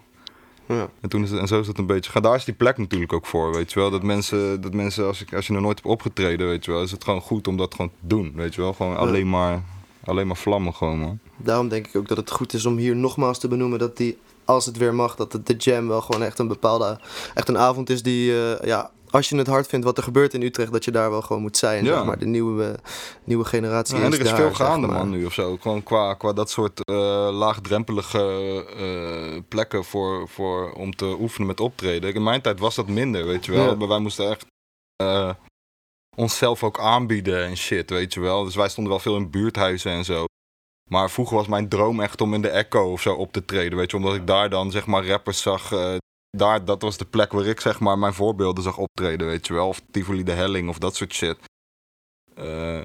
ja. 0.65 0.89
En, 1.01 1.09
toen 1.09 1.23
is 1.23 1.31
het, 1.31 1.39
en 1.39 1.47
zo 1.47 1.59
is 1.59 1.67
het 1.67 1.77
een 1.77 1.85
beetje. 1.85 2.11
Ga, 2.11 2.19
daar 2.19 2.35
is 2.35 2.45
die 2.45 2.53
plek 2.53 2.77
natuurlijk 2.77 3.13
ook 3.13 3.25
voor, 3.25 3.53
weet 3.53 3.73
je 3.73 3.79
wel. 3.79 3.89
Dat 3.89 4.03
mensen, 4.03 4.61
dat 4.61 4.73
mensen 4.73 5.05
als, 5.05 5.21
ik, 5.21 5.33
als 5.33 5.47
je 5.47 5.53
nog 5.53 5.61
nooit 5.61 5.77
hebt 5.77 5.89
opgetreden, 5.89 6.47
weet 6.47 6.65
je 6.65 6.71
wel, 6.71 6.81
is 6.81 6.91
het 6.91 7.03
gewoon 7.03 7.21
goed 7.21 7.47
om 7.47 7.57
dat 7.57 7.75
gewoon 7.75 7.91
te 7.91 8.07
doen, 8.07 8.31
weet 8.35 8.55
je 8.55 8.61
wel. 8.61 8.73
Gewoon 8.73 8.97
alleen 8.97 9.29
maar, 9.29 9.63
alleen 10.03 10.27
maar 10.27 10.37
vlammen 10.37 10.73
gewoon, 10.73 10.99
man. 10.99 11.19
Daarom 11.37 11.67
denk 11.67 11.87
ik 11.87 11.95
ook 11.95 12.07
dat 12.07 12.17
het 12.17 12.31
goed 12.31 12.53
is 12.53 12.65
om 12.65 12.77
hier 12.77 12.95
nogmaals 12.95 13.39
te 13.39 13.47
benoemen 13.47 13.79
dat 13.79 13.97
die, 13.97 14.17
als 14.45 14.65
het 14.65 14.77
weer 14.77 14.95
mag, 14.95 15.15
dat 15.15 15.39
de 15.43 15.55
jam 15.57 15.87
wel 15.87 16.01
gewoon 16.01 16.23
echt 16.23 16.39
een 16.39 16.47
bepaalde, 16.47 16.99
echt 17.33 17.49
een 17.49 17.57
avond 17.57 17.89
is 17.89 18.03
die, 18.03 18.31
eh, 18.31 18.67
ja, 18.67 18.91
als 19.09 19.29
je 19.29 19.37
het 19.37 19.47
hard 19.47 19.67
vindt 19.67 19.85
wat 19.85 19.97
er 19.97 20.03
gebeurt 20.03 20.33
in 20.33 20.41
Utrecht, 20.41 20.71
dat 20.71 20.85
je 20.85 20.91
daar 20.91 21.09
wel 21.09 21.21
gewoon 21.21 21.41
moet 21.41 21.57
zijn. 21.57 21.83
Ja. 21.83 21.95
Zeg 21.95 22.05
maar. 22.05 22.19
De 22.19 22.25
nieuwe, 22.25 22.79
nieuwe 23.23 23.45
generatie 23.45 23.95
Ja, 23.97 24.03
en 24.03 24.11
is 24.11 24.17
er 24.17 24.23
is 24.23 24.29
daar, 24.29 24.37
veel 24.37 24.53
gaande, 24.53 24.87
man, 24.87 25.09
nu 25.09 25.25
of 25.25 25.33
zo. 25.33 25.57
Gewoon 25.57 25.83
qua, 25.83 26.13
qua 26.13 26.33
dat 26.33 26.49
soort 26.49 26.85
eh, 26.85 27.29
laagdrempelige 27.31 28.65
eh, 28.77 29.41
plekken 29.47 29.83
voor, 29.83 30.29
voor, 30.29 30.71
om 30.71 30.95
te 30.95 31.15
oefenen 31.19 31.47
met 31.47 31.59
optreden. 31.59 32.13
In 32.13 32.23
mijn 32.23 32.41
tijd 32.41 32.59
was 32.59 32.75
dat 32.75 32.87
minder, 32.87 33.25
weet 33.25 33.45
je 33.45 33.51
wel. 33.51 33.69
Ja. 33.69 33.75
Maar 33.75 33.87
wij 33.87 33.99
moesten 33.99 34.29
echt 34.29 34.45
onszelf 36.15 36.63
ook 36.63 36.79
aanbieden 36.79 37.43
en 37.43 37.57
shit, 37.57 37.89
weet 37.89 38.13
je 38.13 38.19
wel. 38.19 38.43
Dus 38.43 38.55
wij 38.55 38.69
stonden 38.69 38.93
wel 38.93 39.01
veel 39.01 39.15
in 39.15 39.29
buurthuizen 39.29 39.91
en 39.91 40.05
zo. 40.05 40.25
Maar 40.93 41.11
vroeger 41.11 41.37
was 41.37 41.47
mijn 41.47 41.69
droom 41.69 41.99
echt 42.01 42.21
om 42.21 42.33
in 42.33 42.41
de 42.41 42.49
Echo 42.49 42.91
of 42.91 43.01
zo 43.01 43.15
op 43.15 43.31
te 43.31 43.45
treden, 43.45 43.77
weet 43.77 43.91
je. 43.91 43.97
Omdat 43.97 44.15
ik 44.15 44.27
daar 44.27 44.49
dan, 44.49 44.71
zeg 44.71 44.85
maar, 44.85 45.07
rappers 45.07 45.41
zag... 45.41 45.71
eh, 45.71 45.95
daar, 46.29 46.65
dat 46.65 46.81
was 46.81 46.97
de 46.97 47.05
plek 47.05 47.31
waar 47.31 47.45
ik, 47.45 47.59
zeg 47.59 47.79
maar, 47.79 47.99
mijn 47.99 48.13
voorbeelden 48.13 48.63
zag 48.63 48.77
optreden, 48.77 49.27
weet 49.27 49.47
je 49.47 49.53
wel. 49.53 49.67
Of 49.67 49.81
Tivoli 49.91 50.23
de 50.23 50.31
Helling 50.31 50.69
of 50.69 50.77
dat 50.77 50.95
soort 50.95 51.13
shit. 51.13 51.37
Eh, 52.35 52.77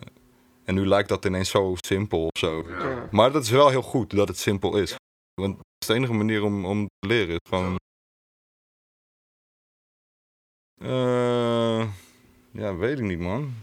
en 0.64 0.74
nu 0.74 0.86
lijkt 0.86 1.09
dat 1.09 1.24
ineens 1.24 1.50
zo 1.50 1.74
simpel 1.76 2.24
of 2.24 2.38
zo. 2.38 2.64
Ja. 2.68 3.09
Maar 3.11 3.32
dat 3.32 3.42
is 3.42 3.50
wel 3.50 3.68
heel 3.68 3.82
goed 3.82 4.11
dat 4.11 4.28
het 4.28 4.38
simpel 4.38 4.76
is. 4.76 4.94
Want 5.40 5.56
het 5.56 5.66
is 5.78 5.86
de 5.86 5.94
enige 5.94 6.12
manier 6.12 6.42
om, 6.42 6.66
om 6.66 6.86
te 6.98 7.09
leren. 7.09 7.34
Is 7.34 7.48
gewoon... 7.48 7.76
Eh, 10.80 11.88
ja, 12.50 12.76
weet 12.76 12.98
ik 12.98 13.04
niet, 13.04 13.20
man. 13.20 13.54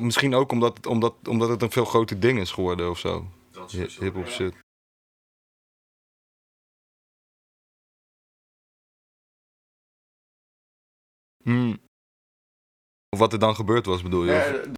Misschien 0.00 0.34
ook 0.34 0.52
omdat 0.52 0.76
het, 0.76 0.86
omdat, 0.86 1.14
omdat 1.28 1.48
het 1.48 1.62
een 1.62 1.70
veel 1.70 1.84
groter 1.84 2.20
ding 2.20 2.38
is 2.38 2.50
geworden 2.50 2.90
of 2.90 2.98
zo. 2.98 3.26
Hi- 3.72 3.88
Hip-hop 4.00 4.26
shit. 4.28 4.54
Hmm. 11.44 11.74
Of 13.08 13.18
wat 13.18 13.32
er 13.32 13.38
dan 13.38 13.54
gebeurd 13.54 13.86
was, 13.86 14.02
bedoel 14.02 14.24
je? 14.24 14.72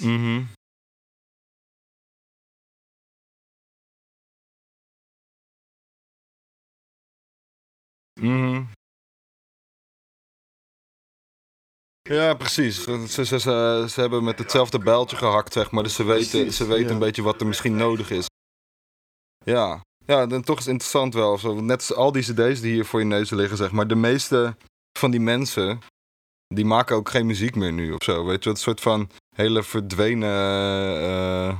Mhm. 0.00 0.46
Mhm. 8.20 8.64
Ja, 12.08 12.34
precies. 12.34 12.82
Ze, 12.82 13.04
ze, 13.08 13.24
ze, 13.24 13.38
ze 13.88 14.00
hebben 14.00 14.24
met 14.24 14.38
hetzelfde 14.38 14.78
bijltje 14.78 15.16
gehakt, 15.16 15.52
zeg 15.52 15.70
maar. 15.70 15.82
Dus 15.82 15.94
ze 15.94 16.04
weten, 16.04 16.30
Precies, 16.30 16.56
ze 16.56 16.66
weten 16.66 16.86
ja. 16.86 16.92
een 16.92 16.98
beetje 16.98 17.22
wat 17.22 17.40
er 17.40 17.46
misschien 17.46 17.76
nodig 17.76 18.10
is. 18.10 18.26
Ja. 19.44 19.80
Ja, 20.06 20.26
dan 20.26 20.42
toch 20.42 20.58
is 20.58 20.64
het 20.64 20.72
interessant 20.72 21.14
wel. 21.14 21.38
Zo, 21.38 21.60
net 21.60 21.76
als 21.76 21.94
al 21.94 22.12
die 22.12 22.22
cd's 22.22 22.60
die 22.60 22.72
hier 22.72 22.84
voor 22.84 23.00
je 23.00 23.06
neus 23.06 23.30
liggen, 23.30 23.56
zeg 23.56 23.70
maar. 23.72 23.86
De 23.88 23.94
meeste 23.94 24.56
van 24.98 25.10
die 25.10 25.20
mensen, 25.20 25.78
die 26.54 26.64
maken 26.64 26.96
ook 26.96 27.08
geen 27.08 27.26
muziek 27.26 27.54
meer 27.54 27.72
nu 27.72 27.92
of 27.92 28.02
zo. 28.02 28.24
Weet 28.24 28.44
je, 28.44 28.50
het 28.50 28.58
soort 28.58 28.80
van 28.80 29.10
hele 29.36 29.62
verdwenen 29.62 30.30
eh, 31.00 31.58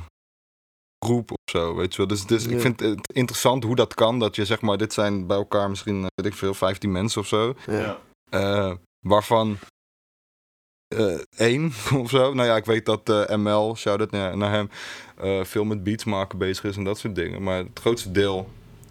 groep 1.05 1.31
of 1.31 1.37
zo, 1.51 1.75
weet 1.75 1.91
je 1.91 1.97
wel. 1.97 2.07
Dus, 2.07 2.25
dus 2.25 2.43
Ja. 2.45 2.51
ik 2.51 2.59
vind 2.61 2.79
het 2.79 3.11
interessant 3.13 3.63
hoe 3.63 3.75
dat 3.75 3.93
kan. 3.93 4.19
Dat 4.19 4.35
je 4.35 4.45
zeg 4.45 4.61
maar, 4.61 4.77
dit 4.77 4.93
zijn 4.93 5.27
bij 5.27 5.37
elkaar 5.37 5.69
misschien, 5.69 6.01
eh, 6.01 6.07
weet 6.15 6.31
ik 6.31 6.37
veel, 6.37 6.53
15 6.53 6.91
mensen 6.91 7.21
of 7.21 7.27
zo. 7.27 7.53
Ja. 7.65 7.99
Eh, 8.29 8.73
waarvan 9.07 9.57
één 11.35 11.65
of 12.01 12.09
zo. 12.09 12.33
Nou 12.33 12.47
ja, 12.47 12.55
ik 12.55 12.65
weet 12.65 12.85
dat 12.85 13.09
eh, 13.09 13.35
ML, 13.37 13.75
shout-out 13.75 14.11
naar, 14.11 14.37
naar 14.37 14.51
hem, 14.51 14.69
eh, 15.17 15.43
veel 15.43 15.63
met 15.63 15.83
beats 15.83 16.03
maken 16.03 16.37
bezig 16.37 16.63
is 16.63 16.77
en 16.77 16.83
dat 16.83 16.97
soort 16.97 17.15
dingen. 17.15 17.43
Maar 17.43 17.57
het 17.57 17.79
grootste 17.79 18.11
deel, 18.11 18.49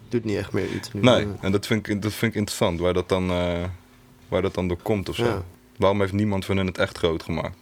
Doet 0.09 0.24
niet 0.24 0.36
echt 0.36 0.52
meer 0.52 0.68
iets 0.70 0.92
nu. 0.92 1.00
nee. 1.00 1.26
En 1.40 1.52
dat 1.52 1.66
vind 1.66 1.88
ik, 1.88 2.02
dat 2.02 2.12
vind 2.12 2.32
ik 2.32 2.38
interessant, 2.38 2.80
waar 2.80 2.94
dat 2.94 3.09
dan, 3.09 3.30
eh, 3.30 3.64
waar 4.28 4.42
dat 4.42 4.55
dan 4.55 4.68
door 4.68 4.82
komt 4.82 5.09
of 5.09 5.14
zo. 5.16 5.24
Ja. 5.24 5.44
Waarom 5.76 6.00
heeft 6.00 6.12
niemand 6.12 6.44
van 6.44 6.57
hen 6.57 6.66
het 6.66 6.78
echt 6.78 6.98
groot 6.98 7.22
gemaakt? 7.22 7.57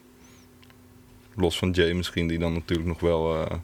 Los 1.36 1.59
van 1.59 1.70
Jay 1.70 1.93
misschien, 1.93 2.26
die 2.26 2.38
dan 2.38 2.53
natuurlijk 2.53 2.88
nog 2.88 3.01
wel... 3.01 3.34
eh, 3.45 3.57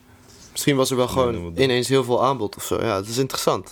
Misschien 0.53 0.77
was 0.77 0.91
er 0.91 0.97
wel 0.97 1.09
gewoon 1.09 1.53
ineens 1.57 1.89
heel 1.89 2.05
veel 2.05 2.25
aanbod 2.25 2.57
of 2.57 2.65
zo. 2.65 2.81
Ja, 2.81 2.97
het 2.97 3.09
is 3.09 3.19
interessant. 3.19 3.71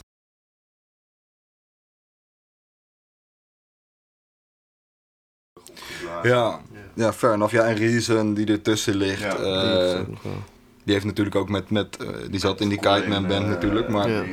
ja, 6.22 6.60
ja, 6.96 7.12
fair 7.12 7.32
enough. 7.34 7.52
Ja, 7.52 7.62
en 7.64 7.76
Reason 7.76 8.34
die 8.34 8.46
ertussen 8.46 8.94
ligt. 8.94 9.20
Ja, 9.20 9.36
eh, 9.36 10.00
Die 10.84 10.94
heeft 10.94 11.06
natuurlijk 11.06 11.36
ook 11.36 11.48
met... 11.48 11.70
met 11.70 11.96
eh, 11.96 12.08
die 12.30 12.40
zat 12.40 12.60
in 12.60 12.68
die 12.68 12.78
Kite 12.78 13.04
Man 13.08 13.26
band 13.26 13.46
natuurlijk, 13.46 13.88
maar... 13.88 14.10
Ja. 14.10 14.24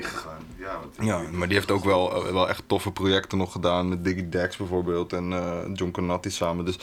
Ja, 0.99 1.21
maar 1.31 1.47
die 1.47 1.57
heeft 1.57 1.71
ook 1.71 1.83
wel, 1.83 2.25
eh, 2.25 2.31
wel 2.31 2.49
echt 2.49 2.63
toffe 2.67 2.91
projecten 2.91 3.37
nog 3.37 3.51
gedaan. 3.51 3.89
Met 3.89 4.03
Diggy 4.03 4.29
Dex 4.29 4.57
bijvoorbeeld 4.57 5.13
en 5.13 5.33
eh, 5.33 5.57
John 5.73 5.91
Canatti 5.91 6.29
samen. 6.29 6.65
Dus 6.65 6.77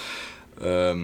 ehm, 0.60 0.98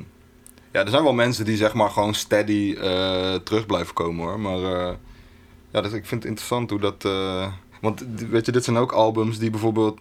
ja, 0.73 0.85
er 0.85 0.89
zijn 0.91 1.03
wel 1.03 1.13
mensen 1.13 1.45
die 1.45 1.57
zeg 1.57 1.75
maar 1.75 1.91
gewoon 1.91 2.15
steady 2.15 2.77
eh, 2.81 3.35
terug 3.35 3.67
blijven 3.67 3.95
komen 3.95 4.25
hoor. 4.25 4.41
Maar 4.41 4.59
eh, 4.59 4.95
ja, 5.71 5.81
dus 5.81 5.93
ik 5.93 6.07
vind 6.07 6.23
het 6.23 6.25
interessant 6.25 6.71
hoe 6.71 6.81
dat... 6.81 7.05
eh, 7.05 7.53
want 7.81 8.05
weet 8.31 8.47
je, 8.47 8.53
dit 8.53 8.65
zijn 8.65 8.77
ook 8.77 8.93
albums 8.93 9.39
die 9.39 9.51
bijvoorbeeld... 9.51 9.99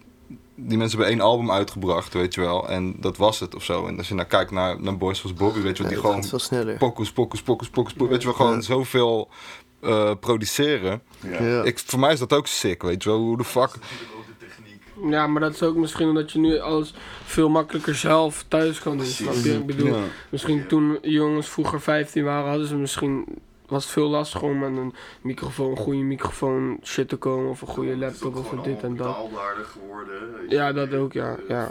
Die 0.58 0.78
mensen 0.78 0.98
hebben 0.98 1.16
één 1.16 1.26
album 1.26 1.50
uitgebracht, 1.50 2.12
weet 2.12 2.34
je 2.34 2.40
wel. 2.40 2.68
En 2.68 2.94
dat 3.00 3.16
was 3.16 3.40
het 3.40 3.54
of 3.54 3.64
zo. 3.64 3.86
En 3.86 3.98
als 3.98 4.08
je 4.08 4.14
nou 4.14 4.28
kijkt 4.28 4.50
naar, 4.50 4.80
naar 4.82 4.96
Boys 4.96 5.22
was 5.22 5.34
Bobby, 5.34 5.60
weet 5.60 5.76
je 5.76 5.82
wel, 5.82 5.92
die 5.92 6.00
gewoon 6.00 6.16
gaat 6.16 6.28
veel 6.28 6.38
sneller. 6.38 6.76
pokus, 6.76 7.12
pokus, 7.12 7.42
pokus, 7.42 7.68
pokus, 7.70 7.92
pokus, 7.92 8.10
weet 8.10 8.20
je 8.22 8.26
wel, 8.28 8.36
gewoon 8.36 8.54
Ja. 8.54 8.60
zoveel 8.60 9.28
eh, 9.80 10.10
produceren. 10.20 11.02
Ja. 11.40 11.62
Ik, 11.62 11.78
voor 11.78 11.98
mij 11.98 12.12
is 12.12 12.18
dat 12.18 12.32
ook 12.32 12.46
sick, 12.46 12.82
weet 12.82 13.02
je 13.02 13.08
wel. 13.08 13.18
Hoe 13.18 13.36
de 13.36 13.44
fuck... 13.44 13.70
Ja, 15.10 15.26
maar 15.26 15.40
dat 15.40 15.54
is 15.54 15.62
ook 15.62 15.76
misschien 15.76 16.08
omdat 16.08 16.32
je 16.32 16.38
nu 16.38 16.58
alles 16.58 16.94
veel 17.24 17.48
makkelijker 17.48 17.94
zelf 17.94 18.44
thuis 18.48 18.78
kan 18.78 18.96
doen. 18.96 19.06
Snap 19.06 19.34
je? 19.34 19.52
Ik 19.52 19.66
bedoel, 19.66 19.86
Ja. 19.96 20.02
misschien 20.30 20.66
toen 20.66 20.98
jongens 21.02 21.48
vroeger 21.48 21.80
15 21.80 22.24
waren, 22.24 22.48
hadden 22.48 22.66
ze 22.66 22.76
misschien. 22.76 23.24
Was 23.68 23.82
het 23.84 23.92
veel 23.92 24.08
lastiger 24.08 24.48
om 24.48 24.58
met 24.58 24.76
een 24.76 24.94
microfoon, 25.22 25.70
een 25.70 25.76
goede 25.76 25.98
microfoon 26.02 26.78
shit 26.82 27.08
te 27.08 27.16
komen 27.16 27.50
of 27.50 27.60
een 27.60 27.68
goede 27.68 27.96
laptop 27.96 28.36
of 28.36 28.48
dit 28.62 28.82
en 28.82 28.96
dat. 28.96 29.16
geworden. 29.52 30.48
Ja, 30.48 30.72
dat 30.72 30.94
ook, 30.94 31.12
ja. 31.12 31.36
ja. 31.48 31.70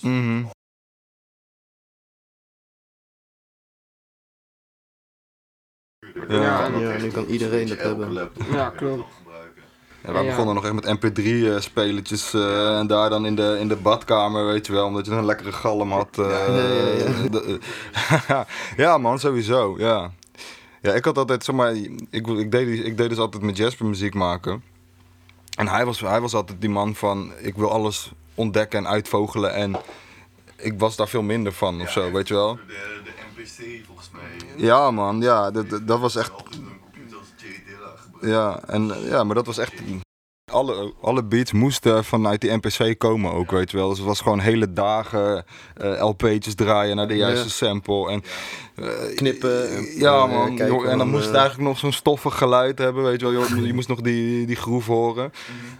Mhm. 0.00 0.44
Ja, 6.28 6.66
Ja, 6.78 6.96
nu 6.96 7.10
kan 7.10 7.24
iedereen 7.24 7.68
dat 7.68 7.78
hebben. 7.82 8.30
Ja, 8.50 8.70
klopt. 8.70 9.04
Ja, 10.04 10.12
wij 10.12 10.22
Ja. 10.22 10.28
begonnen 10.28 10.54
nog 10.54 10.64
echt 10.64 10.72
met 11.00 11.18
mp3-spelertjes 11.18 12.34
eh, 12.34 12.78
en 12.78 12.86
daar 12.86 13.10
dan 13.10 13.26
in 13.26 13.34
de, 13.34 13.56
in 13.60 13.68
de 13.68 13.76
badkamer, 13.76 14.46
weet 14.46 14.66
je 14.66 14.72
wel, 14.72 14.86
omdat 14.86 15.06
je 15.06 15.12
een 15.12 15.24
lekkere 15.24 15.52
galm 15.52 15.92
had. 15.92 16.18
eh, 16.18 16.28
Ja, 16.30 16.46
ja, 16.46 17.14
eh, 17.40 18.44
ja, 18.84 18.98
man, 18.98 19.18
sowieso, 19.18 19.74
ja. 19.78 20.10
Ja, 20.82 20.92
ik 20.92 21.04
had 21.04 21.18
altijd, 21.18 21.44
zeg 21.44 21.54
maar, 21.54 21.74
ik, 22.10 22.26
ik, 22.26 22.50
deed, 22.50 22.84
ik 22.84 22.96
deed 22.96 23.08
dus 23.08 23.18
altijd 23.18 23.42
met 23.42 23.56
Jasper 23.56 23.86
muziek 23.86 24.14
maken. 24.14 24.62
En 25.56 25.68
hij 25.68 25.84
was, 25.84 26.00
hij 26.00 26.20
was 26.20 26.34
altijd 26.34 26.60
die 26.60 26.70
man 26.70 26.94
van, 26.94 27.32
ik 27.38 27.54
wil 27.54 27.70
alles 27.70 28.12
ontdekken 28.34 28.78
en 28.78 28.88
uitvogelen 28.88 29.54
en 29.54 29.76
ik 30.56 30.78
was 30.78 30.96
daar 30.96 31.08
veel 31.08 31.22
minder 31.22 31.52
van 31.52 31.80
of 31.80 31.90
zo, 31.90 32.12
weet 32.12 32.28
je 32.28 32.34
wel. 32.34 32.54
De, 32.54 32.62
de 33.04 33.10
MPC 33.42 33.84
volgens 33.86 34.10
mij. 34.12 34.22
Ja, 34.56 34.90
man, 34.90 35.20
ja, 35.20 35.50
dat, 35.50 35.80
dat- 35.86 36.00
was 36.00 36.16
echt. 36.16 36.32
Ja, 38.20 38.60
en, 38.66 39.02
ja, 39.02 39.24
maar 39.24 39.34
dat 39.34 39.46
was 39.46 39.58
echt. 39.58 39.72
Alle, 40.52 40.92
alle 41.00 41.24
beats 41.24 41.52
moesten 41.52 42.04
vanuit 42.04 42.40
die 42.40 42.50
NPC 42.56 42.98
komen 42.98 43.32
ook, 43.32 43.50
weet 43.50 43.70
je 43.70 43.76
wel. 43.76 43.88
Dus 43.88 43.98
het 43.98 44.06
was 44.06 44.20
gewoon 44.20 44.40
hele 44.40 44.72
dagen 44.72 45.44
eh, 45.76 46.04
LP'tjes 46.08 46.54
draaien 46.54 46.96
naar 46.96 47.08
de 47.08 47.16
juiste 47.16 47.44
Ja. 47.44 47.50
sample. 47.50 48.10
En, 48.10 48.22
eh, 48.74 49.14
Knippen 49.16 49.70
en- 49.76 49.98
ja, 49.98 50.26
man. 50.26 50.56
kijken 50.56 50.66
joh, 50.76 50.90
en 50.90 50.98
dan 50.98 51.08
moest 51.10 51.24
het 51.24 51.34
eh, 51.34 51.40
eigenlijk 51.40 51.68
nog 51.68 51.78
zo'n 51.78 51.92
stoffig 51.92 52.38
geluid 52.38 52.78
hebben, 52.78 53.02
weet 53.04 53.20
je 53.20 53.30
wel. 53.30 53.46
Je, 53.56 53.66
je 53.66 53.74
moest 53.74 53.88
nog 53.88 54.00
die, 54.00 54.46
die 54.46 54.56
groove 54.56 54.92
horen, 54.92 55.32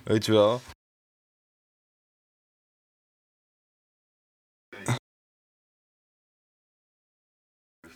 weet 0.05 0.27
je 0.27 0.33
wel. 0.33 0.61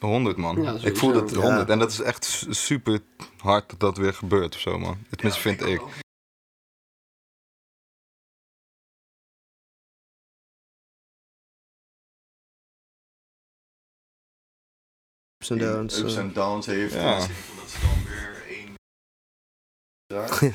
Honderd 0.00 0.36
man. 0.36 0.62
Ja, 0.62 0.76
ik 0.82 0.96
voel 0.96 1.12
dat 1.12 1.28
sowieso. 1.28 1.40
100 1.40 1.66
Ja. 1.66 1.72
en 1.72 1.78
dat 1.78 1.90
is 1.90 2.00
echt 2.00 2.24
su- 2.24 2.52
super 2.52 3.00
hard 3.38 3.70
dat 3.70 3.80
dat 3.80 3.96
weer 3.96 4.14
gebeurt 4.14 4.54
of 4.54 4.60
zo 4.60 4.78
man. 4.78 4.98
Tenminste 5.10 5.40
vind 5.40 5.66
ik. 5.66 5.80
Ups 15.50 15.62
en 15.62 15.72
downs. 15.72 15.98
Ups 15.98 16.14
eh. 16.14 16.20
en 16.20 16.30
downs 16.34 16.66
heeft. 16.66 16.94
Ja. 16.94 17.14
Dat 17.18 17.22
ze 17.22 17.78
dan 17.80 18.04
weer 18.04 18.42
één. 18.48 18.74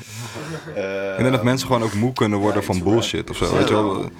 Eh, 0.74 1.10
Ik 1.12 1.18
denk 1.18 1.30
dat 1.32 1.42
mensen 1.42 1.66
gewoon 1.66 1.82
ook 1.82 1.94
moe 1.94 2.12
kunnen 2.12 2.38
worden 2.38 2.64
van 2.64 2.82
bullshit 2.82 3.30
of 3.30 3.36
zo. 3.36 3.56
Weet 3.56 3.68
je 3.68 3.74
wel? 3.74 4.10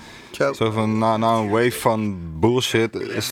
Zo 0.55 0.71
van 0.71 0.99
na, 0.99 1.17
na 1.17 1.37
een 1.37 1.49
wave 1.51 1.73
van 1.81 2.19
bullshit 2.41 2.95
is, 2.95 3.29